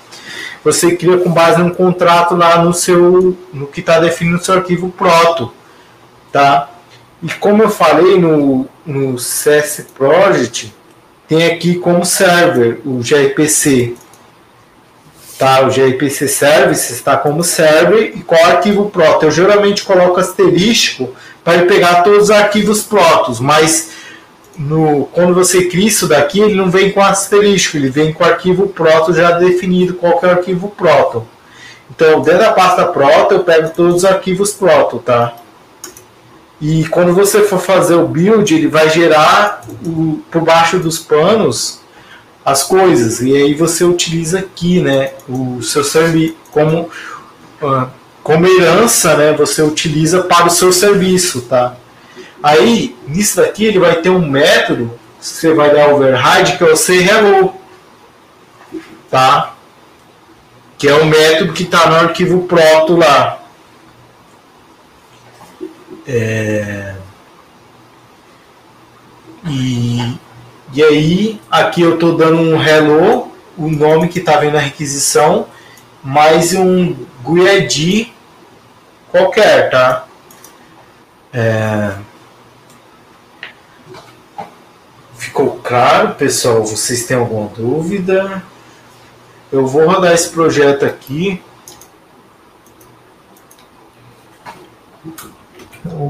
[0.63, 4.55] Você cria com base num contrato lá no seu, no que está definido no seu
[4.55, 5.51] arquivo proto,
[6.31, 6.69] tá?
[7.27, 10.73] E como eu falei no, no CS Project,
[11.27, 13.95] tem aqui como server o gRPC.
[15.37, 15.59] Tá?
[15.59, 19.25] O gRPC Service está como server e qual arquivo proto?
[19.25, 21.13] Eu geralmente coloco asterístico
[21.43, 23.89] para ele pegar todos os arquivos protos, mas
[24.57, 28.27] no, quando você cria isso daqui, ele não vem com asterístico, ele vem com o
[28.27, 31.27] arquivo proto já definido, qual é o arquivo proto.
[31.93, 35.35] Então, dentro da pasta proto, eu pego todos os arquivos proto, tá?
[36.59, 41.81] E quando você for fazer o build, ele vai gerar o, por baixo dos panos
[42.43, 43.21] as coisas.
[43.21, 46.89] E aí você utiliza aqui, né, o seu serviço como
[47.61, 47.87] uh,
[48.23, 51.75] como herança, né, você utiliza para o seu serviço, tá?
[52.43, 56.75] Aí, nisso daqui, ele vai ter um método, você vai dar override, que é o
[56.75, 57.53] say hello,
[59.09, 59.55] tá?
[60.77, 63.39] Que é o método que está no arquivo proto lá.
[66.07, 66.95] É...
[69.45, 70.17] E,
[70.73, 75.47] e aí, aqui eu estou dando um hello, o nome que está vendo na requisição,
[76.03, 78.13] mais um GUID
[79.09, 80.05] qualquer, tá?
[81.33, 81.93] É...
[85.17, 86.65] Ficou claro, pessoal?
[86.65, 88.43] Vocês têm alguma dúvida?
[89.51, 91.41] Eu vou rodar esse projeto aqui.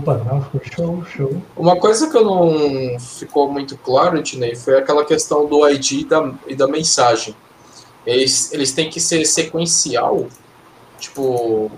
[0.08, 1.42] Opa, não, ficou show, show.
[1.56, 6.06] Uma coisa que eu não ficou muito claro, Tinei, foi aquela questão do ID e
[6.06, 7.36] da, e da mensagem.
[8.06, 10.28] Eles, eles têm que ser sequencial
[11.00, 11.72] tipo,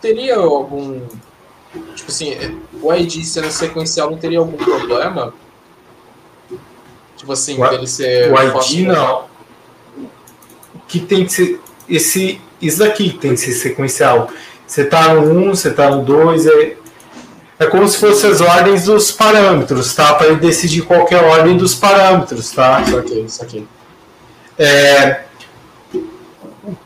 [0.00, 1.00] teria algum.
[1.94, 2.34] Tipo assim,
[2.80, 5.34] o ID sendo sequencial não teria algum problema?
[7.16, 8.32] Tipo assim, o, dele ser.
[8.32, 9.24] O ID não.
[10.88, 11.60] Que tem que ser.
[11.88, 14.28] Esse, isso daqui tem que ser sequencial.
[14.66, 16.76] Você tá no 1, você tá no 2, é,
[17.58, 20.14] é como se fossem as ordens dos parâmetros, tá?
[20.14, 22.82] Para ele decidir qualquer ordem dos parâmetros, tá?
[22.82, 23.68] Isso aqui, isso aqui.
[24.58, 25.20] É,
[25.94, 26.76] o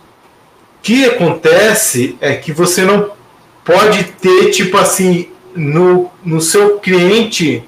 [0.81, 3.11] que acontece é que você não
[3.65, 7.65] pode ter, tipo assim, no, no seu cliente.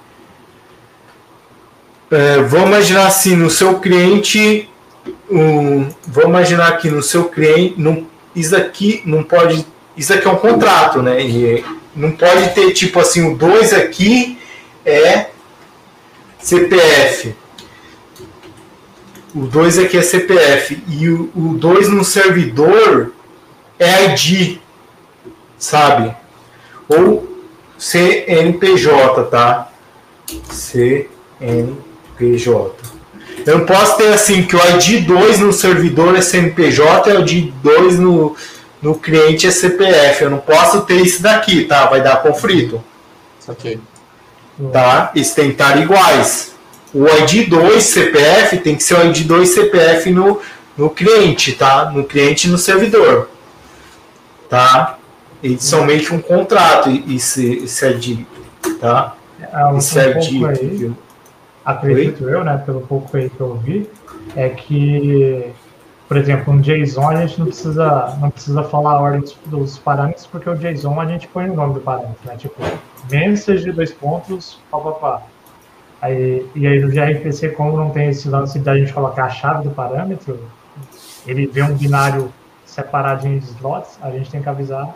[2.09, 4.69] É, vamos imaginar assim, no seu cliente.
[5.29, 8.07] Um, vamos imaginar que no seu cliente.
[8.35, 9.67] Isso aqui não pode.
[9.97, 11.21] Isso aqui é um contrato, né?
[11.21, 14.39] E não pode ter tipo assim, o 2 aqui
[14.85, 15.27] é
[16.39, 17.35] CPF.
[19.35, 20.83] O 2 aqui é CPF.
[20.89, 23.13] E o 2 no servidor
[23.79, 24.59] é ID.
[25.59, 26.15] Sabe?
[26.89, 27.29] Ou
[27.79, 29.71] CNPJ, tá?
[30.51, 31.73] CNPJ.
[33.45, 37.21] Eu não posso ter assim que o ID 2 no servidor é CNPJ e o
[37.21, 38.37] ID 2 no,
[38.83, 40.25] no cliente é CPF.
[40.25, 41.87] Eu não posso ter isso daqui, tá?
[41.87, 42.83] Vai dar conflito.
[43.47, 43.81] Ok.
[44.73, 45.13] Tá?
[45.15, 46.53] Eles têm que estar iguais.
[46.93, 50.41] O ID 2 CPF tem que ser o ID 2 CPF no,
[50.77, 51.91] no cliente, tá?
[51.91, 53.31] No cliente e no servidor.
[54.49, 54.99] Tá?
[55.43, 58.27] Meio que um contrato, esse, esse ID,
[58.79, 59.17] tá?
[59.41, 60.45] É, esse um ID.
[60.45, 60.93] Aí,
[61.65, 62.35] acredito Oi?
[62.35, 62.63] eu, né?
[62.65, 63.89] Pelo pouco aí que eu vi,
[64.37, 65.53] é que
[66.13, 70.27] por exemplo, um JSON a gente não precisa, não precisa falar a ordem dos, parâmetros,
[70.27, 72.37] porque o JSON a gente põe o nome do parâmetro, né?
[72.37, 72.63] Tipo,
[73.11, 75.23] message, dois pontos, papapá.
[76.03, 79.65] Aí, e aí no gRPC, como não tem esse lance da gente colocar a chave
[79.67, 80.39] do parâmetro,
[81.27, 82.31] ele vê um binário
[82.67, 84.95] separado em slots, a gente tem que avisar,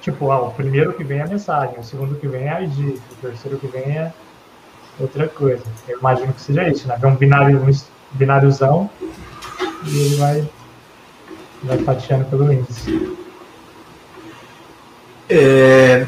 [0.00, 2.62] tipo, ah, o primeiro que vem é a mensagem, o segundo que vem é a
[2.62, 4.10] ID, o terceiro que vem é
[4.98, 5.64] outra coisa.
[5.86, 6.96] Eu imagino que seja isso, né?
[6.98, 7.70] Vê um binário, um
[8.12, 8.88] bináriozão,
[9.84, 10.48] e ele vai,
[11.62, 13.16] vai fatiando pelo índice.
[15.28, 16.06] É...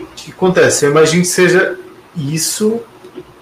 [0.00, 0.84] O que acontece?
[0.84, 1.78] Eu imagino que seja
[2.16, 2.80] isso,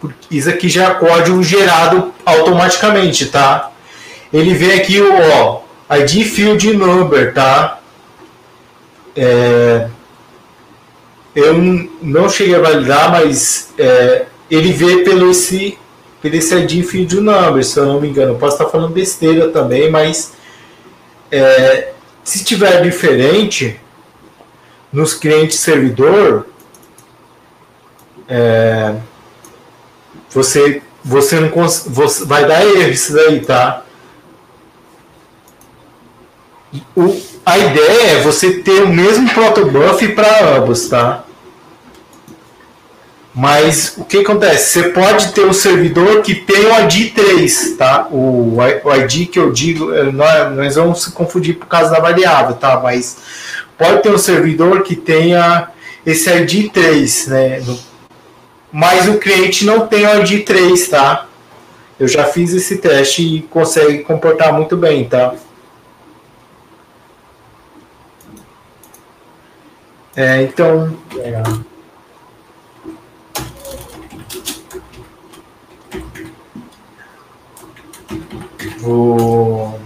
[0.00, 3.70] porque isso aqui já é código gerado automaticamente, tá?
[4.32, 5.62] Ele vem aqui o ó,
[5.96, 7.80] ID field number, tá?
[9.16, 9.88] É...
[11.34, 11.54] Eu
[12.02, 15.78] não cheguei a validar, mas é, ele vê pelo esse
[16.24, 18.32] esse ID field number, se eu não me engano.
[18.32, 20.32] Eu posso estar falando besteira também, mas
[21.30, 21.92] é,
[22.24, 23.78] se tiver diferente
[24.92, 26.46] nos clientes servidor,
[28.28, 28.94] é,
[30.30, 33.84] você você não você, vai dar erro isso daí, tá?
[36.94, 41.24] O, a ideia é você ter o mesmo protobuf para ambos, tá?
[43.38, 44.82] Mas o que acontece?
[44.82, 48.08] Você pode ter um servidor que tem o ID 3, tá?
[48.10, 52.56] O, o ID que eu digo, eh, nós, vamos se confundir por causa da variável,
[52.56, 52.80] tá?
[52.80, 53.16] Mas
[53.78, 55.68] pode ter um servidor que tenha
[56.04, 57.62] esse ID 3, né?
[58.72, 61.28] Mas o cliente não tem o ID 3, tá?
[61.96, 65.32] Eu já fiz esse teste e consegue comportar muito bem, tá?
[70.16, 70.92] É, então.
[71.14, 71.77] Legal.
[78.88, 79.78] Vou.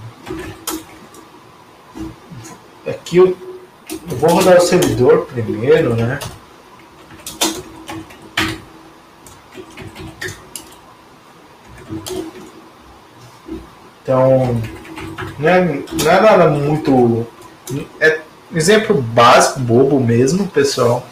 [2.86, 3.36] Aqui eu,
[3.90, 6.20] eu vou rodar o servidor primeiro, né?
[14.02, 14.62] Então,
[15.36, 17.26] não é, não é nada muito.
[17.98, 18.20] É
[18.54, 21.04] exemplo básico, bobo mesmo, pessoal.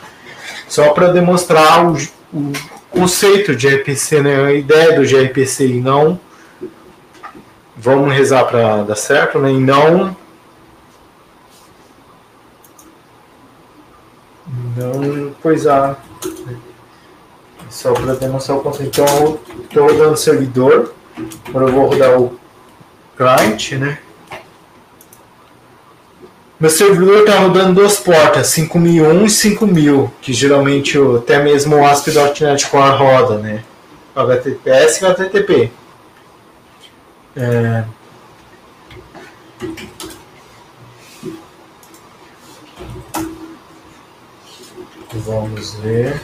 [0.68, 1.96] Só para demonstrar o,
[2.32, 2.52] o
[2.88, 4.44] conceito de RPC, né?
[4.44, 6.29] a ideia do gRPC e não
[7.80, 9.50] vamos rezar para dar certo, né?
[9.50, 10.16] E não
[14.76, 16.02] não coisar
[17.68, 19.00] só para demonstrar o conceito.
[19.00, 20.92] Então, estou rodando o servidor,
[21.48, 22.38] agora eu vou rodar o
[23.16, 23.98] client, né?
[26.58, 32.68] Meu servidor está rodando duas portas, 5001 e 5000, que geralmente até mesmo o ASP.NET
[32.68, 33.64] Core roda, né?
[34.14, 35.72] HTTPS e HTTP.
[37.42, 37.84] É...
[45.14, 46.20] Vamos ver.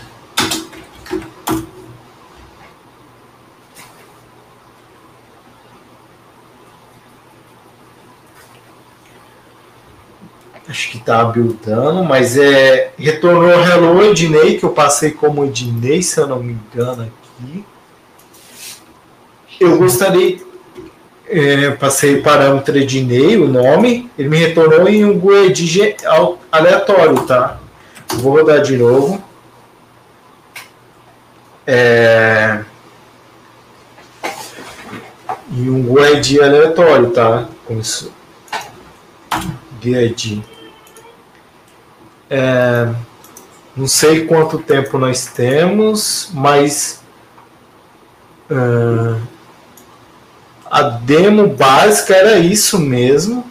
[10.69, 12.93] Acho que tá buildando, mas é.
[12.99, 17.65] Retornou Hello Ednei, que eu passei como Ednei, se eu não me engano aqui.
[19.59, 20.45] Eu gostaria.
[21.29, 24.11] É, passei parâmetro Ednei, o nome.
[24.19, 25.97] Ele me retornou em um GUID
[26.53, 27.59] aleatório, tá?
[28.15, 29.23] Vou rodar de novo.
[31.67, 32.65] É,
[35.51, 37.49] e um GUID aleatório, tá?
[37.67, 38.13] Com isso.
[39.83, 40.45] GUID.
[42.29, 42.89] É,
[43.77, 47.01] não sei quanto tempo nós temos, mas
[48.51, 49.21] uh,
[50.71, 53.45] a demo básica era isso mesmo.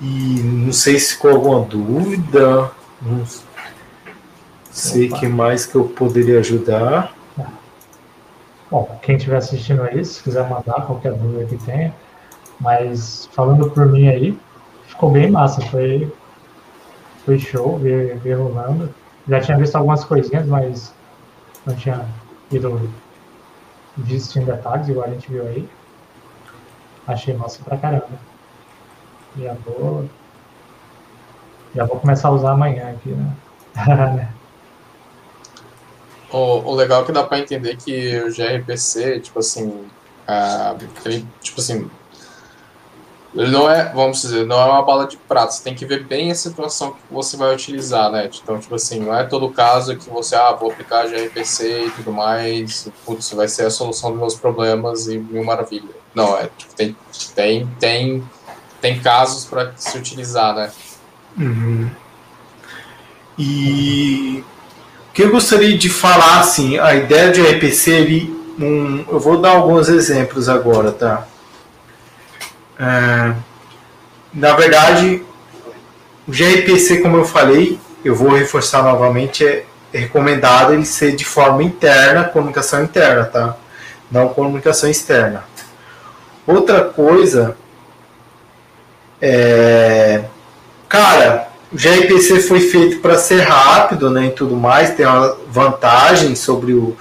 [0.00, 2.70] E não sei se ficou alguma dúvida.
[3.00, 3.24] Não
[4.70, 7.14] sei o que mais que eu poderia ajudar.
[8.70, 11.94] Bom, quem estiver assistindo aí, se quiser mandar qualquer dúvida que tenha.
[12.58, 14.38] Mas falando por mim aí,
[14.86, 15.60] ficou bem massa.
[15.62, 16.10] Foi
[17.24, 18.92] foi show ver, ver rolando.
[19.28, 20.92] Já tinha visto algumas coisinhas, mas
[21.64, 22.04] não tinha
[22.50, 22.90] ido
[23.98, 25.68] em detalhes, igual a gente viu aí.
[27.06, 28.08] Achei massa pra caramba.
[29.38, 30.08] Já vou.
[31.74, 33.10] Já vou começar a usar amanhã aqui,
[33.76, 34.32] né?
[36.30, 36.38] o,
[36.70, 41.60] o legal é que dá pra entender que o gRPC, tipo assim, uh, ele, tipo
[41.60, 41.90] assim,
[43.34, 45.52] ele não é, vamos dizer, não é uma bala de prata.
[45.52, 48.28] Você tem que ver bem a situação que você vai utilizar, né?
[48.42, 52.12] Então, tipo assim, não é todo caso que você, ah, vou aplicar gRPC e tudo
[52.12, 55.88] mais, putz, vai ser a solução dos meus problemas e mil maravilha.
[56.14, 56.94] Não, é, tipo, tem,
[57.34, 58.24] tem, tem,
[58.82, 60.70] tem casos para se utilizar, né?
[61.38, 61.90] Uhum.
[63.38, 64.44] E
[65.08, 69.40] o que eu gostaria de falar, assim, a ideia de RPC, ele, um, eu vou
[69.40, 71.26] dar alguns exemplos agora, tá?
[72.82, 73.34] É,
[74.34, 75.22] na verdade,
[76.26, 81.62] o gRPC, como eu falei, eu vou reforçar novamente, é, recomendado ele ser de forma
[81.62, 83.56] interna, comunicação interna, tá?
[84.10, 85.44] Não comunicação externa.
[86.44, 87.56] Outra coisa
[89.20, 90.24] é,
[90.88, 96.34] cara, o gRPC foi feito para ser rápido, né, e tudo mais, tem uma vantagem
[96.34, 96.96] sobre o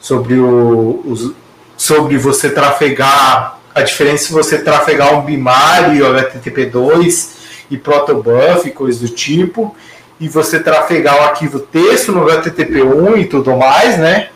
[0.00, 1.34] sobre o
[1.76, 7.30] sobre você trafegar a diferença se você trafegar um binário, HTTP2
[7.70, 9.74] e protobuf, coisas do tipo,
[10.18, 14.28] e você trafegar o arquivo texto no HTTP1 e tudo mais, né?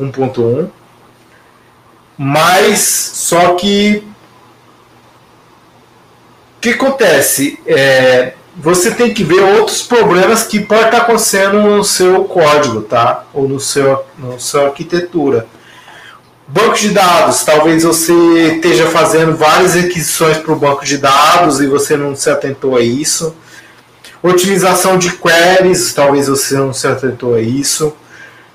[0.00, 0.70] 1.1.
[2.16, 4.06] Mas só que
[6.56, 7.58] o que acontece?
[7.66, 13.24] É, você tem que ver outros problemas que podem estar acontecendo no seu código, tá?
[13.34, 15.46] Ou no seu, no sua arquitetura.
[16.46, 18.12] Banco de dados, talvez você
[18.56, 22.82] esteja fazendo várias requisições para o banco de dados e você não se atentou a
[22.82, 23.34] isso.
[24.22, 27.94] Otimização de queries, talvez você não se atentou a isso.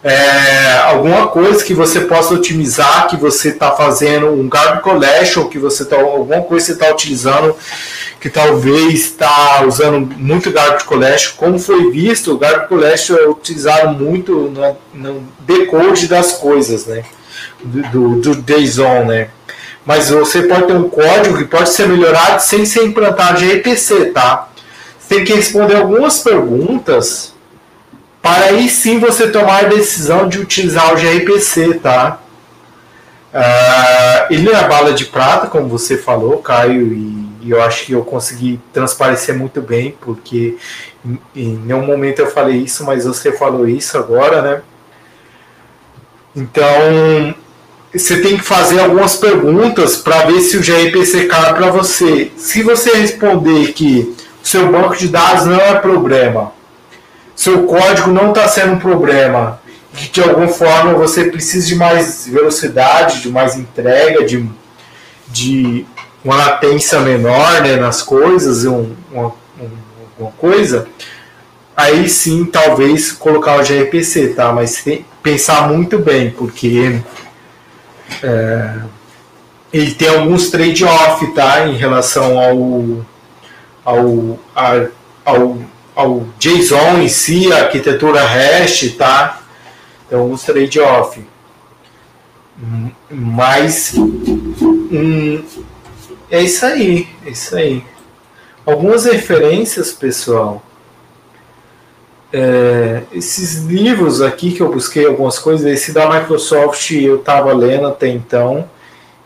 [0.03, 5.57] É, alguma coisa que você possa otimizar, que você está fazendo um garbage collection, que
[5.57, 7.55] você tá, alguma coisa que você está utilizando,
[8.21, 13.91] que talvez está usando muito garbage collection, como foi visto, o garbage collection é utilizado
[13.93, 17.03] muito no, no decode das coisas, né?
[17.63, 19.29] Do, do JSON, né?
[19.85, 24.49] Mas você pode ter um código que pode ser melhorado sem ser implantado gRPC, tá?
[24.99, 27.33] Você tem que responder algumas perguntas
[28.21, 32.19] para aí sim você tomar a decisão de utilizar o gRPC, tá?
[33.33, 37.93] Uh, ele é bala de prata, como você falou, Caio, e, e, eu acho que
[37.93, 40.57] eu consegui transparecer muito bem, porque
[41.05, 44.61] em, em nenhum momento eu falei isso, mas você falou isso agora, né?
[46.35, 47.35] Então,
[47.93, 52.31] você tem que fazer algumas perguntas para ver se o gRPC cai para você.
[52.37, 56.53] Se você responder que seu banco de dados não é problema,
[57.35, 59.59] seu código não está sendo um problema,
[59.93, 64.47] que de alguma forma você precisa de mais velocidade, de mais entrega, de,
[65.27, 65.85] de
[66.23, 69.33] uma latência menor né, nas coisas, um, uma,
[70.19, 70.87] uma coisa,
[71.79, 74.51] aí sim talvez colocar o gRPC, tá?
[74.51, 76.99] Mas tem, pensar muito bem, porque
[78.21, 78.75] é,
[79.71, 83.05] ele tem alguns trade-off tá, em relação ao,
[83.85, 84.87] ao, a,
[85.23, 85.57] ao,
[85.95, 89.41] ao JSON em si, a arquitetura REST, tá?
[90.09, 91.23] Tem alguns trade-off.
[93.09, 95.41] Mas hum,
[96.29, 97.85] é isso aí, é isso aí.
[98.65, 100.61] Algumas referências, pessoal.
[102.31, 107.87] É, esses livros aqui que eu busquei algumas coisas, esse da Microsoft eu estava lendo
[107.87, 108.69] até então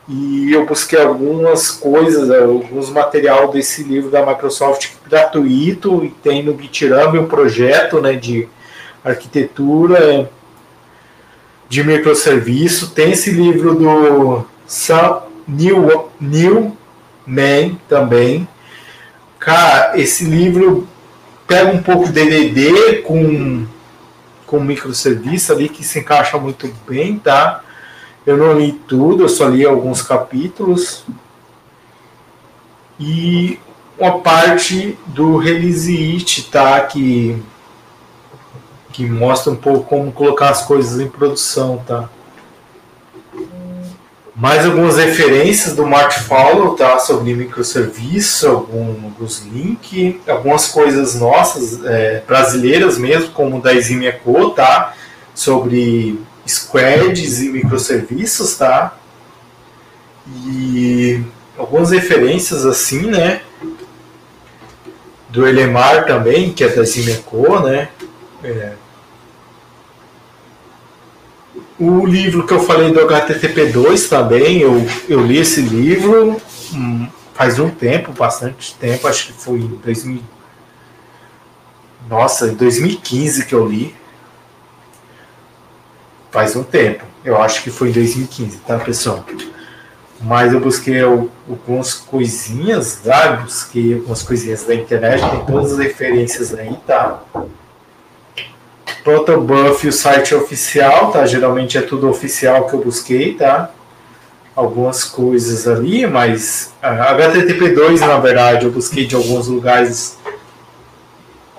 [0.08, 6.58] e eu busquei algumas coisas, alguns material desse livro da Microsoft gratuito e tem no
[6.60, 8.48] GitHub um projeto né, de
[9.04, 10.30] arquitetura
[11.70, 12.92] de microserviço.
[12.92, 16.78] Tem esse livro do Sam New, New
[17.26, 18.48] Man também.
[19.40, 20.88] Cara, esse livro
[21.54, 23.68] pega um pouco de DDD com,
[24.48, 27.62] com microserviço ali que se encaixa muito bem, tá?
[28.26, 31.06] Eu não li tudo, eu só li alguns capítulos.
[33.00, 33.60] E
[34.00, 36.82] uma parte do Release It, tá?
[36.82, 37.40] Que,
[38.92, 42.10] que mostra um pouco como colocar as coisas em produção, tá?
[44.36, 46.98] Mais algumas referências do Mark Fowler, tá?
[46.98, 54.96] Sobre microserviço, alguns links, algumas coisas nossas, é, brasileiras mesmo, como da Eximia Co, tá?
[55.36, 58.98] Sobre squads e microserviços, tá?
[60.48, 61.24] E
[61.56, 63.42] algumas referências assim, né?
[65.30, 67.90] Do Elemar também, que é da Zimeco, né?
[68.44, 68.74] É.
[71.86, 76.42] O livro que eu falei do HTTP2 também, eu, eu li esse livro
[76.74, 80.22] hum, faz um tempo, bastante tempo, acho que foi em 2000.
[82.10, 83.94] Nossa, em 2015 que eu li
[86.32, 87.04] faz um tempo.
[87.26, 89.26] Eu acho que foi em 2015, tá, pessoal?
[90.22, 96.54] Mas eu busquei algumas coisinhas lá, busquei algumas coisinhas da internet, tem todas as referências
[96.54, 97.22] aí, tá?
[99.04, 101.26] Protobuf, o site oficial, tá?
[101.26, 103.72] Geralmente é tudo oficial que eu busquei, tá?
[104.56, 110.18] Algumas coisas ali, mas HTTP2, na verdade, eu busquei de alguns lugares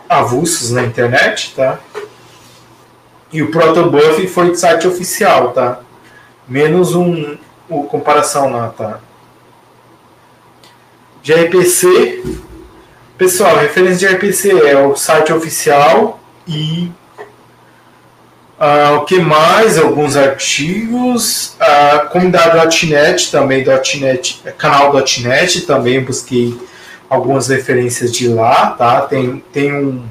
[0.08, 1.78] avulsos na internet, tá?
[3.32, 5.80] E o Protobuf foi de site oficial, tá?
[6.48, 7.36] Menos um,
[7.68, 9.00] um comparação lá, tá?
[11.24, 12.22] gRPC,
[13.16, 16.90] pessoal, referência de gRPC é o site oficial e
[18.64, 19.78] uh, o que mais?
[19.78, 26.58] Alguns artigos, a uh, comunidade.net também, .NET, canal .NET também busquei
[27.08, 29.02] algumas referências de lá, tá?
[29.02, 30.04] Tem, tem um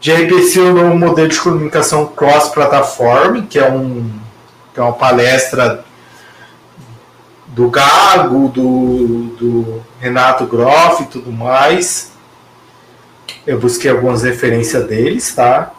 [0.00, 4.10] gRPC é novo modelo de comunicação cross-platform, que é, um,
[4.72, 5.84] que é uma palestra
[7.48, 12.12] do Gago, do, do Renato Groff e tudo mais.
[13.46, 15.72] Eu busquei algumas referências deles, tá?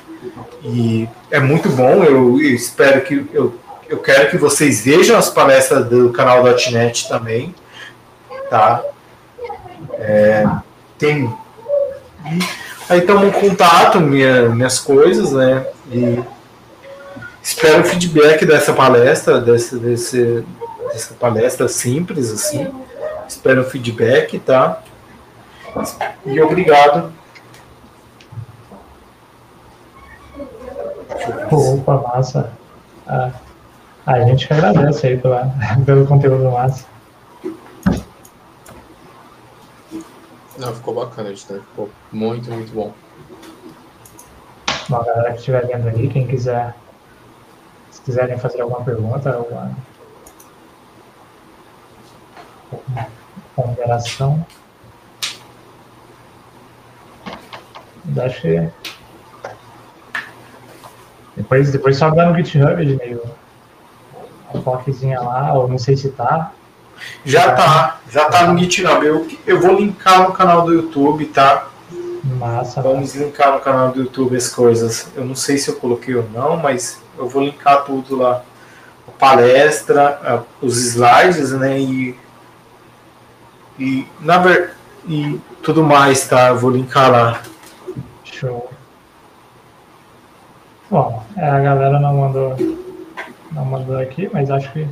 [0.64, 2.04] E é muito bom.
[2.04, 3.56] Eu, eu espero que eu,
[3.88, 7.54] eu quero que vocês vejam as palestras do canal .NET também,
[8.50, 8.84] tá?
[9.98, 10.46] É,
[10.98, 11.30] tem
[12.90, 15.66] Aí tomo contato, minha, minhas coisas, né?
[15.92, 16.20] E
[17.42, 20.44] espero o feedback dessa palestra, desse, desse,
[20.92, 22.68] dessa palestra simples, assim.
[23.28, 24.82] Espero o feedback, tá?
[26.26, 27.14] E obrigado.
[31.52, 32.52] Opa, massa.
[33.08, 33.32] Ah,
[34.06, 35.54] a gente que agradece aí pela,
[35.86, 36.86] pelo conteúdo massa.
[40.58, 41.62] Não, ficou bacana, editor.
[41.62, 42.94] Ficou muito, muito bom.
[44.90, 46.76] Bom, galera que estiver vendo aí, quem quiser,
[47.92, 49.72] se quiserem fazer alguma pergunta, alguma
[53.56, 54.46] ponderação,
[58.18, 58.70] acho que
[61.40, 63.22] depois, depois só dá no GitHub de meio
[64.54, 66.52] uma POCzinha lá, ou não sei se tá,
[67.24, 69.06] já tá, já tá no GitHub.
[69.06, 71.70] Eu, eu vou linkar no canal do YouTube, tá?
[72.38, 72.82] Massa.
[72.82, 75.08] Vamos linkar no canal do YouTube as coisas.
[75.16, 78.44] Eu não sei se eu coloquei ou não, mas eu vou linkar tudo lá.
[79.08, 81.80] A palestra, os slides, né?
[81.80, 82.20] E,
[83.80, 84.42] e, na
[85.08, 86.50] e tudo mais, tá?
[86.50, 87.42] Eu vou linkar lá.
[88.26, 88.70] Show.
[90.90, 92.56] Bom, é, a galera não mandou,
[93.52, 94.88] não mandou aqui, mas acho que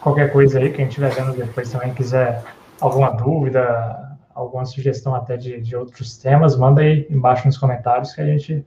[0.00, 2.42] qualquer coisa aí, quem estiver vendo depois também quiser
[2.80, 8.20] alguma dúvida, alguma sugestão até de, de outros temas, manda aí embaixo nos comentários que
[8.20, 8.66] a gente,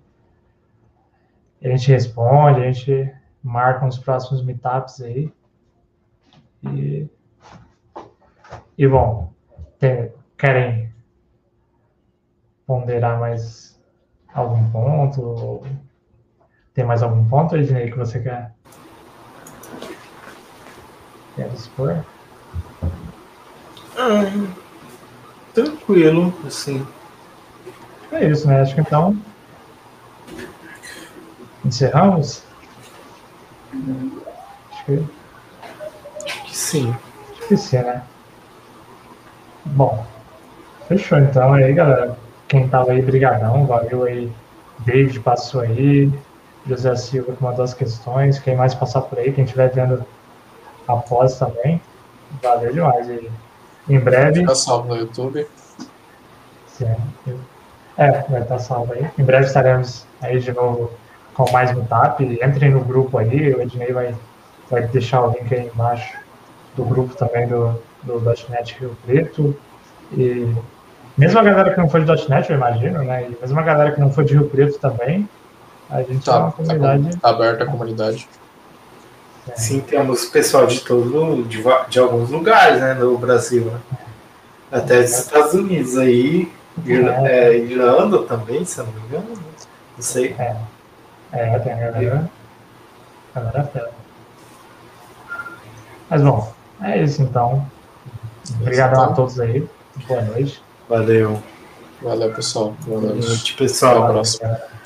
[1.62, 5.34] a gente responde, a gente marca os próximos meetups aí.
[6.64, 7.10] E,
[8.78, 9.34] e bom,
[9.78, 10.94] tem, querem
[12.66, 13.78] ponderar mais
[14.34, 15.62] algum ponto?
[16.80, 18.52] Tem mais algum ponto, Ednei, que você quer
[21.36, 22.06] Quer expor?
[23.98, 24.24] Ah,
[25.54, 26.88] tranquilo, assim.
[28.14, 28.62] É isso, né?
[28.62, 29.18] Acho que então.
[31.66, 32.46] Encerramos?
[34.72, 35.06] Acho que.
[36.24, 36.96] Acho que sim.
[37.42, 38.04] esqueci, né?
[39.66, 40.08] Bom,
[40.88, 42.18] fechou então aí, galera.
[42.48, 44.32] Quem tava aí, brigadão, valeu aí.
[44.86, 46.10] David passou aí,
[46.70, 50.06] José Silva que mandou as questões, quem mais passar por aí, quem estiver vendo
[50.88, 51.82] após também,
[52.42, 53.08] valeu demais.
[53.10, 53.30] E
[53.90, 54.42] em breve.
[54.42, 55.48] Fica salvo no YouTube.
[56.68, 56.96] Sim.
[57.98, 59.10] É, vai estar salvo aí.
[59.18, 60.92] Em breve estaremos aí de novo
[61.34, 62.22] com mais TAP.
[62.22, 64.16] Entrem no grupo aí, o Ednei vai,
[64.70, 66.18] vai deixar o link aí embaixo
[66.76, 68.20] do grupo também do, do
[68.50, 69.56] .NET Rio Preto.
[70.14, 70.56] E
[71.18, 73.28] mesmo a galera que não foi de .NET, eu imagino, né?
[73.30, 75.28] E mesmo a galera que não foi de Rio Preto também,
[75.90, 77.18] a gente tá, é uma comunidade...
[77.18, 78.28] Tá aberta a comunidade.
[79.48, 79.56] É.
[79.56, 83.80] Sim, temos pessoal de todo, de, de alguns lugares, né, no Brasil, né?
[84.72, 86.52] Até dos Estados Unidos aí,
[86.88, 87.52] é.
[87.52, 89.44] É, Irlanda também, se eu não me engano, né?
[89.98, 90.36] não sei.
[90.38, 90.56] É,
[91.32, 92.30] é tem a galera,
[93.36, 93.92] a galera fera.
[96.10, 97.66] Mas bom, é isso então.
[98.62, 99.68] Obrigadão a todos aí.
[100.08, 100.62] Boa noite.
[100.88, 101.42] Valeu.
[102.02, 102.76] Valeu, pessoal.
[102.86, 103.20] Boa noite.
[103.20, 103.98] Boa noite, pessoal.
[103.98, 104.60] Até a próxima.